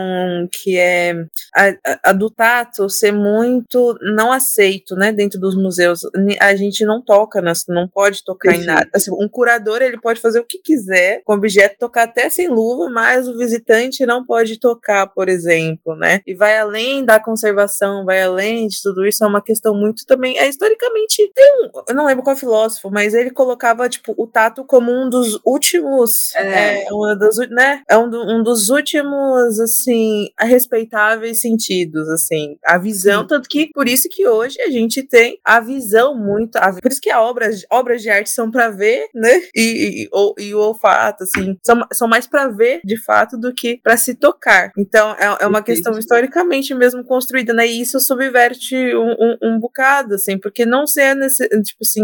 que 0.51 0.77
é 0.77 1.13
a, 1.55 1.69
a, 1.69 1.99
a, 2.09 2.11
do 2.11 2.29
tato 2.29 2.89
ser 2.89 3.13
muito 3.13 3.97
não 4.01 4.29
aceito, 4.33 4.97
né, 4.97 5.13
dentro 5.13 5.39
dos 5.39 5.55
museus. 5.55 6.01
A 6.41 6.53
gente 6.57 6.83
não 6.83 7.01
toca, 7.01 7.41
não 7.69 7.87
pode 7.87 8.21
tocar 8.25 8.53
em 8.53 8.65
nada. 8.65 8.89
Assim, 8.93 9.11
um 9.13 9.29
curador 9.29 9.81
ele 9.81 9.97
pode 9.97 10.19
fazer 10.19 10.41
o 10.41 10.45
que 10.45 10.57
quiser 10.57 11.21
com 11.23 11.31
o 11.31 11.37
objeto, 11.37 11.77
tocar 11.79 12.03
até 12.03 12.29
sem 12.29 12.49
luva, 12.49 12.89
mas 12.89 13.29
o 13.29 13.37
visitante 13.37 14.05
não 14.05 14.25
pode 14.25 14.59
tocar, 14.59 15.07
por 15.07 15.29
exemplo, 15.29 15.95
né? 15.95 16.19
E 16.27 16.35
vai 16.35 16.57
além 16.57 17.05
da 17.05 17.17
conservação, 17.17 18.03
vai 18.03 18.21
além 18.21 18.67
de 18.67 18.81
tudo 18.81 19.05
isso, 19.05 19.23
é 19.23 19.27
uma 19.27 19.41
questão 19.41 19.66
muito 19.73 20.05
também. 20.05 20.37
É 20.37 20.47
historicamente 20.47 21.31
tem 21.33 21.45
um, 21.63 21.81
eu 21.87 21.95
não 21.95 22.05
lembro 22.05 22.23
qual 22.23 22.35
filósofo, 22.35 22.89
mas 22.91 23.13
ele 23.13 23.31
colocava 23.31 23.89
tipo 23.89 24.13
o 24.17 24.27
tato 24.27 24.63
como 24.63 24.91
um 24.91 25.09
dos 25.09 25.39
últimos, 25.45 26.33
é, 26.35 26.85
é 26.85 26.93
um 26.93 27.17
dos, 27.17 27.37
né? 27.49 27.81
É 27.89 27.97
um, 27.97 28.09
do, 28.09 28.21
um 28.21 28.43
dos 28.43 28.69
últimos 28.69 29.59
assim 29.59 30.29
respeitáveis 30.39 31.41
sentidos, 31.41 32.09
assim, 32.09 32.57
a 32.63 32.77
visão, 32.77 33.21
Sim. 33.21 33.27
tanto 33.27 33.49
que 33.49 33.69
por 33.73 33.87
isso 33.87 34.07
que 34.09 34.27
hoje 34.27 34.59
a 34.61 34.69
gente 34.69 35.03
tem 35.03 35.39
a 35.43 35.59
visão 35.59 36.15
muito, 36.17 36.55
a, 36.57 36.73
por 36.73 36.91
isso 36.91 37.01
que 37.01 37.09
as 37.09 37.17
obras, 37.17 37.65
obras 37.71 38.01
de 38.01 38.09
arte 38.09 38.29
são 38.29 38.49
para 38.49 38.69
ver, 38.69 39.07
né? 39.13 39.41
E, 39.55 40.03
e, 40.03 40.09
o, 40.13 40.33
e 40.37 40.55
o 40.55 40.59
olfato, 40.59 41.23
assim, 41.23 41.57
são, 41.63 41.81
são 41.93 42.07
mais 42.07 42.27
para 42.27 42.47
ver 42.47 42.81
de 42.83 42.97
fato 42.97 43.37
do 43.37 43.53
que 43.53 43.79
para 43.83 43.97
se 43.97 44.15
tocar. 44.15 44.71
Então 44.77 45.11
é, 45.11 45.43
é 45.43 45.47
uma 45.47 45.61
questão 45.61 45.97
historicamente 45.97 46.73
mesmo 46.73 47.03
construída, 47.03 47.53
né? 47.53 47.67
E 47.67 47.81
isso 47.81 47.99
subverte 47.99 48.75
um, 48.95 49.15
um, 49.19 49.37
um 49.43 49.56
bocado, 49.59 50.15
assim, 50.15 50.37
porque 50.37 50.65
não 50.65 50.85
ser 50.85 51.15
nesse, 51.15 51.47
tipo 51.61 51.79
assim, 51.81 52.03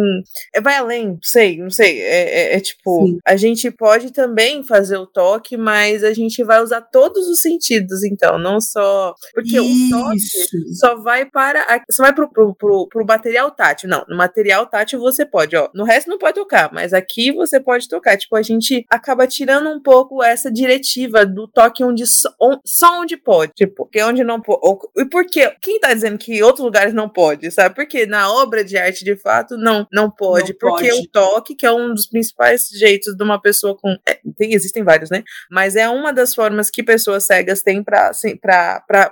é, 0.54 0.62
vai 0.62 0.76
além, 0.78 1.18
sei, 1.22 1.58
não 1.58 1.70
sei, 1.70 2.02
é, 2.02 2.54
é, 2.54 2.56
é 2.56 2.60
tipo, 2.60 3.08
Sim. 3.08 3.18
a 3.26 3.36
gente 3.36 3.70
pode 3.72 4.12
também 4.12 4.64
fazer 4.64 4.98
o 4.98 5.08
toque, 5.08 5.58
mas 5.58 6.04
a 6.04 6.14
gente 6.14 6.44
vai 6.44 6.62
usar 6.62 6.82
todos 6.82 7.28
os 7.28 7.42
sentidos, 7.42 8.04
então, 8.04 8.38
não 8.38 8.60
só, 8.60 9.14
porque 9.34 9.60
Isso. 9.60 9.96
o 9.96 10.02
toque 10.02 10.76
só 10.76 10.96
vai 10.96 11.26
para, 11.26 11.84
só 11.92 12.04
vai 12.04 12.14
pro, 12.14 12.30
pro, 12.30 12.56
pro, 12.56 12.88
pro 12.88 13.06
material 13.06 13.52
tátil, 13.52 13.90
não, 13.90 14.06
no 14.08 14.18
material 14.18 14.66
tátil 14.66 15.00
você 15.00 15.26
pode, 15.26 15.56
ó, 15.56 15.70
no 15.74 15.84
resto 15.84 16.10
não 16.10 16.18
pode 16.18 16.36
tocar, 16.36 16.72
mas 16.74 16.94
aqui 16.94 17.32
você 17.32 17.60
pode 17.60 17.88
tocar, 17.88 18.18
tipo, 18.18 18.36
a 18.36 18.42
gente 18.42 18.86
acaba 18.90 19.28
tirando 19.28 19.70
um 19.70 19.82
pouco 19.82 20.24
essa 20.24 20.52
diretiva 20.52 21.26
do 21.26 21.48
toque 21.48 21.84
onde 21.84 22.06
só, 22.06 22.30
só 22.66 23.02
onde 23.02 23.18
pode, 23.18 23.54
tipo, 23.54 23.74
porque 23.76 24.02
onde 24.02 24.24
não 24.24 24.42
pode, 24.42 24.62
e 24.98 25.06
por 25.06 25.26
quê? 25.26 25.54
Quem 25.62 25.80
tá 25.80 25.94
dizendo 25.94 26.18
que 26.18 26.42
outros 26.42 26.64
lugares 26.64 26.94
não 26.94 27.10
pode, 27.10 27.43
sabe? 27.52 27.76
Porque 27.76 28.06
na 28.06 28.32
obra 28.32 28.64
de 28.64 28.78
arte, 28.78 29.04
de 29.04 29.16
fato, 29.16 29.58
não, 29.58 29.88
não 29.92 30.10
pode. 30.10 30.52
Não 30.52 30.58
porque 30.60 30.90
pode. 30.90 31.02
o 31.02 31.10
toque, 31.10 31.56
que 31.56 31.66
é 31.66 31.72
um 31.72 31.94
dos 31.94 32.08
principais 32.08 32.68
jeitos 32.70 33.16
de 33.16 33.24
uma 33.24 33.42
pessoa 33.42 33.76
com. 33.78 33.98
É, 34.08 34.20
tem, 34.38 34.54
existem 34.54 34.84
vários, 34.84 35.10
né? 35.10 35.24
Mas 35.50 35.76
é 35.76 35.88
uma 35.90 36.12
das 36.12 36.34
formas 36.34 36.70
que 36.70 36.84
pessoas 36.84 37.26
cegas 37.26 37.62
têm 37.62 37.84
para 37.84 38.10
assim, 38.10 38.38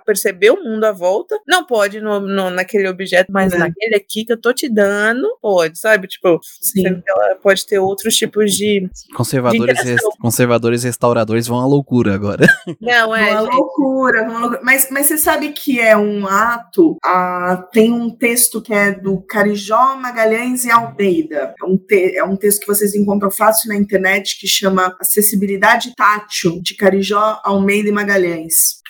perceber 0.05 0.51
o 0.51 0.63
mundo 0.63 0.83
à 0.83 0.91
volta. 0.91 1.39
Não 1.47 1.65
pode 1.65 1.99
no, 2.01 2.19
no 2.19 2.49
naquele 2.49 2.87
objeto, 2.87 3.31
mas 3.31 3.53
é. 3.53 3.57
naquele 3.57 3.95
aqui 3.95 4.25
que 4.25 4.33
eu 4.33 4.39
tô 4.39 4.53
te 4.53 4.69
dando, 4.69 5.27
pode, 5.41 5.79
sabe? 5.79 6.07
Tipo, 6.07 6.39
ela 7.07 7.35
pode 7.35 7.65
ter 7.65 7.79
outros 7.79 8.15
tipos 8.15 8.53
de. 8.53 8.89
Conservadores, 9.15 9.79
de 9.79 9.91
rest, 9.91 10.03
conservadores 10.19 10.83
restauradores 10.83 11.47
vão 11.47 11.59
à 11.59 11.65
loucura 11.65 12.13
agora. 12.13 12.45
Não, 12.79 13.15
é. 13.15 13.33
Vão 13.33 13.37
à 13.37 13.41
loucura, 13.41 14.23
vão 14.25 14.37
à 14.37 14.39
loucura. 14.39 14.61
Mas, 14.63 14.87
mas 14.91 15.07
você 15.07 15.17
sabe 15.17 15.49
que 15.49 15.79
é 15.79 15.95
um 15.95 16.27
ato. 16.27 16.97
A, 17.03 17.67
tem 17.71 17.91
um 17.91 18.09
texto 18.21 18.61
que 18.61 18.71
é 18.71 18.91
do 18.91 19.19
Carijó 19.23 19.95
Magalhães 19.95 20.63
e 20.63 20.69
Almeida. 20.69 21.55
É 21.59 21.65
um, 21.65 21.75
te 21.75 22.15
é 22.15 22.23
um 22.23 22.37
texto 22.37 22.61
que 22.61 22.67
vocês 22.67 22.93
encontram 22.93 23.31
fácil 23.31 23.69
na 23.69 23.75
internet 23.75 24.39
que 24.39 24.47
chama 24.47 24.95
Acessibilidade 25.01 25.95
Tátil, 25.95 26.61
de 26.61 26.75
Carijó, 26.75 27.41
Almeida 27.43 27.89
e 27.89 27.91
Magalhães. 27.91 28.80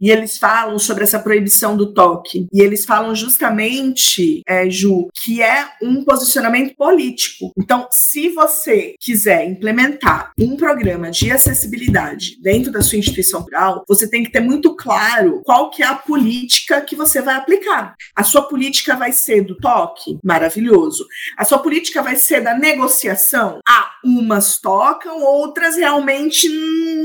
E 0.00 0.10
eles 0.10 0.38
falam 0.38 0.78
sobre 0.78 1.04
essa 1.04 1.18
proibição 1.18 1.76
do 1.76 1.92
toque. 1.92 2.46
E 2.52 2.62
eles 2.62 2.86
falam 2.86 3.14
justamente, 3.14 4.42
é, 4.48 4.68
Ju, 4.70 5.08
que 5.14 5.42
é 5.42 5.68
um 5.82 6.02
posicionamento 6.02 6.74
político. 6.74 7.52
Então, 7.58 7.86
se 7.90 8.30
você 8.30 8.94
quiser 8.98 9.46
implementar 9.46 10.32
um 10.40 10.56
programa 10.56 11.10
de 11.10 11.30
acessibilidade 11.30 12.40
dentro 12.40 12.72
da 12.72 12.80
sua 12.80 12.98
instituição 12.98 13.42
rural, 13.42 13.84
você 13.86 14.08
tem 14.08 14.24
que 14.24 14.32
ter 14.32 14.40
muito 14.40 14.74
claro 14.74 15.42
qual 15.44 15.70
que 15.70 15.82
é 15.82 15.86
a 15.86 15.94
política 15.94 16.80
que 16.80 16.96
você 16.96 17.20
vai 17.20 17.34
aplicar. 17.34 17.94
A 18.16 18.24
sua 18.24 18.42
política 18.42 18.96
vai 18.96 19.12
ser 19.12 19.42
do 19.42 19.56
toque? 19.56 20.18
Maravilhoso. 20.24 21.06
A 21.36 21.44
sua 21.44 21.58
política 21.58 22.02
vai 22.02 22.16
ser 22.16 22.40
da 22.40 22.56
negociação? 22.56 23.60
Ah, 23.68 23.90
umas 24.02 24.58
tocam, 24.58 25.22
outras 25.22 25.76
realmente 25.76 26.48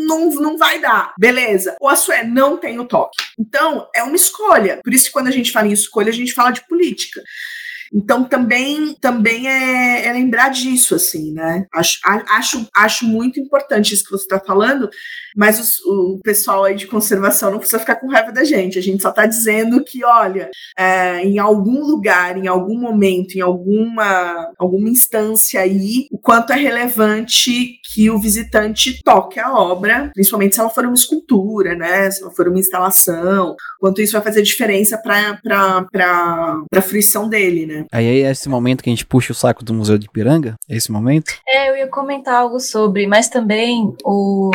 não, 0.06 0.30
não 0.30 0.58
vai 0.58 0.80
dar. 0.80 1.14
Beleza. 1.20 1.76
Ou 1.82 1.90
a 1.90 1.96
sua 1.96 2.15
é 2.16 2.24
não 2.24 2.58
tem 2.58 2.80
o 2.80 2.86
toque. 2.86 3.18
Então, 3.38 3.88
é 3.96 4.04
uma 4.04 4.16
escolha. 4.16 4.80
Por 4.84 4.94
isso 4.94 5.06
que 5.06 5.12
quando 5.12 5.28
a 5.28 5.32
gente 5.32 5.52
fala 5.52 5.68
em 5.68 5.74
escolha, 5.74 6.10
a 6.10 6.14
gente 6.14 6.34
fala 6.34 6.52
de 6.52 6.66
política. 6.68 7.22
Então 7.94 8.24
também 8.26 8.94
também 9.00 9.48
é, 9.48 10.08
é, 10.08 10.12
lembrar 10.12 10.50
disso 10.50 10.96
assim, 10.96 11.32
né? 11.32 11.66
Acho, 11.74 12.00
acho, 12.04 12.70
acho 12.76 13.06
muito 13.06 13.40
importante 13.40 13.94
isso 13.94 14.04
que 14.04 14.12
você 14.12 14.24
está 14.24 14.40
falando, 14.40 14.90
mas 15.36 15.60
os, 15.60 15.80
o 15.86 16.20
pessoal 16.24 16.64
aí 16.64 16.76
de 16.76 16.88
conservação 16.88 17.52
não 17.52 17.60
precisa 17.60 17.80
ficar 17.80 17.96
com 17.96 18.08
raiva 18.08 18.32
da 18.32 18.44
gente. 18.44 18.80
A 18.80 18.82
gente 18.82 19.02
só 19.02 19.10
está 19.10 19.26
dizendo 19.26 19.84
que, 19.84 20.04
olha, 20.06 20.50
é, 20.78 21.22
em 21.24 21.38
algum 21.40 21.84
lugar, 21.84 22.38
em 22.38 22.48
algum 22.48 22.80
momento, 22.80 23.36
em 23.36 23.42
alguma, 23.42 24.52
alguma 24.58 24.90
instância 24.90 25.60
aí, 25.60 26.08
o 26.12 26.18
quanto 26.18 26.54
é 26.54 26.56
relevante 26.56 27.80
que 27.94 28.10
o 28.10 28.20
visitante 28.20 29.02
toque 29.04 29.40
a 29.40 29.54
obra, 29.54 30.12
principalmente 30.14 30.56
se 30.56 30.62
ela 30.62 30.70
for 30.70 30.86
uma 30.86 30.94
escultura, 30.94 31.76
né? 31.76 32.10
Se 32.12 32.22
ela 32.22 32.32
for 32.32 32.48
uma 32.48 32.60
instalação, 32.60 33.56
quanto 33.80 34.02
isso 34.02 34.14
vai 34.14 34.22
fazer 34.22 34.42
diferença 34.42 34.98
para 34.98 35.86
a 36.74 36.82
fruição 36.82 37.28
dele, 37.28 37.66
né? 37.66 37.86
Aí 37.92 38.22
é 38.22 38.32
esse 38.32 38.48
momento 38.48 38.84
que 38.84 38.90
a 38.90 38.94
gente 38.94 39.06
puxa 39.06 39.34
o 39.34 39.36
saco 39.36 39.64
do 39.64 39.74
Museu 39.74 39.98
de 39.98 40.10
Piranga? 40.10 40.56
É 40.70 40.76
esse 40.76 40.92
momento? 40.92 41.34
É, 41.48 41.70
eu 41.70 41.78
ia 41.78 41.88
comentar 41.88 42.36
algo 42.36 42.60
sobre, 42.60 43.08
mas 43.08 43.28
também 43.28 43.94
o 44.04 44.52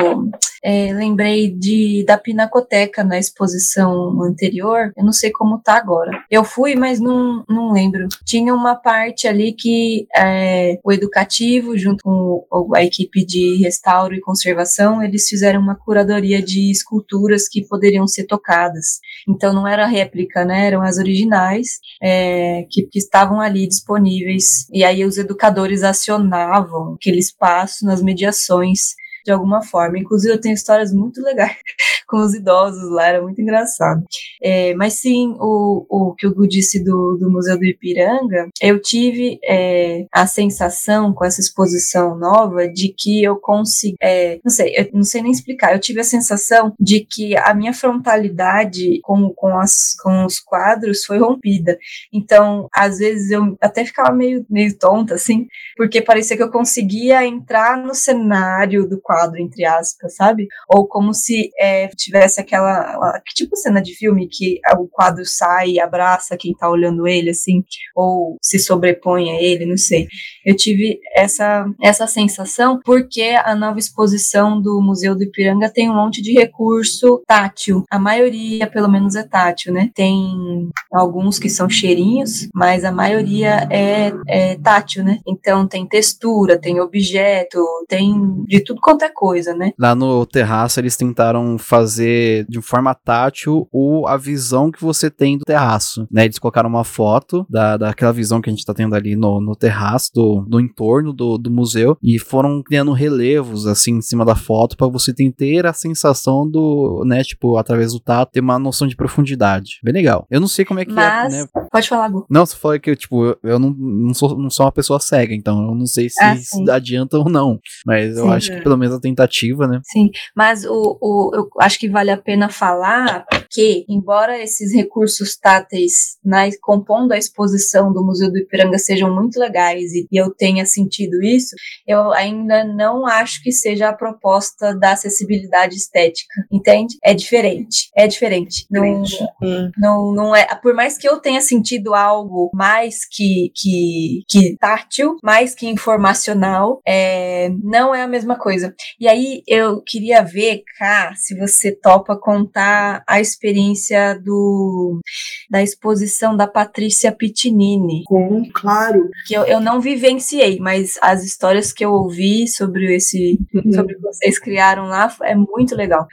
é, 0.62 0.92
lembrei 0.92 1.50
de 1.50 2.04
da 2.06 2.18
Pinacoteca 2.18 3.02
na 3.02 3.18
exposição 3.18 4.22
anterior. 4.22 4.92
Eu 4.96 5.04
não 5.04 5.12
sei 5.12 5.30
como 5.30 5.58
tá 5.58 5.74
agora. 5.76 6.24
Eu 6.30 6.44
fui, 6.44 6.74
mas 6.74 7.00
não, 7.00 7.44
não 7.48 7.72
lembro. 7.72 8.08
Tinha 8.24 8.54
uma 8.54 8.74
parte 8.74 9.26
ali 9.26 9.52
que 9.52 10.06
é, 10.14 10.78
o 10.84 10.92
educativo, 10.92 11.76
junto 11.76 12.02
com 12.02 12.74
a 12.74 12.84
equipe 12.84 13.24
de 13.24 13.56
restauro 13.62 14.14
e 14.14 14.20
conservação, 14.20 15.02
eles 15.02 15.28
fizeram 15.28 15.60
uma 15.60 15.74
curadoria 15.74 16.42
de 16.42 16.70
esculturas 16.70 17.48
que 17.48 17.66
poderiam 17.66 18.06
ser 18.06 18.24
tocadas. 18.24 19.00
Então 19.28 19.52
não 19.52 19.66
era 19.66 19.86
réplica, 19.86 20.44
né? 20.44 20.66
Eram 20.66 20.82
as 20.82 20.98
originais 20.98 21.78
é, 22.02 22.66
que, 22.70 22.82
que 22.82 22.98
estavam 22.98 23.40
ali 23.40 23.66
disponíveis. 23.66 24.66
E 24.72 24.84
aí 24.84 25.04
os 25.04 25.18
educadores 25.18 25.82
acionavam 25.82 26.94
aquele 26.94 27.18
espaço 27.18 27.84
nas 27.84 28.02
mediações 28.02 28.99
de 29.30 29.32
alguma 29.32 29.62
forma. 29.62 29.98
Inclusive, 29.98 30.34
eu 30.34 30.40
tenho 30.40 30.54
histórias 30.54 30.92
muito 30.92 31.22
legais 31.22 31.56
com 32.06 32.18
os 32.18 32.34
idosos 32.34 32.90
lá, 32.90 33.06
era 33.06 33.22
muito 33.22 33.40
engraçado. 33.40 34.02
É, 34.42 34.74
mas 34.74 34.94
sim, 34.94 35.36
o, 35.38 35.86
o 35.88 36.14
que 36.14 36.26
o 36.26 36.34
Gu 36.34 36.48
disse 36.48 36.82
do, 36.82 37.16
do 37.16 37.30
Museu 37.30 37.56
do 37.56 37.64
Ipiranga, 37.64 38.48
eu 38.60 38.80
tive 38.80 39.38
é, 39.44 40.06
a 40.12 40.26
sensação 40.26 41.14
com 41.14 41.24
essa 41.24 41.40
exposição 41.40 42.18
nova 42.18 42.66
de 42.68 42.92
que 42.96 43.22
eu 43.22 43.36
consegui. 43.36 43.94
É, 44.02 44.40
não 44.44 44.50
sei, 44.50 44.74
eu 44.76 44.88
não 44.92 45.04
sei 45.04 45.22
nem 45.22 45.30
explicar, 45.30 45.72
eu 45.72 45.78
tive 45.78 46.00
a 46.00 46.04
sensação 46.04 46.74
de 46.80 47.00
que 47.00 47.36
a 47.36 47.54
minha 47.54 47.72
frontalidade 47.72 49.00
com, 49.02 49.32
com, 49.32 49.56
as, 49.58 49.94
com 50.02 50.24
os 50.24 50.40
quadros 50.40 51.04
foi 51.04 51.18
rompida. 51.18 51.78
Então, 52.12 52.68
às 52.74 52.98
vezes 52.98 53.30
eu 53.30 53.56
até 53.60 53.84
ficava 53.84 54.12
meio, 54.12 54.44
meio 54.50 54.76
tonta, 54.76 55.14
assim, 55.14 55.46
porque 55.76 56.02
parecia 56.02 56.36
que 56.36 56.42
eu 56.42 56.50
conseguia 56.50 57.24
entrar 57.24 57.76
no 57.76 57.94
cenário 57.94 58.88
do 58.88 59.00
quadro, 59.00 59.19
entre 59.38 59.64
aspas, 59.64 60.14
sabe? 60.14 60.46
Ou 60.68 60.86
como 60.86 61.12
se 61.12 61.50
é, 61.58 61.88
tivesse 61.88 62.40
aquela. 62.40 63.20
Que 63.26 63.34
tipo 63.34 63.56
cena 63.56 63.80
de 63.80 63.94
filme 63.94 64.28
que 64.28 64.60
o 64.78 64.88
quadro 64.88 65.24
sai 65.24 65.70
e 65.70 65.80
abraça 65.80 66.36
quem 66.36 66.54
tá 66.54 66.68
olhando 66.68 67.06
ele, 67.06 67.30
assim, 67.30 67.64
ou 67.94 68.36
se 68.40 68.58
sobrepõe 68.58 69.30
a 69.30 69.42
ele, 69.42 69.66
não 69.66 69.76
sei. 69.76 70.06
Eu 70.44 70.56
tive 70.56 70.98
essa, 71.14 71.66
essa 71.82 72.06
sensação 72.06 72.80
porque 72.84 73.34
a 73.44 73.54
nova 73.54 73.78
exposição 73.78 74.60
do 74.60 74.80
Museu 74.80 75.14
do 75.14 75.24
Ipiranga 75.24 75.70
tem 75.70 75.90
um 75.90 75.94
monte 75.94 76.22
de 76.22 76.32
recurso 76.32 77.22
tátil. 77.26 77.84
A 77.90 77.98
maioria, 77.98 78.66
pelo 78.66 78.88
menos, 78.88 79.14
é 79.14 79.22
tátil, 79.22 79.72
né? 79.72 79.90
Tem 79.94 80.68
alguns 80.92 81.38
que 81.38 81.48
são 81.48 81.68
cheirinhos, 81.68 82.48
mas 82.54 82.84
a 82.84 82.92
maioria 82.92 83.68
é, 83.70 84.12
é 84.28 84.56
tátil, 84.56 85.04
né? 85.04 85.18
Então 85.26 85.66
tem 85.66 85.86
textura, 85.86 86.58
tem 86.58 86.80
objeto, 86.80 87.64
tem 87.88 88.44
de 88.46 88.60
tudo 88.60 88.80
quanto 88.80 88.99
quanto 89.00 89.04
é 89.04 89.08
coisa, 89.08 89.54
né? 89.54 89.72
Lá 89.78 89.94
no 89.94 90.26
terraço 90.26 90.78
eles 90.78 90.96
tentaram 90.96 91.56
fazer 91.58 92.44
de 92.48 92.60
forma 92.60 92.94
tátil 92.94 93.66
o, 93.72 94.06
a 94.06 94.16
visão 94.16 94.70
que 94.70 94.82
você 94.82 95.10
tem 95.10 95.38
do 95.38 95.44
terraço, 95.44 96.06
né? 96.10 96.24
Eles 96.24 96.38
colocaram 96.38 96.68
uma 96.68 96.84
foto 96.84 97.46
da, 97.48 97.76
daquela 97.76 98.12
visão 98.12 98.40
que 98.40 98.50
a 98.50 98.52
gente 98.52 98.64
tá 98.64 98.74
tendo 98.74 98.94
ali 98.94 99.16
no, 99.16 99.40
no 99.40 99.56
terraço, 99.56 100.10
do, 100.14 100.44
do 100.46 100.60
entorno 100.60 101.12
do, 101.12 101.38
do 101.38 101.50
museu, 101.50 101.96
e 102.02 102.18
foram 102.18 102.62
criando 102.62 102.92
relevos, 102.92 103.66
assim, 103.66 103.96
em 103.96 104.02
cima 104.02 104.24
da 104.24 104.34
foto, 104.34 104.76
para 104.76 104.88
você 104.88 105.12
ter 105.12 105.66
a 105.66 105.72
sensação 105.72 106.48
do, 106.48 107.04
né, 107.06 107.22
tipo, 107.22 107.56
através 107.56 107.92
do 107.92 108.00
tato, 108.00 108.32
ter 108.32 108.40
uma 108.40 108.58
noção 108.58 108.86
de 108.86 108.96
profundidade. 108.96 109.78
Bem 109.82 109.94
legal. 109.94 110.26
Eu 110.30 110.40
não 110.40 110.48
sei 110.48 110.64
como 110.64 110.80
é 110.80 110.84
que 110.84 110.92
Mas... 110.92 111.32
é, 111.32 111.38
né? 111.38 111.46
Pode 111.70 111.88
falar, 111.88 112.08
Gu. 112.08 112.26
Não, 112.28 112.44
você 112.44 112.56
falou 112.56 112.80
que, 112.80 112.96
tipo, 112.96 113.24
eu, 113.24 113.38
eu 113.44 113.58
não, 113.58 113.70
não, 113.70 114.12
sou, 114.12 114.36
não 114.36 114.50
sou 114.50 114.66
uma 114.66 114.72
pessoa 114.72 114.98
cega, 114.98 115.32
então 115.32 115.68
eu 115.68 115.74
não 115.74 115.86
sei 115.86 116.10
se 116.10 116.20
ah, 116.20 116.74
adianta 116.74 117.16
ou 117.16 117.30
não. 117.30 117.60
Mas 117.86 118.14
sim, 118.14 118.20
eu 118.20 118.32
acho 118.32 118.52
é. 118.52 118.56
que 118.56 118.62
pelo 118.62 118.76
menos 118.76 118.96
a 118.96 119.00
tentativa, 119.00 119.68
né? 119.68 119.80
Sim, 119.84 120.10
mas 120.34 120.64
o, 120.64 120.98
o, 121.00 121.30
eu 121.34 121.48
acho 121.60 121.78
que 121.78 121.88
vale 121.88 122.10
a 122.10 122.16
pena 122.16 122.48
falar 122.48 123.24
que, 123.50 123.84
embora 123.88 124.42
esses 124.42 124.72
recursos 124.72 125.36
táteis 125.36 126.18
na, 126.24 126.48
compondo 126.62 127.12
a 127.12 127.18
exposição 127.18 127.92
do 127.92 128.04
Museu 128.04 128.30
do 128.30 128.38
Ipiranga 128.38 128.78
sejam 128.78 129.14
muito 129.14 129.38
legais 129.38 129.92
e, 129.92 130.06
e 130.10 130.20
eu 130.20 130.30
tenha 130.30 130.64
sentido 130.64 131.22
isso, 131.22 131.54
eu 131.86 132.12
ainda 132.12 132.64
não 132.64 133.06
acho 133.06 133.42
que 133.42 133.50
seja 133.50 133.88
a 133.88 133.92
proposta 133.92 134.74
da 134.74 134.92
acessibilidade 134.92 135.74
estética, 135.74 136.34
entende? 136.50 136.96
É 137.02 137.12
diferente, 137.12 137.90
é 137.96 138.06
diferente. 138.06 138.66
Não, 138.70 139.72
não, 139.76 140.14
não 140.14 140.36
é, 140.36 140.46
por 140.56 140.74
mais 140.74 140.96
que 140.96 141.08
eu 141.08 141.18
tenha 141.18 141.40
sentido 141.40 141.94
algo 141.94 142.50
mais 142.54 143.06
que, 143.10 143.50
que, 143.54 144.22
que 144.28 144.56
tátil, 144.58 145.16
mais 145.22 145.54
que 145.54 145.66
informacional, 145.66 146.80
é, 146.86 147.50
não 147.62 147.94
é 147.94 148.02
a 148.02 148.08
mesma 148.08 148.38
coisa. 148.38 148.74
E 148.98 149.08
aí 149.08 149.42
eu 149.46 149.82
queria 149.82 150.22
ver, 150.22 150.62
Cá, 150.78 151.12
se 151.16 151.36
você 151.36 151.72
topa 151.72 152.16
contar 152.16 153.02
a 153.06 153.20
experiência 153.40 154.20
do 154.22 155.00
da 155.48 155.62
exposição 155.62 156.36
da 156.36 156.46
Patrícia 156.46 157.10
Pitinini. 157.10 158.02
Com, 158.04 158.48
claro. 158.52 159.08
Que 159.26 159.34
eu, 159.34 159.42
eu 159.44 159.60
não 159.60 159.80
vivenciei, 159.80 160.58
mas 160.60 160.98
as 161.00 161.24
histórias 161.24 161.72
que 161.72 161.84
eu 161.84 161.90
ouvi 161.92 162.46
sobre 162.46 162.94
esse, 162.94 163.38
uhum. 163.52 163.72
sobre 163.72 163.94
o 163.94 163.96
que 163.96 164.02
vocês 164.02 164.38
criaram 164.38 164.86
lá 164.86 165.14
é 165.22 165.34
muito 165.34 165.74
legal. 165.74 166.06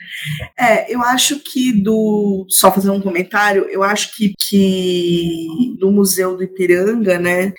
É, 0.58 0.92
eu 0.92 1.02
acho 1.04 1.40
que 1.40 1.72
do. 1.74 2.46
Só 2.50 2.72
fazer 2.72 2.90
um 2.90 3.02
comentário, 3.02 3.66
eu 3.70 3.84
acho 3.84 4.16
que, 4.16 4.34
que 4.40 5.48
do 5.80 5.92
Museu 5.92 6.36
do 6.36 6.44
Ipiranga, 6.44 7.20
né? 7.20 7.54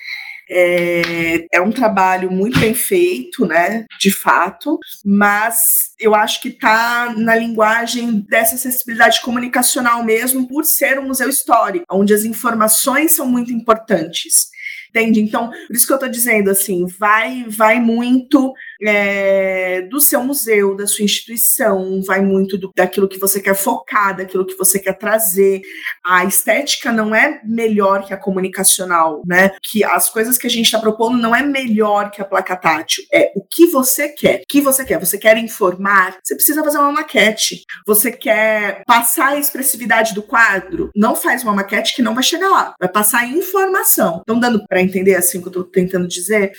É, 0.51 1.47
é 1.53 1.61
um 1.61 1.71
trabalho 1.71 2.31
muito 2.31 2.59
bem 2.59 2.75
feito, 2.75 3.47
né? 3.47 3.85
De 4.01 4.11
fato, 4.11 4.79
mas 5.05 5.91
eu 5.99 6.15
acho 6.15 6.41
que 6.41 6.49
está 6.49 7.15
na 7.17 7.37
linguagem 7.37 8.21
dessa 8.29 8.55
acessibilidade 8.55 9.21
comunicacional 9.21 10.03
mesmo, 10.03 10.49
por 10.49 10.65
ser 10.65 10.99
um 10.99 11.07
museu 11.07 11.29
histórico, 11.29 11.85
onde 11.91 12.15
as 12.15 12.25
informações 12.25 13.13
são 13.13 13.27
muito 13.27 13.53
importantes. 13.53 14.49
Entende? 14.91 15.21
Então, 15.21 15.51
por 15.51 15.77
isso 15.77 15.87
que 15.87 15.93
eu 15.93 15.97
estou 15.97 16.09
dizendo 16.09 16.51
assim, 16.51 16.87
vai, 16.99 17.45
vai 17.47 17.79
muito 17.79 18.55
é, 18.83 19.83
do 19.83 20.01
seu 20.01 20.23
museu, 20.23 20.77
da 20.77 20.87
sua 20.87 21.05
instituição, 21.05 22.01
vai 22.03 22.21
muito 22.21 22.57
do, 22.57 22.71
daquilo 22.75 23.09
que 23.09 23.19
você 23.19 23.41
quer 23.41 23.55
focar, 23.55 24.17
daquilo 24.17 24.47
que 24.47 24.57
você 24.57 24.79
quer 24.79 24.95
trazer. 24.95 25.63
A 26.05 26.25
estética 26.25 26.93
não 26.93 27.15
é 27.15 27.41
melhor 27.45 28.07
que 28.07 28.15
a 28.15 28.17
comunicacional, 28.17 29.23
né? 29.27 29.51
Que 29.63 29.83
as 29.85 30.09
coisas 30.09 30.39
que 30.39 30.47
a 30.47 30.51
gente 30.51 30.67
está 30.67 30.79
propondo 30.79 31.19
não 31.19 31.35
é 31.35 31.43
melhor 31.43 32.11
que 32.11 32.23
a 32.23 32.25
placa 32.25 32.57
tátil, 32.57 33.05
é 33.13 33.33
o 33.35 33.43
que 33.45 33.67
você 33.67 34.09
quer. 34.09 34.43
O 34.43 34.45
que 34.49 34.61
você 34.61 34.85
quer? 34.85 34.99
Você 34.99 35.19
quer 35.19 35.37
informar? 35.39 36.19
Você 36.23 36.35
precisa 36.35 36.63
fazer 36.63 36.79
uma 36.79 36.93
maquete. 36.93 37.65
Você 37.87 38.13
quer 38.13 38.83
passar 38.87 39.29
a 39.29 39.39
expressividade 39.39 40.15
do 40.15 40.23
quadro? 40.23 40.91
Não 40.95 41.15
faz 41.15 41.43
uma 41.43 41.55
maquete 41.55 41.95
que 41.95 42.03
não 42.03 42.15
vai 42.15 42.23
chegar 42.23 42.49
lá. 42.49 42.75
Vai 42.79 42.89
passar 42.89 43.29
informação. 43.29 44.19
Estão 44.19 44.39
dando 44.39 44.65
para 44.67 44.81
entender 44.81 45.15
assim 45.15 45.39
o 45.39 45.43
que 45.43 45.49
eu 45.49 45.51
estou 45.51 45.65
tentando 45.65 46.07
dizer? 46.07 46.53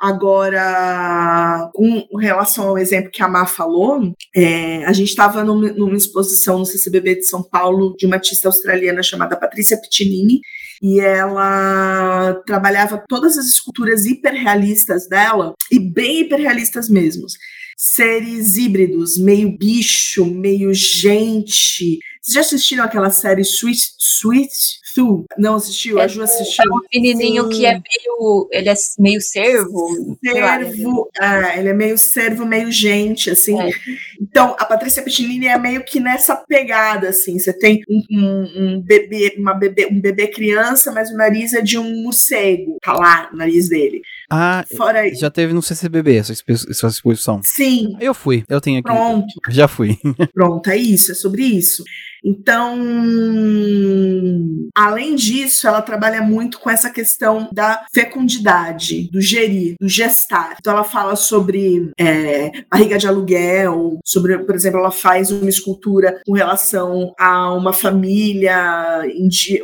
Agora, 0.00 1.68
com 1.74 2.06
relação 2.18 2.68
ao 2.68 2.78
exemplo 2.78 3.10
que 3.10 3.20
a 3.20 3.26
Má 3.26 3.46
falou, 3.46 4.14
é, 4.34 4.84
a 4.84 4.92
gente 4.92 5.08
estava 5.08 5.42
numa, 5.42 5.96
exposição 5.96 6.60
no 6.60 6.66
CCBB 6.66 7.16
de 7.16 7.24
São 7.24 7.42
Paulo 7.42 7.96
de 7.98 8.06
uma 8.06 8.14
artista 8.14 8.46
australiana 8.46 9.02
chamada 9.02 9.36
Patrícia 9.36 9.76
Piccinini, 9.80 10.40
e 10.80 11.00
ela 11.00 12.34
trabalhava 12.46 13.02
todas 13.08 13.36
as 13.36 13.46
esculturas 13.46 14.06
hiperrealistas 14.06 15.08
dela, 15.08 15.54
e 15.68 15.80
bem 15.80 16.20
hiperrealistas 16.20 16.88
mesmo. 16.88 17.26
Seres 17.76 18.56
híbridos, 18.56 19.18
meio 19.18 19.56
bicho, 19.58 20.24
meio 20.24 20.72
gente. 20.72 21.98
Vocês 22.22 22.34
já 22.34 22.40
assistiram 22.40 22.84
aquela 22.84 23.10
série 23.10 23.42
Sweet, 23.42 23.94
Sweet 23.98 24.77
Tu 24.98 25.24
não 25.38 25.54
assistiu? 25.54 25.96
É, 26.00 26.02
a 26.02 26.08
Ju 26.08 26.22
assistiu. 26.22 26.64
É 26.64 26.74
um 26.74 26.80
menininho 26.92 27.44
Sim. 27.44 27.50
que 27.50 27.66
é 27.66 27.74
meio. 27.74 28.48
Ele 28.50 28.68
é 28.68 28.74
meio 28.98 29.20
servo. 29.20 30.18
Servo. 30.20 31.08
Ah, 31.20 31.56
ele 31.56 31.68
é 31.68 31.72
meio 31.72 31.96
servo, 31.96 32.44
meio 32.44 32.72
gente, 32.72 33.30
assim. 33.30 33.60
É. 33.60 33.70
Então, 34.20 34.56
a 34.58 34.64
Patrícia 34.64 35.00
Piccinini 35.00 35.46
é 35.46 35.56
meio 35.56 35.84
que 35.84 36.00
nessa 36.00 36.34
pegada, 36.34 37.10
assim. 37.10 37.38
Você 37.38 37.52
tem 37.52 37.80
um, 37.88 38.02
um, 38.10 38.42
um, 38.56 38.80
bebê, 38.80 39.36
uma 39.38 39.54
bebê, 39.54 39.86
um 39.86 40.00
bebê 40.00 40.26
criança, 40.26 40.90
mas 40.90 41.12
o 41.12 41.16
nariz 41.16 41.52
é 41.52 41.60
de 41.60 41.78
um 41.78 42.02
morcego. 42.02 42.76
Tá 42.82 42.92
lá 42.92 43.30
o 43.32 43.36
nariz 43.36 43.68
dele. 43.68 44.02
Ah, 44.28 44.64
Fora 44.76 45.08
já 45.14 45.30
teve 45.30 45.52
no 45.52 45.62
CCBB 45.62 46.16
essa, 46.16 46.32
essa 46.32 46.88
exposição. 46.88 47.40
Sim. 47.44 47.96
Eu 48.00 48.12
fui, 48.12 48.42
eu 48.48 48.60
tenho 48.60 48.80
aqui. 48.80 48.88
Pronto. 48.88 49.32
Já 49.48 49.68
fui. 49.68 49.96
Pronto, 50.34 50.68
é 50.68 50.76
isso, 50.76 51.12
é 51.12 51.14
sobre 51.14 51.44
isso. 51.44 51.84
Então, 52.24 52.78
além 54.74 55.14
disso, 55.14 55.66
ela 55.66 55.82
trabalha 55.82 56.20
muito 56.22 56.58
com 56.58 56.70
essa 56.70 56.90
questão 56.90 57.48
da 57.52 57.86
fecundidade, 57.92 59.08
do 59.10 59.20
gerir, 59.20 59.76
do 59.80 59.88
gestar. 59.88 60.56
Então, 60.58 60.72
ela 60.72 60.84
fala 60.84 61.16
sobre 61.16 61.90
é, 61.98 62.50
barriga 62.70 62.98
de 62.98 63.06
aluguel, 63.06 63.98
sobre, 64.04 64.38
por 64.38 64.54
exemplo, 64.54 64.80
ela 64.80 64.90
faz 64.90 65.30
uma 65.30 65.48
escultura 65.48 66.20
com 66.26 66.32
relação 66.32 67.14
a 67.18 67.52
uma 67.54 67.72
família, 67.72 69.02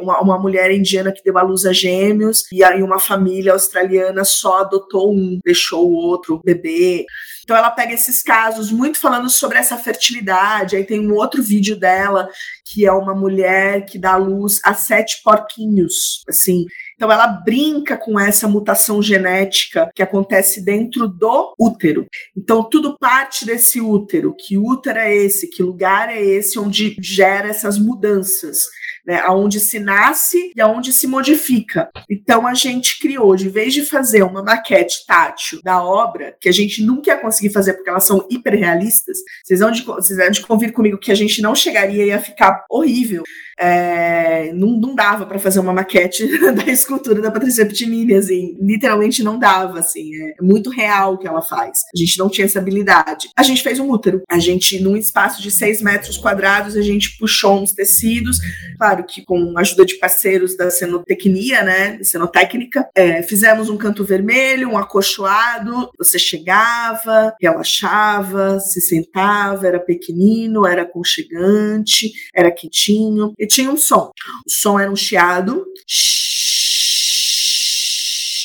uma, 0.01 0.21
uma 0.21 0.39
mulher 0.39 0.71
indiana 0.71 1.13
que 1.13 1.23
deu 1.23 1.37
à 1.39 1.43
luz 1.43 1.67
a 1.67 1.73
gêmeos, 1.73 2.45
e 2.53 2.63
aí 2.63 2.83
uma 2.83 2.99
família 2.99 3.53
australiana 3.53 4.25
só 4.25 4.61
adotou 4.61 5.13
um, 5.13 5.39
deixou 5.45 5.91
o 5.91 5.95
outro 5.95 6.41
bebê. 6.45 7.05
Então 7.45 7.57
ela 7.57 7.71
pega 7.71 7.93
esses 7.93 8.23
casos 8.23 8.73
muito 8.73 8.99
falando 8.99 9.29
sobre 9.29 9.59
essa 9.59 9.77
fertilidade. 9.77 10.75
Aí 10.75 10.85
tem 10.85 11.07
um 11.07 11.15
outro 11.15 11.43
vídeo 11.43 11.79
dela 11.79 12.29
que 12.65 12.87
é 12.87 12.93
uma 12.93 13.15
mulher 13.15 13.85
que 13.85 13.99
dá 13.99 14.17
luz 14.17 14.59
a 14.65 14.75
sete 14.75 15.23
porquinhos, 15.23 16.23
assim. 16.27 16.65
Então 16.97 17.13
ela 17.13 17.27
brinca 17.27 17.97
com 17.97 18.19
essa 18.19 18.49
mutação 18.49 19.03
genética 19.03 19.91
que 19.95 20.03
acontece 20.03 20.65
dentro 20.65 21.07
do 21.07 21.55
útero. 21.59 22.07
Então 22.37 22.65
tudo 22.69 22.97
parte 22.99 23.45
desse 23.45 23.81
útero. 23.81 24.35
Que 24.35 24.57
útero 24.57 24.99
é 24.99 25.15
esse? 25.15 25.49
Que 25.49 25.63
lugar 25.63 26.09
é 26.09 26.21
esse 26.21 26.59
onde 26.59 26.97
gera 27.01 27.49
essas 27.49 27.79
mudanças? 27.79 28.65
Né? 29.07 29.21
Aonde 29.21 29.61
se 29.61 29.79
nasce 29.79 30.53
e 30.55 30.61
aonde 30.61 30.93
se 30.93 31.07
modifica. 31.07 31.91
Então 32.09 32.47
a 32.47 32.55
gente 32.55 32.99
criou, 32.99 33.37
de 33.37 33.49
vez 33.49 33.73
de 33.73 33.83
fazer 33.83 34.23
uma 34.23 34.43
maquete 34.43 35.05
tátil 35.07 35.61
da 35.63 35.83
obra, 35.83 36.37
que 36.41 36.49
a 36.49 36.53
gente 36.53 36.83
nunca 36.83 37.11
ia 37.11 37.19
conseguir 37.19 37.51
fazer 37.51 37.75
porque 37.75 37.91
elas 37.91 38.07
são 38.07 38.27
hiperrealistas, 38.31 39.19
vocês 39.43 39.61
vão 39.61 39.71
de, 39.71 39.83
vocês 39.83 40.19
vão 40.19 40.31
de 40.31 40.41
convir 40.41 40.73
comigo 40.73 40.99
que 40.99 41.13
a 41.13 41.15
gente 41.15 41.43
não 41.43 41.55
chegaria 41.55 42.05
e 42.05 42.09
ia 42.09 42.21
ficar 42.21 42.65
horrível. 42.71 43.23
É, 43.59 44.53
não, 44.53 44.79
não, 44.79 44.95
dava 44.95 45.27
para 45.27 45.39
fazer 45.39 45.61
uma 45.61 45.73
maquete 45.73 46.27
da 46.53 46.71
escultura 46.71 47.21
da 47.21 47.31
Patrícia 47.31 47.67
Pitinini, 47.67 48.15
assim, 48.15 48.57
literalmente 48.61 49.23
não 49.23 49.39
dava, 49.39 49.79
assim, 49.79 50.15
é 50.17 50.43
muito 50.43 50.71
real 50.71 51.15
o 51.15 51.19
que 51.19 51.27
ela 51.27 51.43
faz. 51.43 51.81
A 51.95 51.99
gente 51.99 52.19
não 52.19 52.29
tinha 52.29 52.45
essa 52.45 52.59
habilidade. 52.59 53.29
A 53.37 53.43
gente 53.43 53.63
fez 53.63 53.79
um 53.79 53.91
útero. 53.91 54.23
A 54.29 54.39
gente, 54.39 54.81
num 54.81 54.97
espaço 54.97 55.43
de 55.43 55.51
6 55.51 55.83
metros 55.83 56.17
quadrados, 56.17 56.77
a 56.77 56.83
gente 56.83 57.17
puxou 57.19 57.63
uns 57.63 57.73
tecidos, 57.73 58.39
claro 58.79 59.05
que 59.05 59.25
com 59.25 59.55
a 59.57 59.61
ajuda 59.61 59.85
de 59.85 59.95
parceiros 59.95 60.57
da 60.57 60.71
cenotecnia, 60.71 61.63
né, 61.63 61.99
cenotécnica, 62.03 62.89
é, 62.95 63.23
fizemos 63.23 63.69
um 63.69 63.77
canto 63.77 64.05
vermelho, 64.05 64.71
um 64.71 64.79
acolchoado, 64.79 65.91
você 65.99 66.19
chegava, 66.19 67.35
relaxava, 67.41 68.59
se 68.61 68.81
sentava, 68.81 69.67
era 69.67 69.81
pequenino, 69.81 70.67
era 70.67 70.83
aconchegante, 70.83 72.13
era 72.35 72.51
quentinho, 72.51 73.33
e 73.45 73.47
tinha 73.47 73.71
um 73.71 73.77
som. 73.77 74.11
O 74.47 74.51
som 74.51 74.81
era 74.81 74.91
um 74.91 74.97
chiado, 74.97 75.67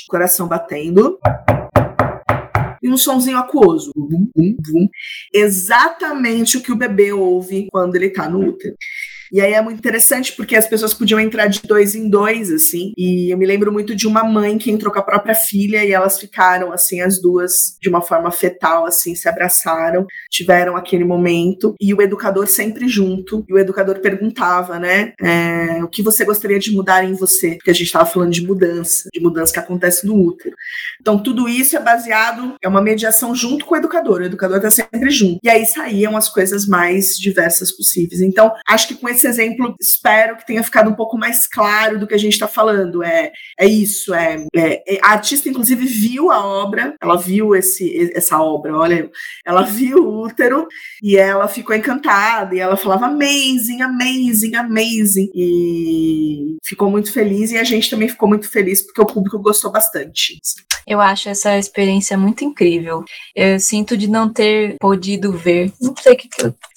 coração 0.09 0.47
batendo 0.47 1.17
e 2.83 2.89
um 2.89 2.97
sonzinho 2.97 3.37
aquoso. 3.37 3.93
Bum, 3.95 4.29
bum, 4.35 4.55
bum. 4.59 4.89
Exatamente 5.33 6.57
o 6.57 6.61
que 6.61 6.71
o 6.71 6.75
bebê 6.75 7.13
ouve 7.13 7.67
quando 7.71 7.95
ele 7.95 8.09
tá 8.09 8.29
no 8.29 8.45
útero. 8.45 8.75
E 9.32 9.41
aí 9.41 9.53
é 9.53 9.61
muito 9.61 9.77
interessante 9.77 10.34
porque 10.36 10.55
as 10.55 10.67
pessoas 10.67 10.93
podiam 10.93 11.19
entrar 11.19 11.47
de 11.47 11.61
dois 11.61 11.95
em 11.95 12.09
dois, 12.09 12.51
assim. 12.51 12.93
E 12.97 13.32
eu 13.32 13.38
me 13.38 13.45
lembro 13.45 13.71
muito 13.71 13.95
de 13.95 14.07
uma 14.07 14.23
mãe 14.23 14.57
que 14.57 14.71
entrou 14.71 14.91
com 14.91 14.99
a 14.99 15.03
própria 15.03 15.36
filha 15.36 15.84
e 15.84 15.91
elas 15.91 16.19
ficaram, 16.19 16.71
assim, 16.71 17.01
as 17.01 17.21
duas 17.21 17.77
de 17.82 17.89
uma 17.89 18.01
forma 18.01 18.32
fetal, 18.32 18.86
assim, 18.86 19.15
se 19.15 19.27
abraçaram, 19.27 20.05
tiveram 20.30 20.75
aquele 20.75 21.03
momento. 21.03 21.75
E 21.80 21.93
o 21.93 22.01
educador 22.01 22.47
sempre 22.47 22.88
junto. 22.88 23.45
E 23.47 23.53
o 23.53 23.59
educador 23.59 23.99
perguntava, 23.99 24.80
né, 24.80 25.13
é, 25.21 25.84
o 25.84 25.88
que 25.88 26.01
você 26.01 26.25
gostaria 26.25 26.59
de 26.59 26.71
mudar 26.71 27.03
em 27.03 27.13
você? 27.13 27.55
Porque 27.55 27.71
a 27.71 27.73
gente 27.73 27.88
estava 27.88 28.05
falando 28.05 28.32
de 28.32 28.45
mudança, 28.45 29.09
de 29.13 29.19
mudança 29.19 29.53
que 29.53 29.59
acontece 29.59 30.05
no 30.05 30.15
útero. 30.15 30.55
Então, 30.99 31.21
tudo 31.21 31.47
isso 31.47 31.75
é 31.75 31.80
baseado, 31.80 32.55
é 32.61 32.67
uma 32.67 32.82
mediação 32.82 33.34
junto 33.36 33.65
com 33.65 33.75
o 33.75 33.77
educador. 33.77 34.21
O 34.21 34.25
educador 34.25 34.57
está 34.57 34.69
sempre 34.69 35.09
junto. 35.09 35.39
E 35.43 35.49
aí 35.49 35.65
saíam 35.65 36.17
as 36.17 36.30
coisas 36.30 36.65
mais 36.65 37.17
diversas 37.17 37.71
possíveis. 37.71 38.21
Então, 38.21 38.53
acho 38.67 38.88
que 38.88 38.95
com 38.95 39.07
esse 39.07 39.18
esse 39.20 39.28
exemplo, 39.28 39.76
espero 39.80 40.38
que 40.38 40.45
tenha 40.45 40.63
ficado 40.63 40.89
um 40.89 40.95
pouco 40.95 41.17
mais 41.17 41.45
claro 41.45 41.99
do 41.99 42.07
que 42.07 42.13
a 42.13 42.17
gente 42.17 42.34
está 42.34 42.47
falando. 42.47 43.03
É, 43.03 43.32
é 43.59 43.65
isso. 43.67 44.13
É, 44.13 44.45
é, 44.55 44.95
é, 44.95 44.99
a 45.03 45.11
artista, 45.11 45.49
inclusive, 45.49 45.86
viu 45.86 46.32
a 46.32 46.43
obra, 46.43 46.95
ela 47.01 47.17
viu 47.17 47.55
esse, 47.55 48.11
essa 48.15 48.41
obra, 48.41 48.76
olha, 48.76 49.09
ela 49.45 49.63
viu 49.63 49.97
o 49.97 50.24
útero 50.26 50.67
e 51.03 51.17
ela 51.17 51.47
ficou 51.47 51.76
encantada 51.76 52.55
e 52.55 52.59
ela 52.59 52.78
falava 52.78 53.07
amazing, 53.07 53.82
amazing, 53.82 54.55
amazing. 54.55 55.30
E 55.36 56.55
ficou 56.63 56.89
muito 56.89 57.11
feliz 57.11 57.51
e 57.51 57.57
a 57.57 57.63
gente 57.63 57.89
também 57.89 58.07
ficou 58.07 58.28
muito 58.28 58.49
feliz 58.49 58.82
porque 58.82 59.01
o 59.01 59.05
público 59.05 59.39
gostou 59.39 59.72
bastante. 59.72 60.39
Eu 60.88 60.99
acho 60.99 61.30
essa 61.30 61.57
experiência 61.57 62.17
muito 62.17 62.43
incrível. 62.43 63.03
Eu 63.36 63.59
sinto 63.59 63.95
de 63.95 64.07
não 64.09 64.32
ter 64.32 64.76
podido 64.80 65.32
ver. 65.32 65.72
Não 65.80 65.93
sei 65.95 66.13
o 66.13 66.17
que. 66.17 66.28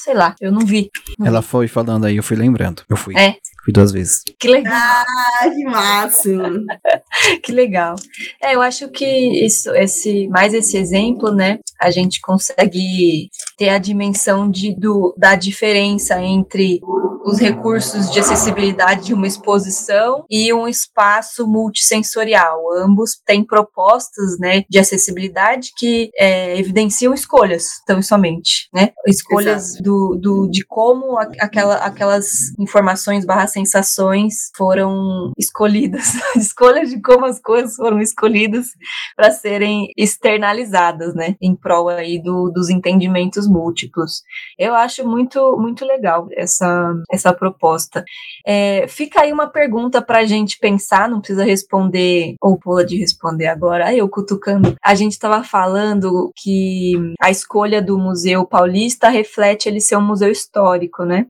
Sei 0.03 0.15
lá, 0.15 0.35
eu 0.41 0.51
não 0.51 0.67
vi. 0.67 0.91
Ela 1.25 1.41
foi 1.43 1.69
falando 1.69 2.07
aí, 2.07 2.17
eu 2.17 2.25
fui 2.25 2.37
lembrando. 2.37 2.83
Eu 2.89 2.97
fui. 2.97 3.17
É. 3.17 3.37
Fui 3.65 3.73
duas 3.73 3.93
vezes. 3.93 4.23
Que 4.41 4.49
legal. 4.49 4.75
Ah, 4.75 5.49
que 5.49 5.65
máximo. 5.65 6.65
que 7.45 7.53
legal. 7.53 7.95
É, 8.43 8.55
eu 8.57 8.63
acho 8.63 8.89
que 8.89 9.07
isso, 9.45 9.71
esse, 9.75 10.27
mais 10.29 10.53
esse 10.53 10.77
exemplo, 10.77 11.31
né? 11.31 11.59
A 11.81 11.91
gente 11.91 12.21
consegue 12.21 13.29
ter 13.57 13.69
a 13.69 13.79
dimensão 13.79 14.51
de, 14.51 14.75
do, 14.75 15.15
da 15.17 15.37
diferença 15.37 16.21
entre 16.21 16.81
os 17.25 17.39
recursos 17.39 18.11
de 18.11 18.21
acessibilidade 18.21 19.07
de 19.07 19.15
uma 19.15 19.27
exposição 19.27 20.25
e 20.29 20.53
um 20.53 20.67
espaço 20.67 21.47
multissensorial. 21.47 22.61
Ambos 22.75 23.21
têm 23.25 23.45
propostas 23.45 24.39
né, 24.39 24.65
de 24.69 24.79
acessibilidade 24.79 25.71
que 25.77 26.11
é, 26.19 26.59
evidenciam 26.59 27.15
escolhas, 27.15 27.81
tão 27.87 28.03
somente, 28.03 28.69
né? 28.75 28.91
Escolhas 29.07 29.77
do, 29.81 30.17
do, 30.21 30.49
de 30.49 30.65
como 30.65 31.19
aquela, 31.19 31.77
aquelas 31.77 32.59
informações 32.59 33.25
barra 33.25 33.47
sensações 33.53 34.51
foram 34.57 35.33
escolhidas. 35.39 36.13
Escolha 36.37 36.85
de 36.85 37.01
como 37.01 37.25
as 37.25 37.41
coisas 37.41 37.77
foram 37.77 38.01
escolhidas 38.01 38.69
para 39.17 39.31
serem 39.31 39.89
externalizadas, 39.97 41.15
né, 41.15 41.37
em 41.41 41.55
prol 41.55 41.89
aí 41.89 42.21
do, 42.23 42.51
dos 42.51 42.71
entendimentos 42.71 43.47
múltiplos. 43.47 44.23
Eu 44.59 44.75
acho 44.75 45.07
muito, 45.07 45.57
muito 45.59 45.85
legal 45.85 46.29
essa, 46.33 46.95
essa 47.11 47.33
proposta. 47.33 48.05
É, 48.47 48.87
fica 48.89 49.23
aí 49.23 49.33
uma 49.33 49.47
pergunta 49.47 50.03
para 50.03 50.19
a 50.19 50.25
gente 50.25 50.59
pensar, 50.59 51.09
não 51.09 51.21
precisa 51.21 51.45
responder, 51.45 52.35
ou 52.41 52.59
pode 52.59 52.99
responder 52.99 53.47
agora, 53.47 53.95
eu 53.95 54.09
cutucando. 54.09 54.75
A 54.83 54.95
gente 54.95 55.13
estava 55.13 55.45
falando 55.45 56.33
que 56.37 56.95
a 57.21 57.31
escolha 57.31 57.83
do 57.83 57.99
Museu 57.99 58.47
Paulista 58.47 59.09
reflete 59.09 59.69
ele 59.69 59.81
ser 59.81 59.97
um 59.97 60.07
museu 60.07 60.31
histórico, 60.31 61.05
né? 61.05 61.27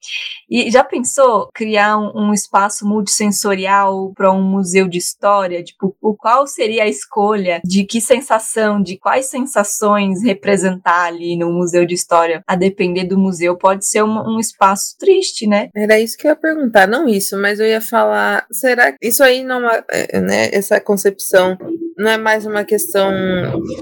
E 0.49 0.70
já 0.70 0.85
pensou 0.85 1.49
criar 1.55 1.99
um, 1.99 2.12
um 2.15 2.33
espaço 2.33 2.87
multissensorial 2.87 4.13
para 4.15 4.33
um 4.33 4.43
museu 4.43 4.89
de 4.89 4.99
história? 4.99 5.63
Tipo, 5.63 5.97
o 6.01 6.15
qual 6.15 6.47
seria 6.47 6.85
a 6.85 6.89
escolha 6.89 7.61
de 7.65 7.85
que 7.85 8.01
sensação, 8.01 8.83
de 8.83 8.97
quais 8.97 9.27
sensações 9.27 10.23
representar 10.23 11.07
ali 11.07 11.37
no 11.37 11.53
museu 11.53 11.85
de 11.85 11.95
história? 11.95 12.43
A 12.47 12.57
depender 12.57 13.05
do 13.05 13.19
museu, 13.19 13.57
pode 13.57 13.87
ser 13.87 14.03
um, 14.03 14.37
um 14.37 14.39
espaço 14.39 14.97
triste, 14.99 15.47
né? 15.47 15.69
Era 15.75 16.01
isso 16.01 16.17
que 16.17 16.27
eu 16.27 16.31
ia 16.31 16.37
perguntar, 16.37 16.87
não 16.87 17.09
isso, 17.09 17.37
mas 17.39 17.61
eu 17.61 17.67
ia 17.67 17.81
falar, 17.81 18.47
será 18.51 18.93
que 18.93 18.99
isso 19.03 19.23
aí 19.23 19.43
não 19.43 19.69
é, 19.69 20.21
né, 20.21 20.51
essa 20.53 20.81
concepção 20.81 21.57
não 21.97 22.11
é 22.11 22.16
mais 22.16 22.47
uma 22.47 22.64
questão 22.64 23.12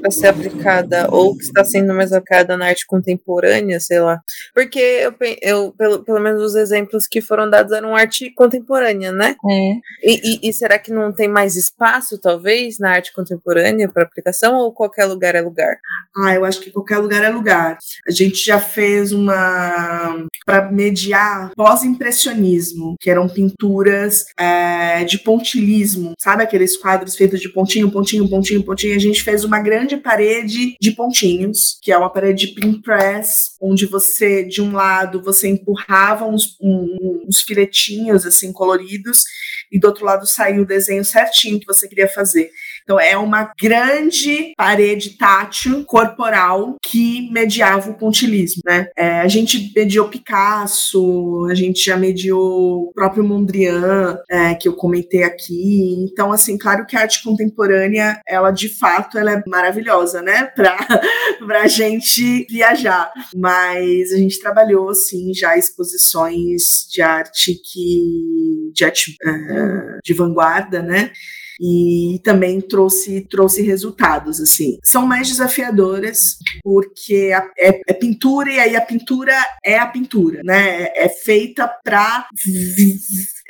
para 0.01 0.11
ser 0.11 0.29
aplicada 0.29 1.09
ou 1.11 1.37
que 1.37 1.45
está 1.45 1.65
sendo 1.65 1.95
mais 1.95 2.13
aplicada 2.13 2.57
na 2.57 2.67
arte 2.67 2.87
contemporânea, 2.87 3.81
sei 3.81 4.01
lá. 4.01 4.21
Porque 4.55 4.79
eu, 4.79 5.15
eu 5.43 5.73
pelo, 5.73 6.05
pelo 6.05 6.21
menos 6.21 6.43
os 6.43 6.55
exemplos 6.55 7.07
que 7.07 7.21
foram 7.21 7.49
dados 7.49 7.73
eram 7.73 7.95
arte 7.95 8.33
contemporânea, 8.35 9.13
né? 9.13 9.37
É. 9.49 9.73
E, 10.03 10.39
e, 10.45 10.49
e 10.49 10.53
será 10.53 10.79
que 10.79 10.93
não 10.93 11.13
tem 11.13 11.29
mais 11.29 11.57
espaço, 11.57 12.19
talvez, 12.19 12.79
na 12.79 12.93
arte 12.93 13.13
contemporânea 13.13 13.89
para 13.89 14.03
aplicação 14.03 14.55
ou 14.57 14.73
qualquer 14.73 15.05
lugar 15.05 15.35
é 15.35 15.41
lugar? 15.41 15.77
Ah, 16.17 16.35
eu 16.35 16.45
acho 16.45 16.61
que 16.61 16.71
qualquer 16.71 16.99
lugar 16.99 17.23
é 17.23 17.29
lugar. 17.29 17.79
A 18.07 18.11
gente 18.11 18.45
já 18.45 18.59
fez 18.59 19.13
uma 19.13 20.27
para 20.45 20.71
mediar 20.71 21.51
pós-impressionismo, 21.55 22.97
que 23.01 23.11
eram 23.11 23.29
pinturas 23.29 24.25
é, 24.39 25.05
de 25.05 25.19
pontilismo, 25.19 26.15
sabe 26.19 26.43
aqueles 26.43 26.77
quadros 26.77 27.15
feitos 27.15 27.41
de 27.41 27.49
pontinho, 27.49 27.91
pontinho, 27.91 28.00
pontinho, 28.29 28.63
pontinho. 28.63 28.97
A 28.97 28.99
gente 28.99 29.23
fez 29.23 29.45
uma 29.45 29.61
grande 29.61 29.97
parede 29.97 30.77
de 30.81 30.91
pontinhos, 30.93 31.79
que 31.83 31.93
é 31.93 31.99
uma 31.99 32.11
parede 32.11 32.47
de 32.47 32.55
pin 32.55 32.81
press, 32.81 33.57
onde 33.61 33.87
você, 33.87 34.45
de 34.45 34.61
um 34.63 34.73
lado, 34.73 35.23
você 35.23 35.49
empurrava 35.49 36.27
uns, 36.27 36.57
um, 36.61 37.25
uns 37.29 37.41
filetinhos 37.41 38.27
assim 38.27 38.53
coloridos 38.53 39.25
e 39.71 39.79
do 39.79 39.87
outro 39.87 40.05
lado 40.05 40.27
saiu 40.27 40.63
o 40.63 40.67
desenho 40.67 41.05
certinho 41.05 41.61
que 41.61 41.67
você 41.67 41.89
queria 41.89 42.09
fazer. 42.09 42.51
Então 42.83 42.99
é 42.99 43.17
uma 43.17 43.53
grande 43.61 44.53
parede 44.57 45.17
tátil 45.17 45.85
corporal 45.85 46.77
que 46.83 47.31
mediava 47.31 47.91
o 47.91 47.95
pontilismo, 47.95 48.63
né? 48.65 48.89
É, 48.97 49.21
a 49.21 49.29
gente 49.29 49.73
mediou 49.75 50.09
Picasso, 50.09 51.47
a 51.51 51.55
gente 51.55 51.85
já 51.85 51.97
mediou 51.97 52.89
o 52.89 52.93
próprio 52.93 53.25
Mondrian, 53.25 54.19
é, 54.29 54.55
que 54.55 54.69
eu 54.69 54.75
comentei 54.75 55.23
aqui. 55.23 55.95
Então, 56.01 56.33
assim, 56.33 56.59
claro 56.59 56.87
que 56.87 56.97
a 56.97 57.01
arte 57.01 57.23
contemporânea, 57.23 58.21
ela 58.27 58.51
de 58.51 58.69
fato, 58.69 59.19
ela 59.19 59.33
é 59.33 59.43
maravilhosa, 59.47 60.23
né? 60.23 60.45
Para 60.57 61.63
a 61.63 61.69
gente 61.69 62.47
viajar. 62.51 63.11
Mas 63.35 64.13
a 64.13 64.17
gente 64.17 64.41
trabalhou, 64.41 64.95
sim, 64.95 65.33
já 65.35 65.57
exposições 65.57 66.87
de 66.91 67.03
arte 67.03 67.55
que 67.55 68.71
de 68.73 68.85
arte 68.85 69.17
uh, 69.25 69.99
de 70.05 70.15
vanguarda, 70.15 70.83
né? 70.83 71.13
E 71.61 72.19
também 72.25 72.61
trouxe, 72.61 73.21
trouxe 73.29 73.61
resultados, 73.61 74.41
assim. 74.41 74.79
São 74.83 75.07
mais 75.07 75.29
desafiadoras, 75.29 76.39
porque 76.63 77.33
é, 77.59 77.81
é, 77.87 77.93
pintura, 77.93 78.51
e 78.51 78.59
aí 78.59 78.77
a 78.77 78.81
pintura 78.81 79.35
é 79.63 79.79
a 79.79 79.87
pintura, 79.87 80.41
né? 80.43 80.85
É, 80.85 81.05
é 81.05 81.09
feita 81.09 81.69
para 81.85 82.27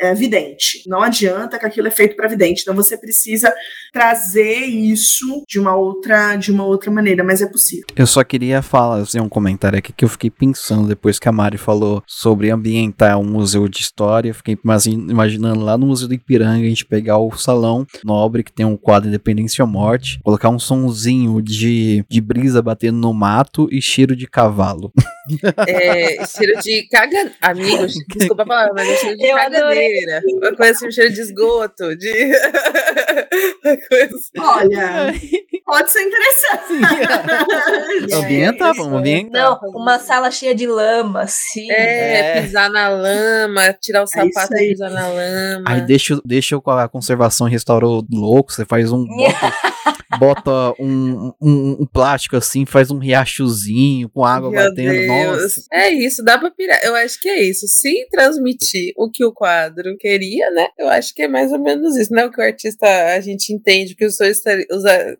é, 0.01 0.15
vidente. 0.15 0.83
Não 0.87 1.03
adianta 1.03 1.59
que 1.59 1.67
aquilo 1.67 1.89
é 1.89 1.91
feito 1.91 2.17
para 2.17 2.29
vidente. 2.29 2.63
Então 2.63 2.75
você 2.75 2.97
precisa 2.97 3.53
trazer 3.93 4.65
isso 4.65 5.45
de 5.47 5.59
uma 5.61 5.77
outra 5.77 6.37
de 6.37 6.51
uma 6.51 6.65
outra 6.65 6.91
maneira, 6.91 7.23
mas 7.23 7.43
é 7.43 7.47
possível. 7.47 7.87
Eu 7.95 8.07
só 8.07 8.25
queria 8.25 8.63
fazer 8.63 9.21
um 9.21 9.29
comentário 9.29 9.79
aqui 9.79 9.93
que 9.93 10.05
eu 10.05 10.09
fiquei 10.09 10.31
pensando 10.31 10.89
depois 10.89 11.19
que 11.19 11.29
a 11.29 11.33
Mari 11.33 11.59
falou 11.59 12.03
sobre 12.07 12.51
ambientar 12.51 13.19
um 13.19 13.25
museu 13.25 13.69
de 13.69 13.81
história. 13.81 14.33
Fiquei 14.33 14.57
imaginando 14.65 15.61
lá 15.61 15.77
no 15.77 15.87
Museu 15.87 16.09
do 16.09 16.15
Ipiranga 16.15 16.65
a 16.65 16.69
gente 16.69 16.87
pegar 16.87 17.19
o 17.19 17.31
salão 17.37 17.87
nobre 18.05 18.43
que 18.43 18.53
tem 18.53 18.65
um 18.65 18.77
quadro 18.77 19.09
Independência 19.09 19.65
ou 19.65 19.71
Morte, 19.71 20.19
colocar 20.23 20.49
um 20.49 20.59
sonzinho 20.59 21.43
de, 21.43 22.05
de 22.09 22.21
brisa 22.21 22.63
batendo 22.63 22.99
no 22.99 23.13
mato 23.13 23.69
e 23.71 23.83
cheiro 23.83 24.17
de 24.17 24.27
cavalo. 24.27 24.93
É, 25.67 26.27
cheiro 26.27 26.61
de 26.61 26.89
caga... 26.89 27.33
Amigos, 27.41 27.95
desculpa 28.17 28.43
a 28.43 28.47
palavra, 28.47 28.73
mas 28.75 28.89
é 28.89 28.97
cheiro 28.97 29.17
de 29.17 29.27
eu 29.27 29.37
cagadeira. 29.37 30.23
Uma 30.25 30.57
coisa 30.57 30.73
assim, 30.73 30.89
um 30.89 30.91
cheiro 30.91 31.13
de 31.13 31.21
esgoto, 31.21 31.97
de... 31.97 32.11
coisa 33.89 34.17
assim. 34.17 34.39
Olha, 34.39 35.15
pode 35.65 35.91
ser 35.91 36.03
interessante. 36.03 38.15
Ambienta, 38.15 38.73
vamos 38.73 38.99
ambientar. 38.99 39.43
Não, 39.43 39.61
uma 39.71 39.99
sala 39.99 40.31
cheia 40.31 40.55
de 40.55 40.67
lama, 40.67 41.27
sim. 41.27 41.71
É, 41.71 42.39
é. 42.39 42.43
pisar 42.43 42.71
na 42.71 42.89
lama, 42.89 43.73
tirar 43.75 44.01
o 44.01 44.05
é 44.05 44.07
sapato 44.07 44.57
e 44.57 44.71
pisar 44.71 44.91
na 44.91 45.09
lama. 45.09 45.65
Aí 45.67 45.81
deixa, 45.83 46.21
deixa 46.25 46.57
a 46.57 46.89
conservação 46.89 47.49
e 47.49 47.51
restaurou 47.51 48.05
louco, 48.11 48.53
você 48.53 48.65
faz 48.65 48.93
um... 48.93 49.07
Bota, 50.21 50.75
um, 50.79 51.33
um, 51.41 51.77
um, 51.81 51.87
plástico 51.87 52.37
assim, 52.37 52.67
faz 52.67 52.91
um 52.91 52.99
riachozinho 52.99 54.09
com 54.11 54.23
água 54.23 54.51
Meu 54.51 54.61
batendo. 54.61 54.91
Deus. 54.91 55.09
Nossa. 55.09 55.63
É 55.73 55.91
isso, 55.91 56.23
dá 56.23 56.39
pra 56.39 56.51
pirar. 56.51 56.79
Eu 56.85 56.95
acho 56.95 57.19
que 57.19 57.29
é 57.29 57.43
isso. 57.43 57.67
Se 57.67 58.07
transmitir 58.11 58.93
o 58.99 59.11
que 59.11 59.25
o 59.25 59.33
quadro 59.33 59.97
queria, 59.99 60.51
né? 60.51 60.69
Eu 60.79 60.91
acho 60.91 61.15
que 61.15 61.23
é 61.23 61.29
mais 61.29 61.51
ou 61.53 61.59
menos 61.59 61.97
isso. 61.97 62.13
Não 62.13 62.25
é 62.25 62.27
o 62.27 62.31
que 62.31 62.39
o 62.39 62.45
artista 62.45 62.87
a 63.15 63.21
gente 63.21 63.51
entende, 63.51 63.95
que 63.95 64.05
o, 64.05 64.11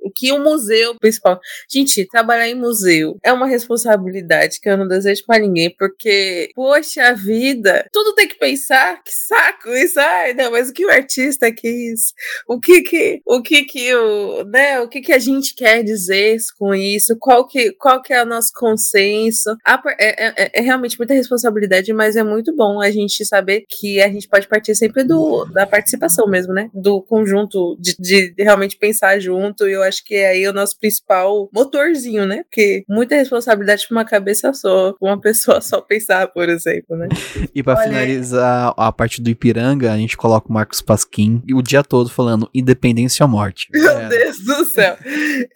o 0.03 0.11
que 0.11 0.33
o 0.33 0.45
museu 0.45 0.95
principal. 0.99 1.41
Gente, 1.71 2.07
trabalhar 2.07 2.49
em 2.49 2.55
museu 2.55 3.17
é 3.25 3.33
uma 3.33 3.47
responsabilidade 3.47 4.61
que 4.61 4.69
eu 4.69 4.77
não 4.77 4.87
desejo 4.87 5.25
para 5.27 5.41
ninguém, 5.41 5.75
porque, 5.79 6.51
poxa 6.55 7.15
vida, 7.15 7.89
tudo 7.91 8.15
tem 8.15 8.29
que 8.29 8.39
pensar. 8.39 9.03
Que 9.03 9.13
saco 9.15 9.71
isso. 9.71 9.99
Ai, 9.99 10.35
não, 10.35 10.51
mas 10.51 10.69
o 10.69 10.75
que 10.75 10.85
o 10.85 10.91
artista 10.91 11.51
quis? 11.51 12.13
O 12.47 12.61
que 12.61 12.83
que 12.83 13.23
o 13.27 13.41
que 13.41 13.65
que 13.65 13.95
o, 13.95 14.45
né, 14.45 14.81
o 14.81 14.89
que 14.91 15.01
que 15.01 15.13
a 15.13 15.19
gente 15.19 15.55
quer 15.55 15.83
dizer 15.83 16.37
com 16.59 16.75
isso? 16.75 17.17
Qual 17.19 17.47
que 17.47 17.73
qual 17.73 18.03
que 18.03 18.13
é 18.13 18.23
o 18.23 18.27
nosso 18.27 18.51
consenso? 18.55 19.57
A 19.65 19.81
é, 19.99 20.27
é, 20.27 20.35
é, 20.37 20.51
é, 20.55 20.61
realmente 20.61 20.99
muita 20.99 21.15
responsabilidade, 21.15 21.93
mas 21.93 22.17
é 22.17 22.23
muito 22.23 22.55
bom 22.55 22.81
a 22.81 22.91
gente 22.91 23.25
saber 23.25 23.65
que 23.69 24.01
a 24.03 24.09
gente 24.09 24.29
pode 24.29 24.49
partir 24.49 24.75
sempre 24.75 25.05
do, 25.05 25.45
da 25.47 25.67
participação 25.67 26.29
mesmo, 26.29 26.53
né? 26.53 26.69
Do 26.75 27.03
conjunto, 27.03 27.77
de, 27.81 27.97
de, 27.99 28.35
de 28.35 28.43
realmente 28.43 28.77
pensar 28.77 29.19
junto. 29.21 29.67
E 29.67 29.73
eu 29.73 29.83
acho 29.83 30.05
que 30.05 30.15
é 30.15 30.29
aí 30.29 30.49
o 30.49 30.53
nosso 30.53 30.79
principal 30.79 31.49
motorzinho, 31.55 32.27
né? 32.27 32.43
Porque 32.45 32.85
muita 32.89 33.15
responsabilidade 33.15 33.87
para 33.87 33.97
uma 33.97 34.05
cabeça 34.05 34.53
só, 34.53 34.95
uma 35.01 35.21
pessoa 35.21 35.61
só 35.61 35.81
pensar, 35.81 36.27
por 36.29 36.49
exemplo, 36.49 36.97
né? 36.97 37.09
E 37.55 37.63
para 37.63 37.83
finalizar 37.83 38.73
a 38.77 38.93
parte 38.93 39.21
do 39.21 39.29
Ipiranga, 39.29 39.93
a 39.93 39.97
gente 39.97 40.17
coloca 40.17 40.49
o 40.49 40.53
Marcos 40.53 40.81
Pasquim 40.81 41.43
e 41.47 41.55
o 41.55 41.63
dia 41.63 41.83
todo 41.83 42.09
falando 42.09 42.49
independência 42.55 43.25
ou 43.25 43.31
morte. 43.31 43.69
Meu 43.73 43.91
é. 43.91 44.09
Deus 44.09 44.39
do 44.39 44.65
céu. 44.65 44.80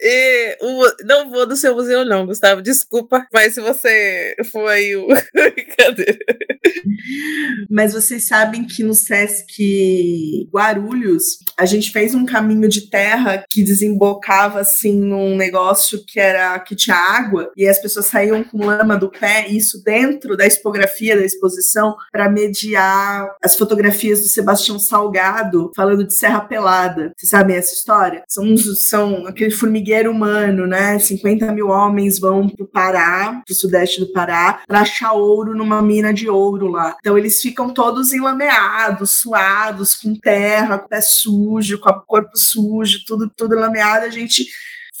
E 0.01 0.57
o, 0.61 1.05
não 1.05 1.29
vou 1.29 1.45
do 1.45 1.55
seu 1.55 1.75
museu, 1.75 2.05
não, 2.05 2.25
Gustavo. 2.25 2.61
Desculpa, 2.61 3.25
mas 3.33 3.53
se 3.53 3.61
você 3.61 4.35
foi 4.51 4.95
o. 4.95 5.07
Cadê? 5.77 6.17
Mas 7.69 7.93
vocês 7.93 8.27
sabem 8.27 8.65
que 8.65 8.83
no 8.83 8.93
Sesc 8.93 10.49
Guarulhos, 10.51 11.39
a 11.57 11.65
gente 11.65 11.91
fez 11.91 12.15
um 12.15 12.25
caminho 12.25 12.67
de 12.67 12.89
terra 12.89 13.43
que 13.49 13.63
desembocava 13.63 14.59
assim 14.59 14.99
num 14.99 15.35
negócio 15.35 16.03
que 16.05 16.19
era 16.19 16.57
que 16.59 16.75
tinha 16.75 16.95
água 16.95 17.51
e 17.55 17.67
as 17.67 17.79
pessoas 17.79 18.07
saíam 18.07 18.43
com 18.43 18.65
lama 18.65 18.97
do 18.97 19.09
pé, 19.09 19.47
isso 19.49 19.83
dentro 19.83 20.35
da 20.35 20.45
expografia 20.45 21.15
da 21.15 21.25
exposição 21.25 21.95
para 22.11 22.29
mediar 22.29 23.27
as 23.43 23.55
fotografias 23.55 24.21
do 24.21 24.27
Sebastião 24.27 24.79
Salgado 24.79 25.71
falando 25.75 26.05
de 26.05 26.13
Serra 26.13 26.41
Pelada. 26.41 27.13
Vocês 27.15 27.29
sabem 27.29 27.55
essa 27.55 27.73
história? 27.73 28.23
São, 28.27 28.57
são 28.57 29.14
aquele 29.27 29.51
formigueiro 29.51 30.11
humano, 30.11 30.65
né? 30.65 30.97
50 30.97 31.51
mil 31.51 31.69
homens 31.69 32.19
vão 32.19 32.49
pro 32.49 32.65
Pará, 32.65 33.41
pro 33.45 33.55
sudeste 33.55 33.99
do 33.99 34.11
Pará 34.11 34.61
para 34.67 34.81
achar 34.81 35.13
ouro 35.13 35.55
numa 35.55 35.81
mina 35.81 36.13
de 36.13 36.29
ouro 36.29 36.67
lá. 36.67 36.95
Então 36.99 37.17
eles 37.17 37.41
ficam 37.41 37.73
todos 37.73 38.13
enlameados, 38.13 39.11
suados, 39.11 39.95
com 39.95 40.15
terra, 40.15 40.79
com 40.79 40.85
o 40.85 40.89
pé 40.89 41.01
sujo, 41.01 41.79
com 41.79 41.89
o 41.89 42.01
corpo 42.01 42.37
sujo, 42.37 43.05
tudo, 43.05 43.31
tudo 43.35 43.55
lameado. 43.55 44.05
A 44.05 44.09
gente 44.09 44.47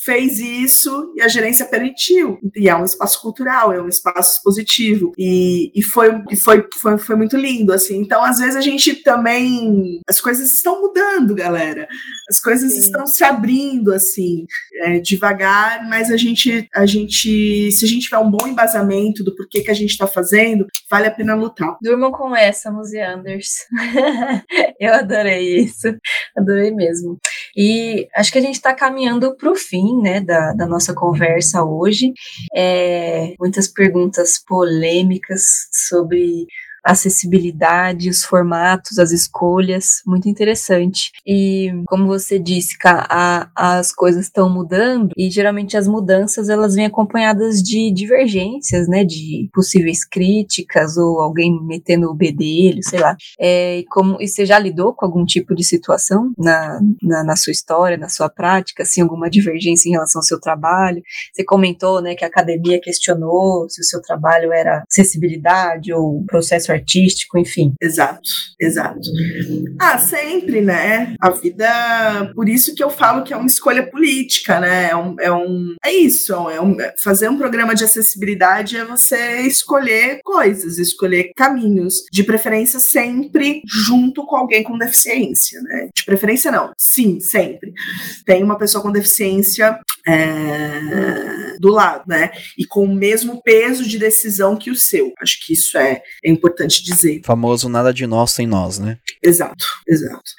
fez 0.05 0.39
isso 0.39 1.11
e 1.15 1.21
a 1.21 1.27
gerência 1.27 1.65
permitiu. 1.65 2.39
E 2.55 2.69
é 2.69 2.75
um 2.75 2.85
espaço 2.85 3.19
cultural, 3.19 3.73
é 3.73 3.81
um 3.81 3.87
espaço 3.87 4.41
positivo. 4.43 5.11
E, 5.17 5.71
e, 5.73 5.81
foi, 5.81 6.21
e 6.29 6.35
foi, 6.35 6.67
foi, 6.79 6.97
foi 6.99 7.15
muito 7.15 7.35
lindo, 7.35 7.73
assim. 7.73 7.97
Então, 7.97 8.23
às 8.23 8.37
vezes, 8.37 8.55
a 8.55 8.61
gente 8.61 8.95
também. 8.97 9.99
As 10.07 10.21
coisas 10.21 10.53
estão 10.53 10.81
mudando, 10.81 11.33
galera. 11.33 11.87
As 12.29 12.39
coisas 12.39 12.71
Sim. 12.71 12.79
estão 12.79 13.07
se 13.07 13.23
abrindo, 13.23 13.91
assim, 13.91 14.45
é, 14.83 14.99
devagar, 14.99 15.87
mas 15.89 16.11
a 16.11 16.17
gente, 16.17 16.69
a 16.73 16.85
gente, 16.85 17.71
se 17.71 17.83
a 17.83 17.87
gente 17.87 18.03
tiver 18.03 18.19
um 18.19 18.29
bom 18.29 18.47
embasamento 18.47 19.23
do 19.23 19.35
porquê 19.35 19.61
que 19.61 19.71
a 19.71 19.75
gente 19.75 19.91
está 19.91 20.05
fazendo, 20.05 20.67
vale 20.89 21.07
a 21.07 21.11
pena 21.11 21.33
lutar. 21.33 21.77
Durmam 21.81 22.11
com 22.11 22.35
essa, 22.35 22.71
Museanders. 22.71 23.55
Eu 24.79 24.93
adorei 24.93 25.57
isso. 25.57 25.87
Adorei 26.37 26.71
mesmo. 26.71 27.17
E 27.55 28.07
acho 28.15 28.31
que 28.31 28.37
a 28.37 28.41
gente 28.41 28.55
está 28.55 28.73
caminhando 28.73 29.35
para 29.35 29.51
o 29.51 29.55
fim 29.55 30.01
né, 30.01 30.19
da, 30.19 30.53
da 30.53 30.67
nossa 30.67 30.93
conversa 30.93 31.63
hoje. 31.63 32.13
É, 32.55 33.33
muitas 33.39 33.67
perguntas 33.67 34.37
polêmicas 34.45 35.67
sobre 35.71 36.47
acessibilidade, 36.85 38.09
os 38.09 38.23
formatos, 38.23 38.99
as 38.99 39.11
escolhas, 39.11 40.01
muito 40.05 40.29
interessante. 40.29 41.11
E 41.25 41.71
como 41.87 42.05
você 42.05 42.37
disse, 42.37 42.77
a, 42.85 43.49
as 43.55 43.91
coisas 43.91 44.25
estão 44.25 44.49
mudando 44.49 45.09
e 45.17 45.29
geralmente 45.31 45.75
as 45.75 45.87
mudanças 45.87 46.47
elas 46.47 46.75
vêm 46.75 46.85
acompanhadas 46.85 47.61
de 47.61 47.91
divergências, 47.91 48.87
né, 48.87 49.03
de 49.03 49.49
possíveis 49.51 50.05
críticas 50.05 50.95
ou 50.97 51.21
alguém 51.21 51.59
metendo 51.65 52.07
o 52.09 52.13
bedelho, 52.13 52.83
sei 52.83 52.99
lá. 52.99 53.15
É, 53.39 53.79
e 53.79 53.85
como 53.85 54.21
e 54.21 54.27
você 54.27 54.45
já 54.45 54.59
lidou 54.59 54.93
com 54.93 55.05
algum 55.05 55.25
tipo 55.25 55.55
de 55.55 55.63
situação 55.63 56.31
na, 56.37 56.79
na, 57.01 57.23
na 57.23 57.35
sua 57.35 57.51
história, 57.51 57.97
na 57.97 58.09
sua 58.09 58.29
prática, 58.29 58.83
assim, 58.83 59.01
alguma 59.01 59.29
divergência 59.29 59.89
em 59.89 59.93
relação 59.93 60.19
ao 60.19 60.23
seu 60.23 60.39
trabalho? 60.39 61.01
Você 61.33 61.43
comentou, 61.43 62.01
né, 62.01 62.13
que 62.13 62.23
a 62.23 62.27
academia 62.27 62.79
questionou 62.79 63.67
se 63.69 63.81
o 63.81 63.83
seu 63.83 64.01
trabalho 64.01 64.53
era 64.53 64.83
acessibilidade 64.87 65.91
ou 65.91 66.23
processo 66.25 66.71
artístico, 66.75 67.37
enfim. 67.37 67.73
Exato, 67.81 68.29
exato. 68.59 68.99
Ah, 69.79 69.97
sempre, 69.97 70.61
né? 70.61 71.15
A 71.19 71.29
vida. 71.31 72.31
Por 72.35 72.47
isso 72.47 72.75
que 72.75 72.83
eu 72.83 72.89
falo 72.89 73.23
que 73.23 73.33
é 73.33 73.37
uma 73.37 73.47
escolha 73.47 73.89
política, 73.89 74.59
né? 74.59 74.89
É, 74.89 74.95
um, 74.95 75.15
é, 75.19 75.31
um, 75.31 75.75
é 75.83 75.93
isso. 75.93 76.33
É 76.49 76.61
um, 76.61 76.77
fazer 77.01 77.29
um 77.29 77.37
programa 77.37 77.75
de 77.75 77.83
acessibilidade 77.83 78.77
é 78.77 78.85
você 78.85 79.41
escolher 79.41 80.19
coisas, 80.23 80.77
escolher 80.77 81.31
caminhos. 81.35 82.03
De 82.11 82.23
preferência, 82.23 82.79
sempre 82.79 83.61
junto 83.67 84.25
com 84.25 84.35
alguém 84.35 84.63
com 84.63 84.77
deficiência, 84.77 85.61
né? 85.61 85.89
De 85.95 86.05
preferência, 86.05 86.51
não. 86.51 86.71
Sim, 86.77 87.19
sempre. 87.19 87.73
Tem 88.25 88.43
uma 88.43 88.57
pessoa 88.57 88.81
com 88.81 88.91
deficiência 88.91 89.79
é, 90.07 91.44
do 91.59 91.69
lado, 91.69 92.03
né? 92.07 92.31
E 92.57 92.65
com 92.65 92.85
o 92.85 92.95
mesmo 92.95 93.41
peso 93.41 93.87
de 93.87 93.97
decisão 93.97 94.55
que 94.55 94.69
o 94.71 94.75
seu. 94.75 95.13
Acho 95.19 95.45
que 95.45 95.53
isso 95.53 95.77
é, 95.77 96.01
é 96.23 96.29
importante 96.29 96.83
dizer. 96.83 97.21
famoso 97.23 97.69
nada 97.69 97.93
de 97.93 98.05
nós 98.05 98.31
sem 98.31 98.47
nós, 98.47 98.79
né? 98.79 98.97
Exato, 99.23 99.65
exato. 99.87 100.31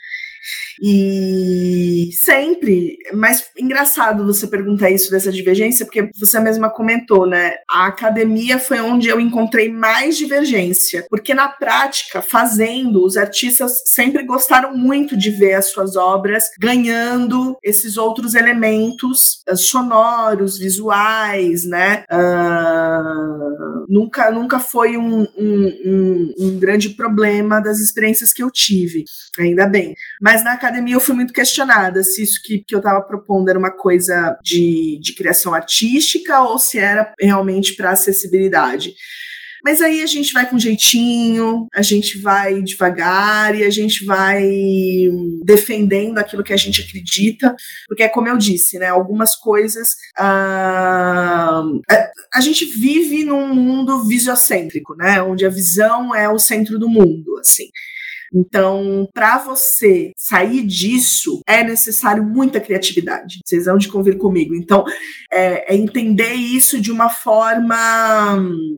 E 0.82 2.10
sempre, 2.12 2.98
mas 3.14 3.50
engraçado 3.56 4.26
você 4.26 4.46
perguntar 4.46 4.90
isso 4.90 5.10
dessa 5.10 5.32
divergência, 5.32 5.84
porque 5.84 6.10
você 6.18 6.38
mesma 6.40 6.70
comentou, 6.70 7.26
né? 7.26 7.54
A 7.68 7.86
academia 7.86 8.58
foi 8.58 8.80
onde 8.80 9.08
eu 9.08 9.18
encontrei 9.18 9.72
mais 9.72 10.16
divergência, 10.16 11.06
porque 11.08 11.34
na 11.34 11.48
prática, 11.48 12.20
fazendo, 12.22 13.04
os 13.04 13.16
artistas 13.16 13.82
sempre 13.86 14.24
gostaram 14.24 14.76
muito 14.76 15.16
de 15.16 15.30
ver 15.30 15.54
as 15.54 15.66
suas 15.66 15.96
obras 15.96 16.44
ganhando 16.58 17.56
esses 17.62 17.96
outros 17.96 18.34
elementos 18.34 19.42
uh, 19.50 19.56
sonoros, 19.56 20.58
visuais, 20.58 21.64
né? 21.64 22.04
Uh, 22.10 23.86
nunca, 23.88 24.30
nunca 24.30 24.58
foi 24.58 24.96
um, 24.96 25.26
um, 25.36 25.66
um, 25.84 26.34
um 26.38 26.58
grande 26.58 26.90
problema 26.90 27.60
das 27.60 27.78
experiências 27.78 28.32
que 28.32 28.42
eu 28.42 28.50
tive, 28.50 29.04
ainda 29.38 29.66
bem. 29.66 29.94
Mas 30.20 30.44
na 30.44 30.56
academia 30.66 30.94
eu 30.94 31.00
fui 31.00 31.14
muito 31.14 31.32
questionada 31.32 32.02
se 32.02 32.22
isso 32.22 32.40
que, 32.42 32.64
que 32.66 32.74
eu 32.74 32.78
estava 32.78 33.00
propondo 33.02 33.48
era 33.48 33.58
uma 33.58 33.70
coisa 33.70 34.36
de, 34.42 34.98
de 35.00 35.14
criação 35.14 35.54
artística 35.54 36.40
ou 36.42 36.58
se 36.58 36.78
era 36.78 37.12
realmente 37.20 37.74
para 37.74 37.90
acessibilidade. 37.90 38.92
Mas 39.66 39.80
aí 39.80 40.00
a 40.00 40.06
gente 40.06 40.32
vai 40.32 40.48
com 40.48 40.56
jeitinho, 40.58 41.66
a 41.74 41.82
gente 41.82 42.18
vai 42.18 42.62
devagar 42.62 43.52
e 43.52 43.64
a 43.64 43.70
gente 43.70 44.04
vai 44.04 44.48
defendendo 45.44 46.18
aquilo 46.18 46.44
que 46.44 46.52
a 46.52 46.56
gente 46.56 46.82
acredita, 46.82 47.52
porque 47.88 48.04
é 48.04 48.08
como 48.08 48.28
eu 48.28 48.36
disse, 48.36 48.78
né? 48.78 48.86
Algumas 48.86 49.34
coisas 49.34 49.94
uh, 50.20 51.80
a, 51.90 52.10
a, 52.34 52.40
gente 52.40 52.64
vive 52.64 53.24
num 53.24 53.52
mundo 53.52 54.04
visiocêntrico, 54.04 54.94
né? 54.94 55.20
Onde 55.20 55.44
a 55.44 55.50
visão 55.50 56.14
é 56.14 56.28
o 56.28 56.38
centro 56.38 56.78
do 56.78 56.88
mundo, 56.88 57.36
assim. 57.40 57.66
Então, 58.34 59.08
para 59.12 59.38
você 59.38 60.12
sair 60.16 60.62
disso, 60.62 61.40
é 61.46 61.62
necessário 61.62 62.24
muita 62.24 62.60
criatividade. 62.60 63.40
Vocês 63.44 63.66
vão 63.66 63.78
de 63.78 63.88
convir 63.88 64.18
comigo. 64.18 64.54
Então, 64.54 64.84
é, 65.32 65.74
é 65.74 65.76
entender 65.76 66.34
isso 66.34 66.80
de 66.80 66.90
uma 66.90 67.08
forma. 67.08 67.76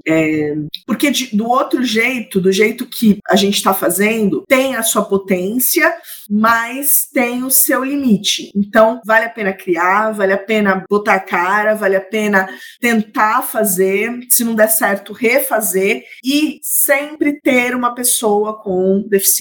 É, 0.07 0.55
porque 0.87 1.11
de, 1.11 1.37
do 1.37 1.49
outro 1.49 1.83
jeito, 1.83 2.41
do 2.41 2.53
jeito 2.53 2.87
que 2.87 3.19
a 3.29 3.37
gente 3.37 3.57
está 3.57 3.73
fazendo, 3.73 4.45
tem 4.47 4.77
a 4.77 4.83
sua 4.83 5.05
potência, 5.05 5.93
mas 6.29 7.09
tem 7.13 7.43
o 7.43 7.51
seu 7.51 7.85
limite. 7.85 8.51
Então, 8.55 9.01
vale 9.05 9.25
a 9.25 9.31
pena 9.31 9.53
criar, 9.53 10.13
vale 10.13 10.33
a 10.33 10.39
pena 10.39 10.85
botar 10.89 11.15
a 11.15 11.21
cara, 11.21 11.75
vale 11.75 11.97
a 11.97 12.01
pena 12.01 12.49
tentar 12.81 13.43
fazer, 13.43 14.19
se 14.29 14.45
não 14.45 14.55
der 14.55 14.69
certo, 14.69 15.13
refazer 15.13 16.05
e 16.25 16.59
sempre 16.63 17.41
ter 17.41 17.75
uma 17.75 17.95
pessoa 17.95 18.61
com 18.63 19.05
deficiência 19.09 19.38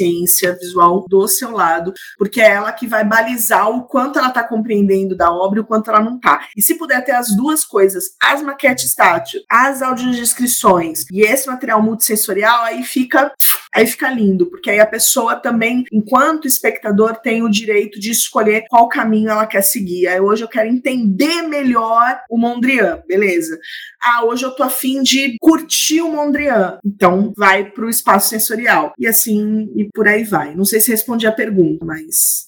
visual 0.59 1.05
do 1.07 1.27
seu 1.27 1.51
lado, 1.51 1.93
porque 2.17 2.41
é 2.41 2.51
ela 2.51 2.71
que 2.71 2.87
vai 2.87 3.03
balizar 3.03 3.69
o 3.69 3.85
quanto 3.85 4.19
ela 4.19 4.29
está 4.29 4.43
compreendendo 4.43 5.15
da 5.15 5.31
obra 5.31 5.59
e 5.59 5.61
o 5.61 5.65
quanto 5.65 5.89
ela 5.89 5.99
não 5.99 6.15
está. 6.15 6.47
E 6.55 6.61
se 6.61 6.75
puder 6.75 7.03
ter 7.03 7.13
as 7.13 7.35
duas 7.35 7.63
coisas, 7.63 8.05
as 8.21 8.41
maquetes 8.41 8.93
tátil, 8.93 9.41
as 9.49 9.81
audiodescrições 9.81 11.05
e 11.11 11.21
esse 11.21 11.47
material 11.47 11.81
multissensorial, 11.81 12.63
aí 12.63 12.83
fica 12.83 13.31
aí 13.77 13.85
fica 13.85 14.09
lindo, 14.09 14.47
porque 14.47 14.71
aí 14.71 14.79
a 14.79 14.85
pessoa 14.85 15.35
também, 15.35 15.83
enquanto 15.91 16.47
espectador, 16.47 17.17
tem 17.17 17.43
o 17.43 17.49
direito 17.49 17.99
de 17.99 18.09
escolher 18.09 18.65
qual 18.69 18.89
caminho 18.89 19.29
ela 19.29 19.45
quer 19.45 19.61
seguir. 19.61 20.07
Aí 20.07 20.19
hoje 20.19 20.43
eu 20.43 20.47
quero 20.47 20.67
entender 20.67 21.43
melhor 21.43 22.19
o 22.29 22.37
Mondrian, 22.37 23.03
beleza? 23.07 23.57
Ah, 24.03 24.25
hoje 24.25 24.43
eu 24.43 24.51
tô 24.51 24.63
afim 24.63 25.03
de 25.03 25.37
curtir 25.39 26.01
o 26.01 26.11
Mondrian. 26.11 26.79
Então 26.83 27.33
vai 27.37 27.69
pro 27.69 27.89
espaço 27.89 28.29
sensorial. 28.29 28.93
E 28.97 29.05
assim, 29.05 29.69
e 29.75 29.87
por 29.93 30.07
aí 30.07 30.23
vai. 30.23 30.55
Não 30.55 30.65
sei 30.65 30.79
se 30.79 30.89
respondi 30.89 31.27
a 31.27 31.31
pergunta, 31.31 31.85
mas. 31.85 32.46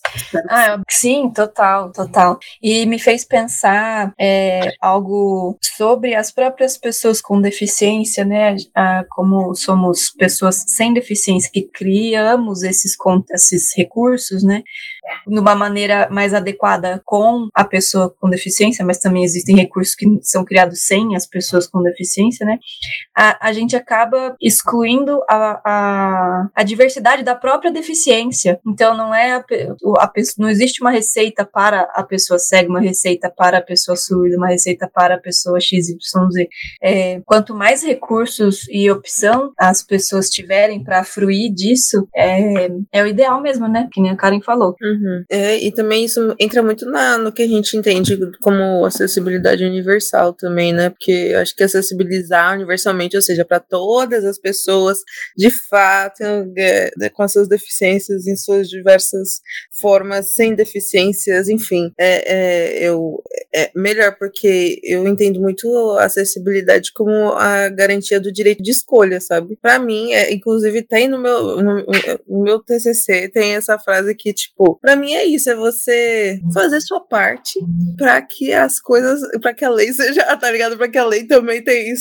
Ah, 0.50 0.82
sim, 0.90 1.30
total, 1.30 1.92
total. 1.92 2.40
E 2.62 2.86
me 2.86 3.00
fez 3.00 3.24
pensar 3.24 4.14
é, 4.20 4.74
algo 4.82 5.58
sobre 5.62 6.16
as 6.16 6.32
próprias 6.32 6.78
pessoas 6.78 7.22
com 7.22 7.42
deficiência, 7.42 8.26
né? 8.26 8.56
Ah, 8.76 9.06
como 9.10 9.54
somos 9.56 10.10
pessoas 10.10 10.64
sem 10.68 10.94
deficiência 10.94 11.52
que 11.52 11.64
criamos 11.64 12.64
esses, 12.64 12.96
esses 13.34 13.76
recursos, 13.76 14.44
né? 14.44 14.64
Numa 15.28 15.56
maneira 15.56 16.08
mais 16.10 16.34
adequada 16.34 17.02
com 17.06 17.48
a 17.54 17.64
pessoa 17.64 18.14
com 18.20 18.30
deficiência, 18.30 18.86
mas 18.86 19.00
também 19.00 19.24
existem 19.24 19.56
recursos 19.56 19.96
que 19.96 20.06
são 20.22 20.44
criados 20.44 20.86
sem 20.86 21.16
as 21.16 21.26
pessoas 21.26 21.68
com 21.68 21.82
deficiência, 21.82 22.46
né? 22.46 22.60
A, 23.16 23.50
a 23.50 23.54
gente 23.54 23.76
acaba 23.76 24.36
excluindo 24.42 25.22
a, 25.30 25.62
a, 25.66 26.50
a 26.56 26.64
diversidade 26.64 27.24
da 27.24 27.36
própria 27.36 27.72
deficiência. 27.72 28.60
Então, 28.66 28.96
não 28.96 29.14
é 29.14 29.34
a, 29.34 29.46
a, 30.00 30.12
não 30.38 30.50
existe 30.50 30.82
uma 30.82 30.92
receita 30.92 31.46
para 31.46 31.82
a 31.94 32.04
pessoa 32.04 32.40
cega, 32.40 32.70
uma 32.70 32.82
receita 32.82 33.32
para 33.36 33.58
a 33.58 33.62
pessoa 33.62 33.96
surda, 33.96 34.38
uma 34.38 34.48
receita 34.48 34.90
para 34.94 35.16
a 35.16 35.20
pessoa 35.20 35.60
XYZ. 35.60 36.00
É, 36.82 37.22
quanto 37.26 37.56
mais 37.56 37.84
recursos 37.84 38.68
e 38.70 38.90
opção 38.90 39.52
as 39.58 39.84
pessoas 39.84 40.30
tiverem 40.30 40.84
para 40.84 41.04
fruir 41.04 41.54
disso, 41.54 42.08
é, 42.16 42.70
é 42.92 43.04
o 43.04 43.08
ideal 43.08 43.42
mesmo, 43.42 43.68
né? 43.68 43.88
Que 43.92 44.02
nem 44.02 44.12
a 44.12 44.16
Karen 44.16 44.42
falou. 44.42 44.76
Uhum. 44.82 44.99
É, 45.30 45.58
e 45.58 45.72
também 45.72 46.06
isso 46.06 46.36
entra 46.40 46.62
muito 46.62 46.86
na, 46.86 47.18
no 47.18 47.32
que 47.32 47.42
a 47.42 47.48
gente 47.48 47.76
entende 47.76 48.18
como 48.42 48.86
acessibilidade 48.86 49.64
universal 49.64 50.34
também, 50.34 50.74
né? 50.74 50.90
Porque 50.90 51.34
acho 51.40 51.56
que 51.56 51.64
acessibilizar 51.64 52.56
universalmente, 52.56 53.16
ou 53.16 53.22
seja, 53.22 53.46
para 53.46 53.60
todas 53.60 54.26
as 54.26 54.40
pessoas, 54.40 55.00
de 55.38 55.50
fato, 55.70 56.24
é, 56.58 56.92
com 57.14 57.24
as 57.24 57.32
suas 57.32 57.48
deficiências 57.48 58.28
em 58.28 58.36
suas 58.36 58.68
diversas 58.68 59.42
formas, 59.80 60.34
sem 60.34 60.54
deficiências, 60.56 61.50
enfim. 61.50 61.92
É, 61.98 62.34
é, 62.34 62.84
eu, 62.84 63.22
é 63.54 63.72
melhor, 63.76 64.16
porque 64.18 64.80
eu 64.84 65.08
entendo 65.08 65.40
muito 65.40 65.68
a 65.98 66.06
acessibilidade 66.06 66.92
como 66.94 67.12
a 67.34 67.70
garantia 67.70 68.20
do 68.20 68.32
direito 68.32 68.62
de 68.62 68.72
escolha, 68.72 69.20
sabe? 69.20 69.58
Para 69.62 69.80
mim, 69.80 70.14
é, 70.14 70.34
inclusive 70.34 70.82
tem 70.82 71.08
no 71.08 71.20
meu, 71.20 71.62
no, 71.62 71.86
no, 72.28 72.44
meu 72.44 72.60
TCC, 72.60 73.30
tem 73.30 73.56
essa 73.56 73.78
frase 73.80 74.14
que, 74.16 74.34
tipo, 74.34 74.80
para 74.80 74.96
mim 74.96 75.14
é 75.14 75.26
isso, 75.26 75.50
é 75.50 75.56
você 75.56 76.40
fazer 76.54 76.82
sua 76.82 77.00
parte 77.00 77.60
para 77.98 78.22
que 78.22 78.54
as 78.54 78.80
coisas, 78.80 79.22
para 79.42 79.54
que 79.54 79.66
a 79.66 79.70
lei 79.70 79.92
seja, 79.94 80.24
tá 80.38 80.52
ligado? 80.52 80.78
Para 80.78 80.90
que 80.90 80.98
a 80.98 81.06
lei 81.06 81.26
também 81.26 81.64
tem, 81.64 81.94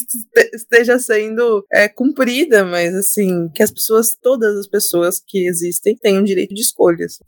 esteja 0.53 0.99
sendo 0.99 1.65
é, 1.73 1.89
cumprida, 1.89 2.65
mas 2.65 2.95
assim, 2.95 3.49
que 3.55 3.63
as 3.63 3.71
pessoas, 3.71 4.17
todas 4.21 4.57
as 4.57 4.67
pessoas 4.67 5.23
que 5.27 5.47
existem, 5.47 5.97
tenham 5.97 6.23
direito 6.23 6.55
de 6.55 6.63
escolhas. 6.63 7.19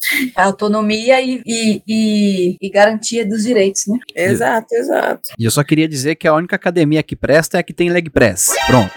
Autonomia 0.45 1.20
e, 1.20 1.43
e, 1.47 1.82
e, 1.86 2.57
e 2.61 2.70
garantia 2.70 3.26
dos 3.26 3.43
direitos, 3.43 3.82
né? 3.86 3.99
Exato, 4.14 4.74
exato. 4.74 5.22
E 5.38 5.45
eu 5.45 5.51
só 5.51 5.62
queria 5.62 5.88
dizer 5.88 6.16
que 6.16 6.26
a 6.26 6.34
única 6.34 6.57
academia 6.57 7.03
que 7.03 7.16
presta 7.16 7.59
é 7.59 7.61
a 7.61 7.62
que 7.62 7.72
tem 7.72 7.91
leg 7.91 8.09
press. 8.11 8.51
Pronto. 8.66 8.93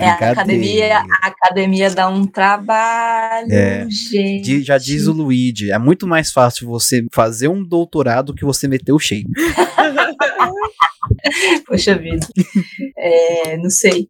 é, 0.00 0.04
a 0.04 0.30
academia, 0.30 0.98
a 0.98 1.26
academia 1.26 1.90
dá 1.90 2.08
um 2.08 2.26
trabalho, 2.26 3.52
é. 3.52 3.86
gente. 3.88 4.62
Já 4.62 4.78
diz 4.78 5.06
o 5.06 5.12
Luigi, 5.12 5.70
é 5.70 5.78
muito 5.78 6.06
mais 6.06 6.32
fácil 6.32 6.66
você 6.66 7.06
fazer 7.12 7.48
um 7.48 7.64
doutorado 7.64 8.34
que 8.34 8.44
você 8.44 8.68
meter 8.68 8.92
o 8.92 8.98
shape. 8.98 9.30
Poxa 11.66 11.96
vida. 11.96 12.26
É, 12.96 13.56
não 13.56 13.70
sei. 13.70 14.08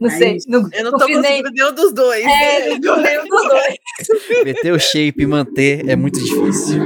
Não 0.00 0.10
Aí, 0.10 0.18
sei. 0.18 0.38
Não, 0.46 0.68
eu 0.72 0.84
não, 0.84 0.90
não 0.92 0.98
tô 0.98 1.06
conseguindo 1.06 1.22
nem... 1.22 1.42
nenhum 1.42 1.72
dos 1.72 1.92
dois. 1.92 2.24
É, 2.24 2.78
nenhum 2.78 2.80
dos 2.80 3.48
dois. 3.48 3.78
Meter 4.44 4.72
o 4.72 4.78
shape 4.78 5.22
e 5.22 5.26
manter 5.26 5.88
é 5.88 5.96
muito 5.96 6.18
difícil. 6.18 6.78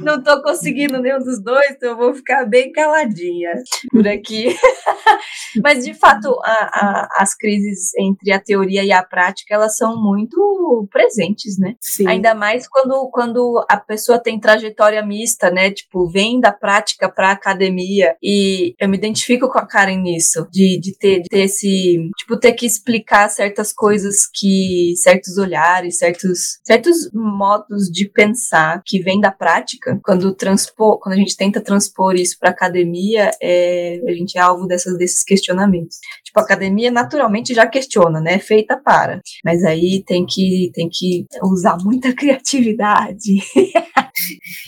Não 0.00 0.22
tô 0.22 0.42
conseguindo 0.42 1.00
nenhum 1.00 1.18
dos 1.18 1.42
dois, 1.42 1.70
então 1.70 1.90
eu 1.90 1.96
vou 1.96 2.14
ficar 2.14 2.44
bem 2.44 2.72
caladinha 2.72 3.52
por 3.90 4.06
aqui. 4.06 4.56
Mas, 5.62 5.84
de 5.84 5.94
fato, 5.94 6.28
a, 6.44 6.50
a, 6.50 7.08
as 7.18 7.34
crises 7.34 7.92
entre 7.98 8.32
a 8.32 8.40
teoria 8.40 8.84
e 8.84 8.92
a 8.92 9.02
prática, 9.02 9.54
elas 9.54 9.76
são 9.76 10.00
muito 10.00 10.88
presentes, 10.90 11.58
né? 11.58 11.74
Sim. 11.80 12.08
Ainda 12.08 12.34
mais 12.34 12.66
quando, 12.68 13.08
quando 13.10 13.64
a 13.68 13.76
pessoa 13.76 14.18
tem 14.18 14.40
trajetória 14.40 15.04
mista, 15.04 15.50
né? 15.50 15.70
Tipo, 15.70 16.08
vem 16.08 16.40
da 16.40 16.52
prática 16.52 17.08
para 17.08 17.32
academia. 17.32 18.16
E 18.22 18.74
eu 18.78 18.88
me 18.88 18.96
identifico 18.96 19.48
com 19.48 19.58
a 19.58 19.66
Karen 19.66 19.98
nisso, 19.98 20.46
de, 20.50 20.78
de, 20.80 20.96
ter, 20.96 21.20
de 21.20 21.28
ter 21.28 21.42
esse. 21.42 22.10
Tipo, 22.16 22.38
ter 22.38 22.52
que 22.52 22.66
explicar 22.66 23.28
certas 23.28 23.72
coisas 23.72 24.26
que. 24.32 24.94
certos 24.96 25.38
olhares, 25.38 25.98
certos, 25.98 26.51
certos 26.64 27.10
modos 27.12 27.86
de 27.90 28.08
pensar 28.08 28.82
que 28.84 29.00
vem 29.00 29.20
da 29.20 29.30
prática. 29.30 29.98
Quando, 30.04 30.34
transpor, 30.34 30.98
quando 31.00 31.14
a 31.14 31.18
gente 31.18 31.36
tenta 31.36 31.60
transpor 31.60 32.14
isso 32.14 32.36
para 32.38 32.50
academia, 32.50 33.30
é, 33.40 34.00
a 34.06 34.12
gente 34.12 34.36
é 34.36 34.40
alvo 34.40 34.66
dessas, 34.66 34.96
desses 34.96 35.22
questionamentos. 35.24 35.98
Tipo, 36.24 36.40
a 36.40 36.42
academia 36.42 36.90
naturalmente 36.90 37.54
já 37.54 37.66
questiona, 37.66 38.20
né? 38.20 38.38
Feita 38.38 38.76
para. 38.76 39.20
Mas 39.44 39.64
aí 39.64 40.02
tem 40.06 40.24
que, 40.26 40.70
tem 40.74 40.88
que 40.90 41.26
usar 41.42 41.76
muita 41.82 42.12
criatividade. 42.14 43.38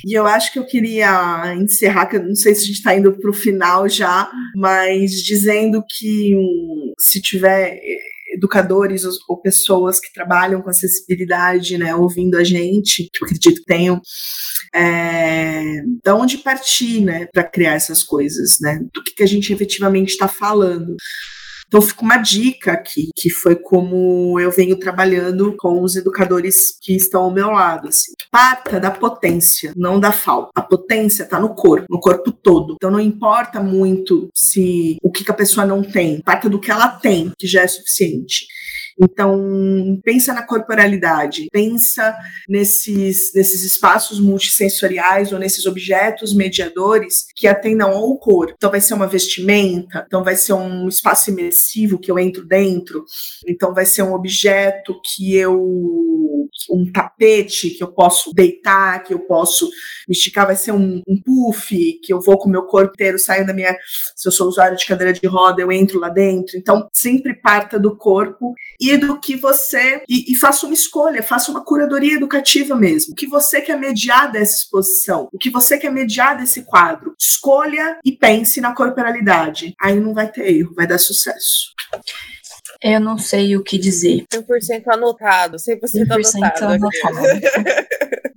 e 0.07 0.13
eu 0.13 0.27
acho 0.27 0.53
que 0.53 0.59
eu 0.59 0.67
queria 0.67 1.55
encerrar, 1.55 2.07
que 2.07 2.17
eu 2.17 2.25
não 2.25 2.35
sei 2.35 2.55
se 2.55 2.63
a 2.63 2.67
gente 2.67 2.77
está 2.77 2.95
indo 2.95 3.13
para 3.13 3.31
o 3.31 3.35
final 3.35 3.89
já, 3.89 4.31
mas 4.57 5.13
dizendo 5.23 5.83
que 5.89 6.37
hum, 6.37 6.93
se 6.99 7.21
tiver 7.21 7.81
educadores 8.45 9.05
ou 9.29 9.41
pessoas 9.41 9.99
que 9.99 10.13
trabalham 10.13 10.61
com 10.61 10.71
acessibilidade, 10.71 11.79
né, 11.79 11.95
ouvindo 11.95 12.37
a 12.37 12.45
gente, 12.45 13.09
que 13.13 13.23
eu 13.23 13.27
acredito 13.27 13.61
que 13.61 13.67
tenham, 13.67 14.01
é, 14.75 15.83
da 16.05 16.15
onde 16.15 16.39
partir, 16.39 17.01
né, 17.01 17.27
para 17.33 17.45
criar 17.45 17.75
essas 17.75 18.03
coisas, 18.03 18.59
né, 18.61 18.79
do 18.93 19.03
que, 19.03 19.15
que 19.15 19.23
a 19.23 19.27
gente 19.27 19.53
efetivamente 19.53 20.11
está 20.11 20.29
falando. 20.29 20.95
Então 21.75 21.83
fica 21.83 22.03
uma 22.03 22.19
dica 22.19 22.71
aqui, 22.71 23.09
que 23.17 23.29
foi 23.29 23.57
como 23.57 24.39
eu 24.39 24.49
venho 24.53 24.79
trabalhando 24.79 25.57
com 25.59 25.83
os 25.83 25.97
educadores 25.97 26.79
que 26.81 26.95
estão 26.95 27.25
ao 27.25 27.33
meu 27.33 27.51
lado. 27.51 27.89
Assim. 27.89 28.13
Parta 28.31 28.79
da 28.79 28.93
potência, 28.93 29.73
não 29.75 29.99
da 29.99 30.13
falta. 30.13 30.53
A 30.55 30.63
potência 30.63 31.25
está 31.25 31.41
no 31.41 31.53
corpo, 31.53 31.87
no 31.91 31.99
corpo 31.99 32.31
todo. 32.31 32.75
Então 32.77 32.93
não 32.93 33.01
importa 33.01 33.61
muito 33.61 34.29
se 34.33 34.99
o 35.03 35.11
que, 35.11 35.25
que 35.25 35.33
a 35.33 35.35
pessoa 35.35 35.67
não 35.67 35.83
tem, 35.83 36.23
parta 36.23 36.49
do 36.49 36.61
que 36.61 36.71
ela 36.71 36.87
tem, 36.87 37.33
que 37.37 37.49
já 37.49 37.63
é 37.63 37.67
suficiente. 37.67 38.47
Então, 39.01 40.01
pensa 40.05 40.33
na 40.33 40.43
corporalidade, 40.43 41.47
pensa 41.53 42.17
nesses, 42.49 43.33
nesses 43.35 43.65
espaços 43.65 44.21
multissensoriais 44.21 45.33
ou 45.33 45.39
nesses 45.39 45.67
objetos 45.67 46.35
mediadores 46.35 47.27
que 47.35 47.47
atendam 47.47 47.91
ao 47.91 48.19
corpo. 48.19 48.55
Então, 48.57 48.71
vai 48.71 48.81
ser 48.81 48.95
uma 48.95 49.07
vestimenta, 49.07 50.05
então 50.07 50.23
vai 50.23 50.37
ser 50.37 50.53
um 50.53 50.89
espaço 50.89 51.31
imersivo 51.31 51.99
que 51.99 52.11
eu 52.11 52.19
entro 52.19 52.47
dentro, 52.47 53.05
então 53.47 53.75
vai 53.75 53.87
ser 53.87 54.03
um 54.03 54.15
objeto 54.15 54.95
que 55.05 55.37
eu. 55.37 55.61
Um 56.71 56.91
tapete 56.91 57.71
que 57.71 57.83
eu 57.83 57.93
posso 57.93 58.33
deitar, 58.35 59.03
que 59.03 59.13
eu 59.13 59.21
posso 59.21 59.69
me 60.09 60.15
esticar, 60.15 60.47
vai 60.47 60.57
ser 60.57 60.73
um, 60.73 61.03
um 61.07 61.21
puff 61.21 61.75
que 62.03 62.13
eu 62.13 62.21
vou 62.21 62.39
com 62.39 62.49
o 62.49 62.53
meu 62.53 62.65
corpo 62.65 62.93
inteiro, 62.95 63.19
saio 63.19 63.47
da 63.47 63.53
minha. 63.53 63.77
Se 64.15 64.29
eu 64.29 64.33
sou 64.33 64.49
usuário 64.49 64.77
de 64.77 64.87
cadeira 64.87 65.13
de 65.13 65.27
roda, 65.27 65.63
eu 65.63 65.73
entro 65.73 65.99
lá 65.99 66.09
dentro. 66.09 66.57
Então, 66.57 66.89
sempre 66.93 67.35
parta 67.35 67.79
do 67.79 67.97
corpo 67.97 68.55
e 68.81 68.97
do 68.97 69.19
que 69.19 69.37
você. 69.37 70.03
E, 70.09 70.33
e 70.33 70.37
faça 70.37 70.67
uma 70.67 70.75
escolha, 70.75 71.23
faça 71.23 71.51
uma 71.51 71.65
curadoria 71.65 72.15
educativa 72.15 72.75
mesmo. 72.75 73.13
O 73.13 73.17
que 73.17 73.27
você 73.27 73.61
quer 73.61 73.79
mediar 73.79 74.31
dessa 74.31 74.59
exposição, 74.59 75.29
o 75.33 75.39
que 75.39 75.51
você 75.51 75.79
quer 75.79 75.91
mediar 75.91 76.37
desse 76.37 76.65
quadro. 76.65 77.15
Escolha 77.19 77.99
e 78.05 78.13
pense 78.13 78.61
na 78.61 78.75
corporalidade. 78.75 79.75
Aí 79.81 79.99
não 79.99 80.15
vai 80.15 80.31
ter 80.31 80.49
erro, 80.49 80.75
vai 80.75 80.87
dar 80.87 80.99
sucesso. 80.99 81.73
Eu 82.85 83.01
não 83.01 83.17
sei 83.17 83.57
o 83.57 83.63
que 83.63 83.79
dizer. 83.79 84.27
100% 84.31 84.83
anotado, 84.89 85.57
100%, 85.57 85.81
100% 86.07 86.63
anotado. 86.63 86.75
anotado. 86.75 87.19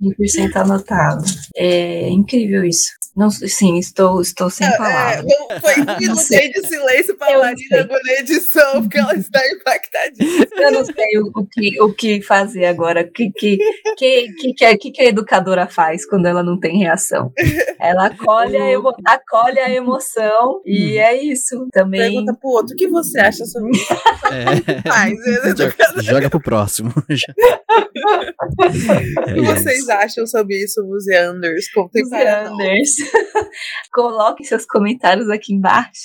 100% 0.02 0.56
anotado. 0.56 1.24
É 1.54 2.08
incrível 2.08 2.64
isso. 2.64 2.88
Não, 3.18 3.30
sim, 3.32 3.78
estou, 3.78 4.20
estou 4.20 4.48
sem 4.48 4.64
é, 4.64 4.76
palavras. 4.76 5.26
É, 5.50 5.58
foi 5.58 5.72
um 5.80 5.98
minutinho 5.98 6.52
de 6.54 6.68
silêncio 6.68 7.16
para 7.16 7.34
a 7.34 7.38
Marina 7.40 7.88
na 7.88 8.12
edição, 8.12 8.82
porque 8.82 8.96
ela 8.96 9.12
está 9.16 9.40
impactadíssima. 9.48 10.46
Eu 10.56 10.70
não 10.70 10.84
sei 10.84 11.18
o, 11.18 11.32
o, 11.34 11.44
que, 11.44 11.82
o 11.82 11.92
que 11.92 12.22
fazer 12.22 12.66
agora. 12.66 13.00
O 13.00 13.10
que, 13.10 13.32
que, 13.32 13.58
que, 13.96 14.32
que, 14.34 14.54
que, 14.54 14.64
a, 14.64 14.78
que 14.78 15.02
a 15.02 15.06
educadora 15.06 15.66
faz 15.66 16.06
quando 16.06 16.26
ela 16.26 16.44
não 16.44 16.60
tem 16.60 16.78
reação? 16.78 17.32
Ela 17.80 18.06
acolhe 18.06 18.56
a, 18.56 18.70
emo, 18.70 18.94
acolhe 19.04 19.58
a 19.58 19.68
emoção 19.68 20.62
e 20.64 20.96
hum. 20.96 21.00
é 21.00 21.20
isso. 21.20 21.66
Também. 21.72 22.00
Pergunta 22.00 22.34
pro 22.40 22.50
outro, 22.50 22.74
o 22.74 22.76
que 22.76 22.86
você 22.86 23.18
acha 23.18 23.44
sobre 23.46 23.72
isso? 23.72 23.94
É. 24.30 24.88
Faz, 24.88 25.18
joga, 25.58 26.02
joga 26.02 26.30
pro 26.30 26.40
próximo. 26.40 26.94
O 27.78 29.34
que 29.34 29.40
vocês 29.40 29.88
acham 29.88 30.26
sobre 30.26 30.56
isso, 30.62 30.84
Museanders? 30.84 31.66
Museanders. 31.76 32.90
Coloque 33.92 34.44
seus 34.44 34.66
comentários 34.66 35.28
aqui 35.28 35.54
embaixo. 35.54 36.04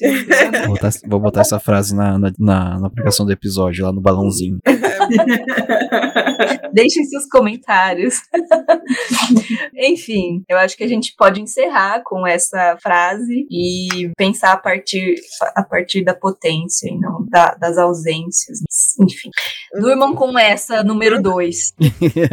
vou, 0.65 0.76
botar, 0.76 0.89
vou 1.07 1.19
botar 1.19 1.41
essa 1.41 1.59
frase 1.59 1.95
na, 1.95 2.17
na, 2.17 2.32
na, 2.38 2.80
na 2.80 2.88
aplicação 2.88 3.26
do 3.26 3.32
episódio, 3.32 3.86
lá 3.86 3.91
no 3.91 4.01
balãozinho. 4.01 4.59
Deixem 6.74 7.04
seus 7.06 7.26
comentários. 7.28 8.22
Enfim, 9.76 10.43
eu 10.49 10.58
acho 10.58 10.76
que 10.76 10.84
a 10.84 10.88
gente 10.88 11.14
pode 11.18 11.41
encerrar 11.41 12.01
com 12.04 12.26
essa 12.26 12.78
frase 12.82 13.45
e 13.49 14.12
pensar 14.18 14.54
a 14.54 14.58
partir, 14.58 15.16
a 15.56 15.64
partir 15.64 16.04
da 16.04 16.14
potência 16.14 16.89
e 16.89 16.97
não 16.97 17.26
da, 17.30 17.56
das 17.56 17.78
ausências. 17.78 18.60
Enfim, 18.99 19.30
durmam 19.74 20.16
com 20.16 20.38
essa 20.38 20.84
número 20.84 21.22
2. 21.22 21.74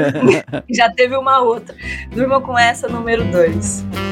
Já 0.71 0.91
teve 0.91 1.16
uma 1.16 1.41
outra. 1.41 1.75
Durmam 2.11 2.43
com 2.43 2.59
essa 2.59 2.89
número 2.89 3.25
2. 3.31 4.10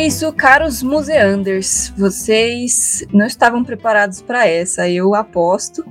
É 0.00 0.06
isso, 0.06 0.32
caros 0.32 0.82
museanders. 0.82 1.92
Vocês 1.94 3.04
não 3.12 3.26
estavam 3.26 3.62
preparados 3.62 4.22
para 4.22 4.48
essa, 4.48 4.88
eu 4.88 5.14
aposto. 5.14 5.84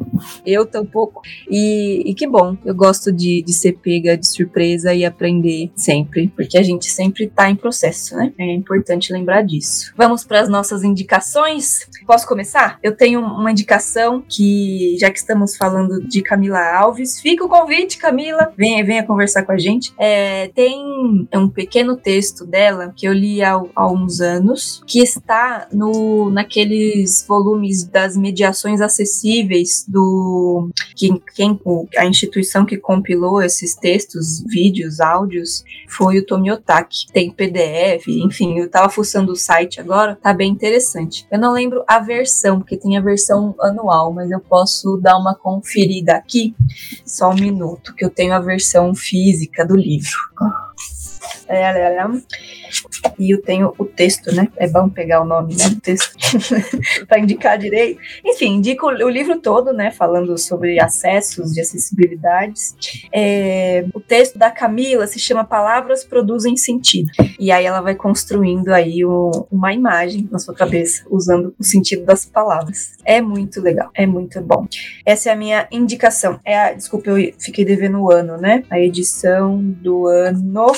Eu 0.43 0.65
tampouco. 0.65 1.21
E, 1.49 2.01
e 2.05 2.13
que 2.15 2.27
bom, 2.27 2.57
eu 2.65 2.73
gosto 2.73 3.11
de, 3.11 3.43
de 3.43 3.53
ser 3.53 3.73
pega 3.73 4.17
de 4.17 4.27
surpresa 4.27 4.93
e 4.93 5.05
aprender 5.05 5.71
sempre, 5.75 6.27
porque 6.35 6.57
a 6.57 6.63
gente 6.63 6.87
sempre 6.87 7.25
está 7.25 7.49
em 7.49 7.55
processo, 7.55 8.15
né? 8.15 8.33
É 8.37 8.51
importante 8.53 9.13
lembrar 9.13 9.43
disso. 9.43 9.93
Vamos 9.95 10.23
para 10.23 10.41
as 10.41 10.49
nossas 10.49 10.83
indicações? 10.83 11.87
Posso 12.05 12.27
começar? 12.27 12.79
Eu 12.81 12.95
tenho 12.95 13.19
uma 13.21 13.51
indicação 13.51 14.23
que, 14.27 14.97
já 14.99 15.11
que 15.11 15.19
estamos 15.19 15.55
falando 15.55 16.01
de 16.07 16.21
Camila 16.21 16.59
Alves, 16.59 17.21
fica 17.21 17.45
o 17.45 17.49
convite, 17.49 17.97
Camila, 17.97 18.51
venha, 18.57 18.83
venha 18.83 19.05
conversar 19.05 19.43
com 19.43 19.51
a 19.51 19.57
gente. 19.57 19.93
É, 19.97 20.47
tem 20.49 21.27
um 21.33 21.47
pequeno 21.47 21.95
texto 21.95 22.45
dela 22.45 22.91
que 22.95 23.07
eu 23.07 23.13
li 23.13 23.41
há, 23.43 23.61
há 23.75 23.98
alguns 23.99 24.21
anos, 24.21 24.81
que 24.87 24.99
está 25.01 25.67
no 25.71 26.29
naqueles 26.31 27.25
volumes 27.27 27.83
das 27.83 28.15
mediações 28.15 28.81
acessíveis 28.81 29.85
do 29.87 30.69
que 30.95 31.09
quem 31.35 31.59
a 31.97 32.05
instituição 32.05 32.65
que 32.65 32.77
compilou 32.77 33.41
esses 33.41 33.75
textos, 33.75 34.43
vídeos, 34.47 34.99
áudios 34.99 35.63
foi 35.87 36.19
o 36.19 36.25
Tomiotaki. 36.25 37.07
Tem 37.11 37.31
PDF, 37.31 38.07
enfim, 38.07 38.57
eu 38.59 38.69
tava 38.69 38.89
fuçando 38.89 39.33
o 39.33 39.35
site 39.35 39.79
agora, 39.79 40.15
tá 40.15 40.33
bem 40.33 40.51
interessante. 40.51 41.27
Eu 41.31 41.39
não 41.39 41.51
lembro 41.51 41.83
a 41.87 41.99
versão, 41.99 42.59
porque 42.59 42.77
tem 42.77 42.97
a 42.97 43.01
versão 43.01 43.55
anual, 43.59 44.13
mas 44.13 44.31
eu 44.31 44.39
posso 44.39 44.97
dar 44.97 45.17
uma 45.17 45.35
conferida 45.35 46.13
aqui. 46.13 46.55
Só 47.05 47.29
um 47.29 47.35
minuto, 47.35 47.93
que 47.95 48.05
eu 48.05 48.09
tenho 48.09 48.33
a 48.33 48.39
versão 48.39 48.95
física 48.95 49.65
do 49.65 49.75
livro. 49.75 50.17
É, 51.49 51.61
é, 51.63 51.97
é. 51.97 52.05
E 53.17 53.33
eu 53.33 53.41
tenho 53.41 53.73
o 53.77 53.83
texto, 53.83 54.33
né? 54.33 54.47
É 54.55 54.67
bom 54.67 54.87
pegar 54.87 55.21
o 55.21 55.25
nome, 55.25 55.55
né? 55.55 55.69
Do 55.69 55.81
texto 55.81 56.15
para 57.07 57.19
indicar 57.19 57.57
direito. 57.57 57.99
Enfim, 58.23 58.55
indico 58.55 58.85
o 58.85 59.09
livro 59.09 59.41
todo, 59.41 59.73
né? 59.73 59.89
Falando 59.89 60.37
sobre 60.37 60.79
acessos 60.79 61.51
de 61.51 61.59
acessibilidades. 61.59 62.75
É, 63.11 63.83
o 63.93 63.99
texto 63.99 64.37
da 64.37 64.51
Camila 64.51 65.07
se 65.07 65.17
chama 65.19 65.43
Palavras 65.43 66.03
Produzem 66.03 66.55
Sentido. 66.55 67.09
E 67.39 67.51
aí 67.51 67.65
ela 67.65 67.81
vai 67.81 67.95
construindo 67.95 68.69
aí 68.69 69.03
o, 69.03 69.47
uma 69.51 69.73
imagem 69.73 70.29
na 70.31 70.37
sua 70.37 70.53
cabeça, 70.53 71.03
usando 71.09 71.55
o 71.57 71.63
sentido 71.63 72.05
das 72.05 72.25
palavras. 72.25 72.91
É 73.03 73.21
muito 73.21 73.59
legal, 73.59 73.89
é 73.95 74.05
muito 74.05 74.39
bom. 74.41 74.67
Essa 75.05 75.29
é 75.29 75.33
a 75.33 75.35
minha 75.35 75.67
indicação. 75.71 76.39
É 76.45 76.59
a, 76.59 76.73
desculpa, 76.73 77.09
eu 77.09 77.33
fiquei 77.39 77.65
devendo 77.65 77.99
o 77.99 78.11
ano, 78.11 78.37
né? 78.37 78.63
A 78.69 78.79
edição 78.79 79.59
do 79.59 80.05
ano 80.05 80.71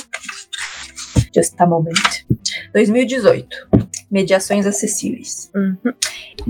Just 1.34 1.56
a 1.60 1.66
moment. 1.68 2.24
2018. 2.74 3.48
Mediações 4.12 4.66
acessíveis. 4.66 5.50
Uhum. 5.56 5.94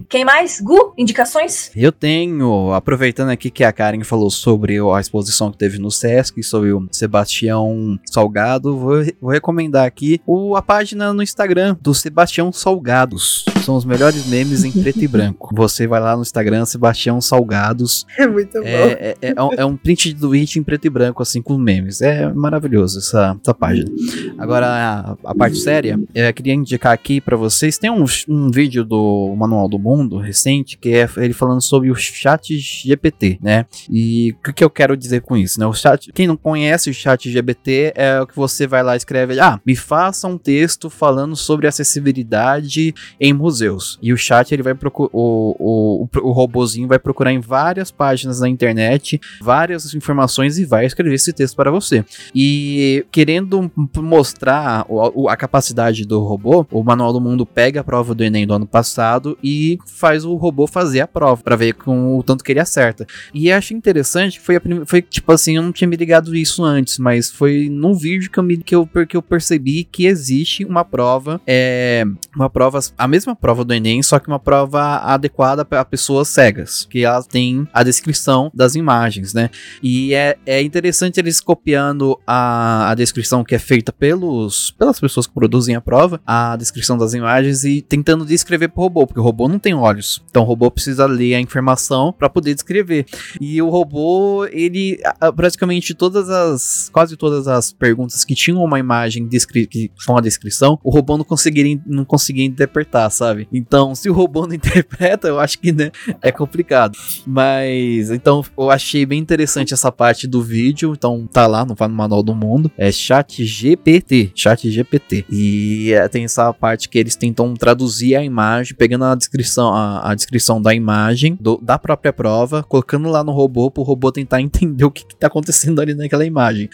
Quem 0.09 0.25
mais? 0.25 0.59
Gu, 0.59 0.93
indicações? 0.97 1.71
Eu 1.75 1.91
tenho, 1.91 2.73
aproveitando 2.73 3.29
aqui 3.29 3.51
que 3.51 3.63
a 3.63 3.71
Karen 3.71 4.03
falou 4.03 4.29
sobre 4.29 4.77
a 4.79 4.99
exposição 4.99 5.51
que 5.51 5.57
teve 5.57 5.77
no 5.77 5.91
Sesc, 5.91 6.41
sobre 6.41 6.71
o 6.71 6.87
Sebastião 6.91 7.99
Salgado, 8.05 8.77
vou, 8.77 9.05
vou 9.21 9.31
recomendar 9.31 9.85
aqui 9.85 10.19
o, 10.25 10.55
a 10.55 10.61
página 10.61 11.13
no 11.13 11.21
Instagram 11.21 11.77
do 11.79 11.93
Sebastião 11.93 12.51
Salgados. 12.51 13.45
São 13.63 13.75
os 13.75 13.85
melhores 13.85 14.25
memes 14.25 14.63
em 14.63 14.71
preto 14.71 15.03
e 15.03 15.07
branco. 15.07 15.53
Você 15.55 15.85
vai 15.85 15.99
lá 15.99 16.15
no 16.15 16.23
Instagram, 16.23 16.65
Sebastião 16.65 17.21
Salgados. 17.21 18.05
É 18.17 18.25
muito 18.25 18.53
bom. 18.53 18.65
É, 18.65 19.15
é, 19.21 19.33
é, 19.35 19.43
um, 19.43 19.53
é 19.53 19.65
um 19.65 19.77
print 19.77 20.13
do 20.13 20.33
it 20.33 20.57
em 20.57 20.63
preto 20.63 20.85
e 20.85 20.89
branco, 20.89 21.21
assim, 21.21 21.41
com 21.41 21.57
memes. 21.57 22.01
É 22.01 22.31
maravilhoso 22.33 22.99
essa, 22.99 23.37
essa 23.41 23.53
página. 23.53 23.91
Agora, 24.37 24.67
a, 24.67 25.31
a 25.31 25.35
parte 25.35 25.57
séria, 25.57 25.99
eu 26.13 26.33
queria 26.33 26.53
indicar 26.53 26.93
aqui 26.93 27.21
para 27.21 27.35
vocês, 27.51 27.77
tem 27.77 27.89
um, 27.89 28.05
um 28.27 28.49
vídeo 28.49 28.83
do 28.83 29.35
Manual 29.37 29.67
do 29.67 29.77
Mundo 29.77 30.17
recente, 30.17 30.77
que 30.77 30.89
é 30.89 31.09
ele 31.17 31.33
falando 31.33 31.61
sobre 31.61 31.91
o 31.91 31.95
chat 31.95 32.57
GPT, 32.57 33.39
né? 33.41 33.65
E 33.89 34.31
o 34.31 34.43
que, 34.43 34.53
que 34.53 34.63
eu 34.63 34.69
quero 34.69 34.95
dizer 34.95 35.21
com 35.21 35.35
isso, 35.35 35.59
né? 35.59 35.65
O 35.65 35.73
chat, 35.73 36.11
quem 36.13 36.27
não 36.27 36.37
conhece 36.37 36.89
o 36.89 36.93
chat 36.93 37.29
GPT 37.29 37.93
é 37.95 38.21
o 38.21 38.27
que 38.27 38.35
você 38.35 38.65
vai 38.65 38.81
lá 38.81 38.93
e 38.93 38.97
escreve, 38.97 39.39
ah, 39.39 39.59
me 39.65 39.75
faça 39.75 40.27
um 40.27 40.37
texto 40.37 40.89
falando 40.89 41.35
sobre 41.35 41.67
acessibilidade 41.67 42.93
em 43.19 43.33
museus. 43.33 43.99
E 44.01 44.13
o 44.13 44.17
chat, 44.17 44.51
ele 44.51 44.63
vai 44.63 44.73
procurar, 44.73 45.09
o, 45.13 45.55
o, 45.59 46.07
o 46.21 46.31
robozinho 46.31 46.87
vai 46.87 46.99
procurar 46.99 47.31
em 47.31 47.39
várias 47.39 47.91
páginas 47.91 48.39
na 48.39 48.47
internet, 48.47 49.19
várias 49.41 49.93
informações 49.93 50.57
e 50.57 50.65
vai 50.65 50.85
escrever 50.85 51.15
esse 51.15 51.33
texto 51.33 51.55
para 51.55 51.69
você. 51.69 52.05
E 52.33 53.05
querendo 53.11 53.71
mostrar 53.97 54.85
a 55.27 55.37
capacidade 55.37 56.05
do 56.05 56.23
robô, 56.23 56.65
o 56.71 56.83
Manual 56.83 57.13
do 57.13 57.21
Mundo 57.21 57.40
pega 57.45 57.81
a 57.81 57.83
prova 57.83 58.13
do 58.13 58.23
Enem 58.23 58.45
do 58.47 58.53
ano 58.53 58.67
passado 58.67 59.37
e 59.43 59.77
faz 59.85 60.25
o 60.25 60.35
robô 60.35 60.67
fazer 60.67 61.01
a 61.01 61.07
prova 61.07 61.41
para 61.41 61.55
ver 61.55 61.73
com 61.73 62.17
o 62.17 62.23
tanto 62.23 62.43
que 62.43 62.51
ele 62.51 62.59
acerta. 62.59 63.05
E 63.33 63.51
acho 63.51 63.73
interessante 63.73 64.39
que 64.39 64.45
foi, 64.45 64.55
a 64.57 64.61
foi 64.85 65.01
tipo 65.01 65.31
assim, 65.31 65.57
eu 65.57 65.63
não 65.63 65.71
tinha 65.71 65.87
me 65.87 65.95
ligado 65.95 66.35
isso 66.35 66.63
antes, 66.63 66.97
mas 66.97 67.29
foi 67.29 67.67
num 67.69 67.93
vídeo 67.93 68.29
que 68.29 68.39
eu, 68.39 68.43
me, 68.43 68.57
que 68.57 68.75
eu, 68.75 68.87
que 69.07 69.17
eu 69.17 69.21
percebi 69.21 69.83
que 69.83 70.05
existe 70.05 70.63
uma 70.65 70.83
prova, 70.83 71.41
é, 71.45 72.03
uma 72.35 72.49
prova, 72.49 72.79
a 72.97 73.07
mesma 73.07 73.35
prova 73.35 73.63
do 73.63 73.73
Enem, 73.73 74.01
só 74.03 74.19
que 74.19 74.27
uma 74.27 74.39
prova 74.39 74.97
adequada 74.97 75.65
para 75.65 75.83
pessoas 75.83 76.27
cegas, 76.27 76.85
que 76.89 77.03
ela 77.03 77.23
tem 77.23 77.67
a 77.73 77.83
descrição 77.83 78.51
das 78.53 78.75
imagens, 78.75 79.33
né? 79.33 79.49
E 79.81 80.13
é, 80.13 80.37
é 80.45 80.61
interessante 80.61 81.19
eles 81.19 81.39
copiando 81.39 82.19
a, 82.25 82.91
a 82.91 82.95
descrição 82.95 83.43
que 83.43 83.55
é 83.55 83.59
feita 83.59 83.91
pelos, 83.91 84.71
pelas 84.71 84.99
pessoas 84.99 85.27
que 85.27 85.33
produzem 85.33 85.75
a 85.75 85.81
prova, 85.81 86.21
a 86.25 86.55
descrição 86.55 86.97
das 86.97 87.13
imagens 87.13 87.30
e 87.63 87.81
tentando 87.81 88.25
descrever 88.25 88.69
pro 88.69 88.81
robô, 88.81 89.07
porque 89.07 89.19
o 89.19 89.23
robô 89.23 89.47
não 89.47 89.59
tem 89.59 89.73
olhos. 89.73 90.23
Então 90.29 90.43
o 90.43 90.45
robô 90.45 90.69
precisa 90.69 91.05
ler 91.05 91.35
a 91.35 91.39
informação 91.39 92.13
para 92.13 92.29
poder 92.29 92.53
descrever. 92.53 93.05
E 93.39 93.61
o 93.61 93.69
robô, 93.69 94.45
ele 94.51 94.99
praticamente 95.35 95.93
todas 95.93 96.29
as 96.29 96.89
quase 96.91 97.15
todas 97.15 97.47
as 97.47 97.71
perguntas 97.71 98.23
que 98.25 98.35
tinham 98.35 98.63
uma 98.63 98.79
imagem 98.79 99.27
que 99.27 99.91
com 100.05 100.17
a 100.17 100.21
descrição, 100.21 100.79
o 100.83 100.89
robô 100.89 101.17
não 101.17 101.23
conseguiria 101.23 101.79
não 101.85 102.05
conseguia 102.05 102.45
interpretar, 102.45 103.09
sabe? 103.11 103.47
Então, 103.51 103.95
se 103.95 104.09
o 104.09 104.13
robô 104.13 104.45
não 104.47 104.55
interpreta, 104.55 105.27
eu 105.27 105.39
acho 105.39 105.59
que 105.59 105.71
né, 105.71 105.91
é 106.21 106.31
complicado. 106.31 106.97
Mas 107.25 108.11
então 108.11 108.43
eu 108.57 108.69
achei 108.69 109.05
bem 109.05 109.19
interessante 109.19 109.73
essa 109.73 109.91
parte 109.91 110.27
do 110.27 110.41
vídeo, 110.41 110.93
então 110.95 111.27
tá 111.31 111.47
lá 111.47 111.65
no 111.65 111.75
manual 111.89 112.23
do 112.23 112.35
mundo, 112.35 112.71
é 112.77 112.91
chat 112.91 113.43
GPT, 113.45 114.31
chat 114.35 114.69
GPT. 114.69 115.25
E 115.29 115.93
é, 115.93 116.07
tem 116.07 116.25
essa 116.25 116.51
parte 116.53 116.89
que 116.89 116.97
eles 116.97 117.15
tentam 117.21 117.53
traduzir 117.53 118.15
a 118.15 118.23
imagem, 118.23 118.75
pegando 118.75 119.05
a 119.05 119.13
descrição, 119.13 119.71
a, 119.75 120.09
a 120.09 120.15
descrição 120.15 120.59
da 120.59 120.73
imagem, 120.73 121.37
do, 121.39 121.59
da 121.61 121.77
própria 121.77 122.11
prova, 122.11 122.63
colocando 122.63 123.07
lá 123.09 123.23
no 123.23 123.31
robô 123.31 123.69
para 123.69 123.81
o 123.81 123.83
robô 123.83 124.11
tentar 124.11 124.41
entender 124.41 124.83
o 124.83 124.89
que, 124.89 125.03
está 125.03 125.27
acontecendo 125.27 125.79
ali 125.79 125.93
naquela 125.93 126.25
imagem. 126.25 126.67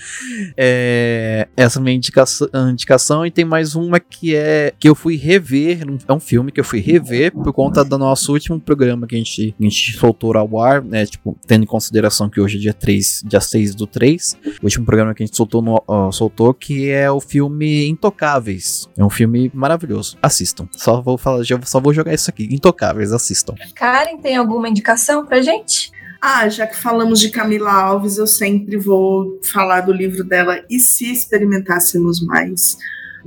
É, 0.56 1.50
essa 1.58 1.80
é 1.80 1.82
a 1.82 1.84
minha 1.84 1.98
indicação, 1.98 2.48
indicação, 2.72 3.26
e 3.26 3.32
tem 3.32 3.44
mais 3.44 3.76
uma 3.76 4.00
que 4.00 4.36
é 4.36 4.74
que 4.80 4.88
eu 4.88 4.96
fui 4.96 5.18
rever, 5.18 5.82
é 6.08 6.14
um 6.14 6.20
filme 6.20 6.50
que 6.50 6.62
eu 6.62 6.64
fui 6.64 6.80
rever 6.80 7.34
por 7.34 7.52
conta 7.52 7.84
do 7.84 7.98
nosso 7.98 8.32
último 8.32 8.58
programa 8.58 9.06
que 9.06 9.16
a 9.16 9.18
gente, 9.18 9.54
a 9.60 9.64
gente 9.64 9.98
soltou 9.98 10.38
ao 10.38 10.62
ar, 10.62 10.82
né, 10.82 11.06
tipo, 11.06 11.38
tendo 11.46 11.64
em 11.64 11.68
consideração 11.68 12.30
que 12.30 12.40
hoje 12.40 12.58
é 12.58 12.62
dia 12.62 12.74
3, 12.74 13.24
dia 13.26 13.42
6 13.42 13.76
do 13.76 13.86
3, 13.86 14.38
o 14.62 14.66
último 14.66 14.86
programa 14.86 15.14
que 15.14 15.24
a 15.24 15.26
gente 15.26 15.36
soltou, 15.36 15.62
no, 15.62 15.84
uh, 15.90 16.10
soltou 16.14 16.54
que 16.54 16.90
é 16.90 17.12
o 17.12 17.20
filme 17.20 17.88
Intocáveis. 17.90 18.88
É 18.98 19.04
um 19.04 19.10
filme 19.10 19.52
maravilhoso. 19.54 20.18
Assistam. 20.38 20.70
Só 20.72 21.02
vou 21.02 21.18
falar, 21.18 21.44
já, 21.44 21.60
só 21.64 21.80
vou 21.80 21.94
jogar 21.94 22.14
isso 22.14 22.30
aqui. 22.30 22.48
Intocáveis, 22.52 23.12
assistam. 23.12 23.56
Karen, 23.74 24.18
tem 24.18 24.36
alguma 24.36 24.70
indicação 24.70 25.26
pra 25.26 25.42
gente? 25.42 25.92
Ah, 26.22 26.48
já 26.48 26.68
que 26.68 26.76
falamos 26.76 27.20
de 27.20 27.30
Camila 27.30 27.72
Alves, 27.72 28.18
eu 28.18 28.28
sempre 28.28 28.78
vou 28.78 29.40
falar 29.52 29.82
do 29.82 29.94
livro 29.94 30.24
dela 30.24 30.64
E 30.70 30.80
se 30.80 31.12
experimentássemos 31.12 32.22
mais? 32.22 32.78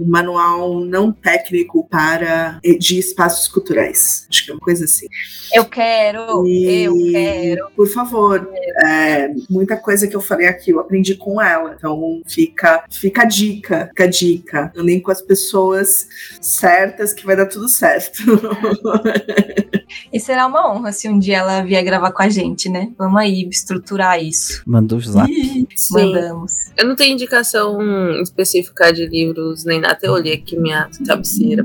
Um 0.00 0.08
manual 0.08 0.80
não 0.80 1.12
técnico 1.12 1.86
para 1.88 2.58
eh, 2.64 2.74
de 2.74 2.98
espaços 2.98 3.48
culturais. 3.48 4.26
Acho 4.28 4.44
que 4.44 4.50
é 4.50 4.54
uma 4.54 4.60
coisa 4.60 4.84
assim. 4.84 5.06
Eu 5.52 5.64
quero, 5.64 6.46
e, 6.46 6.84
eu 6.84 6.94
quero. 7.12 7.70
Por 7.76 7.88
favor, 7.88 8.48
é, 8.84 9.30
muita 9.48 9.76
coisa 9.76 10.06
que 10.06 10.16
eu 10.16 10.20
falei 10.20 10.46
aqui 10.46 10.70
eu 10.70 10.80
aprendi 10.80 11.14
com 11.14 11.40
ela. 11.40 11.74
Então 11.76 12.22
fica, 12.26 12.84
fica 12.90 13.22
a 13.22 13.26
dica, 13.26 13.86
fica 13.88 14.04
a 14.04 14.08
dica. 14.08 14.72
Andem 14.76 15.00
com 15.00 15.10
as 15.10 15.20
pessoas 15.20 16.08
certas 16.40 17.12
que 17.12 17.26
vai 17.26 17.36
dar 17.36 17.46
tudo 17.46 17.68
certo. 17.68 18.22
E 20.12 20.20
será 20.20 20.46
uma 20.46 20.70
honra 20.70 20.92
se 20.92 21.08
um 21.08 21.18
dia 21.18 21.38
ela 21.38 21.62
vier 21.62 21.84
gravar 21.84 22.12
com 22.12 22.22
a 22.22 22.28
gente, 22.28 22.68
né? 22.68 22.92
Vamos 22.96 23.20
aí 23.20 23.48
estruturar 23.48 24.22
isso. 24.22 24.62
Mandou 24.66 24.98
o 24.98 25.00
zap. 25.00 25.30
Mandamos. 25.90 26.70
Eu 26.76 26.86
não 26.86 26.96
tenho 26.96 27.14
indicação 27.14 27.78
específica 28.20 28.92
de 28.92 29.06
livros 29.06 29.64
nem 29.64 29.80
nada. 29.80 29.89
Eu 30.02 30.12
olhei 30.12 30.34
aqui 30.34 30.56
minha 30.56 30.88
cabeceira. 31.06 31.64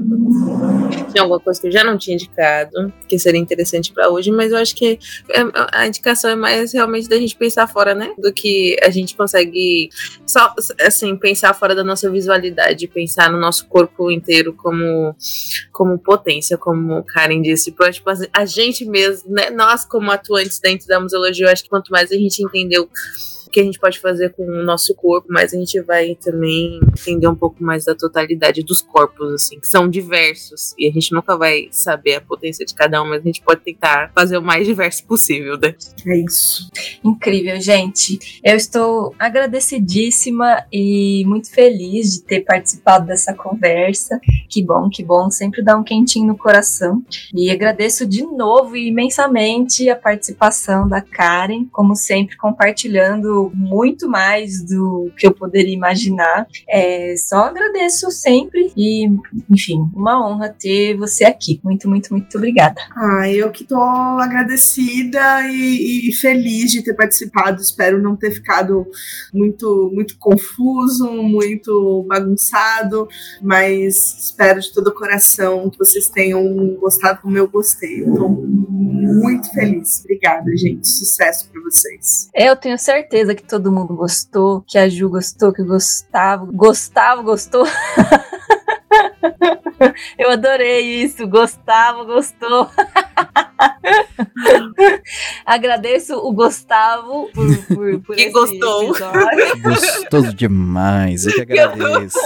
Tinha 1.12 1.24
alguma 1.24 1.40
coisa 1.40 1.60
que 1.60 1.68
eu 1.68 1.72
já 1.72 1.84
não 1.84 1.98
tinha 1.98 2.16
indicado, 2.16 2.94
que 3.08 3.18
seria 3.18 3.40
interessante 3.40 3.94
para 3.94 4.10
hoje, 4.10 4.32
mas 4.32 4.52
eu 4.52 4.58
acho 4.58 4.76
que 4.76 5.00
é, 5.30 5.42
a 5.72 5.88
indicação 5.88 6.30
é 6.30 6.36
mais 6.36 6.74
realmente 6.74 7.08
da 7.08 7.18
gente 7.18 7.36
pensar 7.36 7.68
fora, 7.68 7.96
né? 7.96 8.14
Do 8.18 8.34
que 8.34 8.78
a 8.84 8.90
gente 8.90 9.16
consegue 9.16 9.90
só, 10.26 10.54
assim, 10.82 11.16
pensar 11.16 11.54
fora 11.54 11.74
da 11.74 11.84
nossa 11.84 12.10
visualidade, 12.10 12.88
pensar 12.88 13.32
no 13.32 13.40
nosso 13.40 13.68
corpo 13.68 14.12
inteiro 14.12 14.54
como, 14.54 15.16
como 15.72 15.98
potência, 15.98 16.58
como 16.58 17.04
Karen 17.04 17.42
disse. 17.42 17.72
Tipo, 17.72 18.10
a 18.34 18.46
gente 18.46 18.86
mesmo, 18.86 19.32
né? 19.32 19.50
Nós 19.50 19.86
como 19.86 20.12
atuantes 20.12 20.60
dentro 20.60 20.88
da 20.88 21.00
museologia, 21.00 21.46
eu 21.46 21.52
acho 21.52 21.64
que 21.64 21.70
quanto 21.70 21.90
mais 21.90 22.12
a 22.12 22.16
gente 22.16 22.44
entendeu 22.44 22.90
que 23.56 23.62
a 23.62 23.64
gente 23.64 23.80
pode 23.80 24.02
fazer 24.02 24.34
com 24.34 24.46
o 24.46 24.66
nosso 24.66 24.94
corpo, 24.94 25.30
mas 25.32 25.54
a 25.54 25.58
gente 25.58 25.80
vai 25.80 26.14
também 26.16 26.78
entender 26.90 27.26
um 27.26 27.36
pouco 27.36 27.64
mais 27.64 27.86
da 27.86 27.96
totalidade 27.96 28.62
dos 28.62 28.82
corpos, 28.82 29.32
assim, 29.32 29.58
que 29.62 29.68
são 29.68 29.88
diversos. 29.88 30.76
E 30.78 30.90
a 30.90 30.92
gente 30.92 31.14
nunca 31.14 31.38
vai 31.38 31.70
saber 31.72 32.16
a 32.16 32.22
potência 32.22 32.66
de 32.66 32.76
cada 32.76 33.02
um, 33.02 33.08
mas 33.08 33.22
a 33.22 33.26
gente 33.26 33.42
pode 33.42 33.62
tentar 33.62 34.12
fazer 34.14 34.38
o 34.38 34.42
mais 34.42 34.68
diverso 34.68 35.06
possível, 35.06 35.58
né? 35.58 35.74
É 36.06 36.18
isso. 36.18 36.70
Incrível, 37.02 37.58
gente. 37.62 38.42
Eu 38.44 38.58
estou 38.58 39.16
agradecidíssima 39.18 40.66
e 40.70 41.24
muito 41.26 41.50
feliz 41.50 42.16
de 42.16 42.24
ter 42.24 42.42
participado 42.42 43.06
dessa 43.06 43.34
conversa. 43.34 44.20
Que 44.50 44.62
bom, 44.62 44.90
que 44.90 45.02
bom. 45.02 45.32
Sempre 45.32 45.64
dá 45.64 45.78
um 45.78 45.84
quentinho 45.84 46.28
no 46.28 46.38
coração. 46.38 47.02
E 47.34 47.50
agradeço 47.50 48.06
de 48.06 48.24
novo 48.26 48.76
imensamente 48.76 49.90
a 49.90 49.96
participação 49.96 50.90
da 50.90 51.00
Karen, 51.00 51.64
como 51.72 51.96
sempre, 51.96 52.36
compartilhando 52.36 53.45
muito 53.54 54.08
mais 54.08 54.64
do 54.64 55.12
que 55.18 55.28
eu 55.28 55.34
poderia 55.34 55.74
imaginar. 55.74 56.48
É, 56.68 57.16
só 57.18 57.46
agradeço 57.46 58.10
sempre 58.12 58.72
e, 58.76 59.08
enfim, 59.50 59.90
uma 59.94 60.26
honra 60.26 60.50
ter 60.50 60.96
você 60.98 61.24
aqui. 61.24 61.60
Muito, 61.64 61.90
muito, 61.90 62.12
muito 62.12 62.38
obrigada. 62.38 62.82
Ah, 62.96 63.30
eu 63.30 63.52
que 63.52 63.64
tô 63.64 63.80
agradecida 63.80 65.42
e, 65.48 66.10
e 66.10 66.14
feliz 66.14 66.72
de 66.72 66.84
ter 66.84 66.94
participado. 66.94 67.62
Espero 67.62 68.02
não 68.02 68.16
ter 68.16 68.32
ficado 68.32 68.86
muito, 69.34 69.92
muito 69.94 70.18
confuso, 70.18 71.12
muito 71.12 72.06
bagunçado, 72.08 73.08
mas 73.42 74.26
espero 74.26 74.60
de 74.60 74.74
todo 74.74 74.88
o 74.88 74.94
coração 74.94 75.70
que 75.70 75.78
vocês 75.78 76.10
tenham 76.10 76.44
gostado 76.80 77.22
como 77.22 77.38
eu 77.38 77.48
gostei. 77.48 78.02
Eu 78.02 78.16
tô 78.16 78.30
muito 78.30 79.52
feliz. 79.54 80.02
Obrigada, 80.02 80.56
gente. 80.56 80.88
Sucesso 80.88 81.50
para 81.52 81.62
vocês. 81.62 82.30
Eu 82.34 82.56
tenho 82.56 82.78
certeza 82.78 83.35
que 83.36 83.44
todo 83.44 83.72
mundo 83.72 83.96
gostou, 83.96 84.62
que 84.68 84.78
a 84.78 84.90
Ju 84.90 85.10
gostou, 85.10 85.54
que 85.54 85.62
o 85.62 85.66
Gustavo, 85.66 86.48
Gustavo 86.52 87.24
gostou. 87.24 87.66
Eu 90.18 90.32
adorei 90.32 91.04
isso. 91.04 91.28
Gustavo 91.28 92.06
gostou. 92.06 92.70
Agradeço 95.46 96.16
o 96.16 96.34
Gustavo 96.34 97.30
por, 97.34 97.58
por, 97.68 98.00
por 98.02 98.16
Que 98.16 98.24
esse 98.24 98.32
gostou. 98.32 98.90
episódio. 98.90 99.62
Gostoso 99.64 100.34
demais, 100.34 101.26
eu 101.26 101.34
que 101.34 101.42
agradeço. 101.60 102.18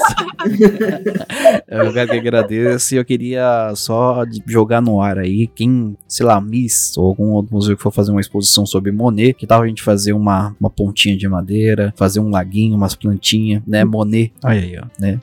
eu 1.67 1.93
que 1.93 1.99
agradeço 1.99 2.95
e 2.95 2.97
eu 2.97 3.05
queria 3.05 3.73
só 3.75 4.23
jogar 4.47 4.81
no 4.81 5.01
ar 5.01 5.17
aí, 5.19 5.47
quem, 5.47 5.95
sei 6.07 6.25
lá, 6.25 6.39
Miss 6.41 6.97
ou 6.97 7.07
algum 7.07 7.31
outro 7.31 7.53
museu 7.53 7.75
que 7.75 7.83
for 7.83 7.91
fazer 7.91 8.11
uma 8.11 8.21
exposição 8.21 8.65
sobre 8.65 8.91
Monet, 8.91 9.33
que 9.33 9.45
tal 9.47 9.61
a 9.61 9.67
gente 9.67 9.81
fazer 9.83 10.13
uma, 10.13 10.55
uma 10.59 10.69
pontinha 10.69 11.17
de 11.17 11.27
madeira, 11.27 11.93
fazer 11.97 12.19
um 12.19 12.29
laguinho, 12.29 12.75
umas 12.75 12.95
plantinhas, 12.95 13.61
né, 13.67 13.83
Monet, 13.83 14.33
olha 14.43 14.59
aí, 14.59 14.77
ó, 14.77 14.85
né. 14.99 15.19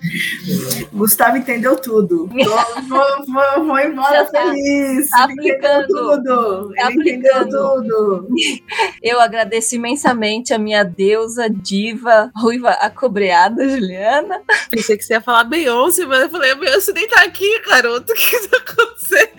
Gustavo 0.93 1.37
entendeu 1.37 1.77
tudo. 1.77 2.29
Vou, 2.45 3.65
vou, 3.65 3.79
embora 3.79 4.25
tá- 4.27 4.43
feliz. 4.43 5.11
tá 5.11 5.25
aplicando. 5.25 5.87
tudo. 5.87 6.75
Tá 6.75 6.89
aplicando. 6.89 7.51
tudo. 7.51 8.29
Eu 9.03 9.21
agradeço 9.21 9.75
imensamente 9.75 10.53
a 10.53 10.59
minha 10.59 10.85
deusa, 10.85 11.49
diva, 11.49 12.31
ruiva 12.37 12.71
acobreada, 12.71 13.69
Juliana. 13.69 14.43
Pensei 14.71 14.97
que 14.97 15.05
você 15.05 15.15
ia 15.15 15.21
falar 15.21 15.45
Beyoncé, 15.45 16.05
mas 16.05 16.23
eu 16.23 16.31
falei, 16.31 16.53
a 16.53 16.57
Beyoncé 16.57 16.93
nem 16.93 17.09
tá 17.09 17.23
aqui, 17.23 17.61
garoto. 17.61 18.13
O 18.17 18.19
que 18.19 18.41
que 18.41 18.49
tá 18.49 18.57
acontecendo? 18.59 19.31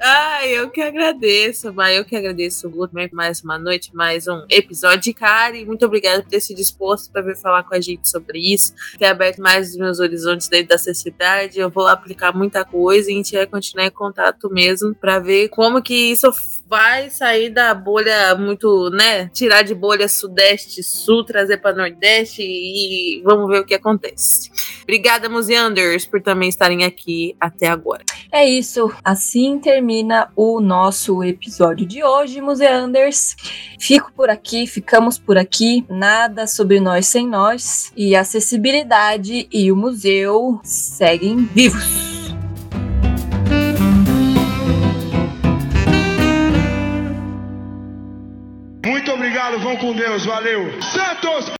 Ai, 0.00 0.50
eu 0.50 0.70
que 0.70 0.80
agradeço, 0.80 1.72
mas 1.72 1.96
eu 1.96 2.04
que 2.04 2.16
agradeço 2.16 2.68
o 2.68 2.88
mais 3.12 3.42
uma 3.42 3.58
noite, 3.58 3.94
mais 3.94 4.26
um 4.26 4.44
episódio 4.48 5.00
de 5.00 5.14
Kari. 5.14 5.64
Muito 5.64 5.84
obrigada 5.84 6.22
por 6.22 6.28
ter 6.28 6.40
se 6.40 6.54
disposto 6.54 7.10
para 7.10 7.22
vir 7.22 7.36
falar 7.36 7.62
com 7.64 7.74
a 7.74 7.80
gente 7.80 8.08
sobre 8.08 8.38
isso, 8.38 8.74
ter 8.98 9.06
aberto 9.06 9.38
mais 9.38 9.70
os 9.70 9.76
meus 9.76 10.00
horizontes 10.00 10.48
dentro 10.48 10.65
da 10.66 10.78
sociedade. 10.78 11.58
Eu 11.58 11.70
vou 11.70 11.86
aplicar 11.86 12.34
muita 12.34 12.64
coisa 12.64 13.10
e 13.10 13.14
a 13.14 13.16
gente 13.16 13.36
vai 13.36 13.46
continuar 13.46 13.86
em 13.86 13.90
contato 13.90 14.50
mesmo 14.50 14.94
para 14.94 15.18
ver 15.18 15.48
como 15.48 15.82
que 15.82 15.94
isso 16.12 16.30
vai 16.68 17.10
sair 17.10 17.50
da 17.50 17.72
bolha 17.74 18.34
muito, 18.34 18.90
né? 18.90 19.28
Tirar 19.28 19.62
de 19.62 19.74
bolha 19.74 20.08
sudeste, 20.08 20.82
sul, 20.82 21.24
trazer 21.24 21.58
para 21.58 21.76
nordeste 21.76 22.42
e 22.42 23.22
vamos 23.24 23.48
ver 23.48 23.60
o 23.60 23.64
que 23.64 23.74
acontece. 23.74 24.50
Obrigada, 24.82 25.28
Museanders, 25.28 26.06
por 26.06 26.22
também 26.22 26.48
estarem 26.48 26.84
aqui 26.84 27.36
até 27.40 27.68
agora. 27.68 28.04
É 28.30 28.44
isso. 28.48 28.92
Assim 29.04 29.58
termina 29.58 30.30
o 30.36 30.60
nosso 30.60 31.22
episódio 31.24 31.86
de 31.86 32.04
hoje, 32.04 32.40
Museanders. 32.40 33.36
Fico 33.80 34.12
por 34.12 34.30
aqui, 34.30 34.66
ficamos 34.66 35.18
por 35.18 35.36
aqui. 35.38 35.84
Nada 35.88 36.46
sobre 36.46 36.80
nós 36.80 37.06
sem 37.06 37.26
nós. 37.26 37.92
E 37.96 38.14
a 38.14 38.20
acessibilidade 38.20 39.48
e 39.52 39.72
o 39.72 39.76
museu 39.76 40.60
seguem 40.62 41.48
vivos. 41.52 42.15
Vão 49.58 49.76
com 49.76 49.92
Deus, 49.92 50.24
valeu. 50.24 50.80
Santos! 50.82 51.56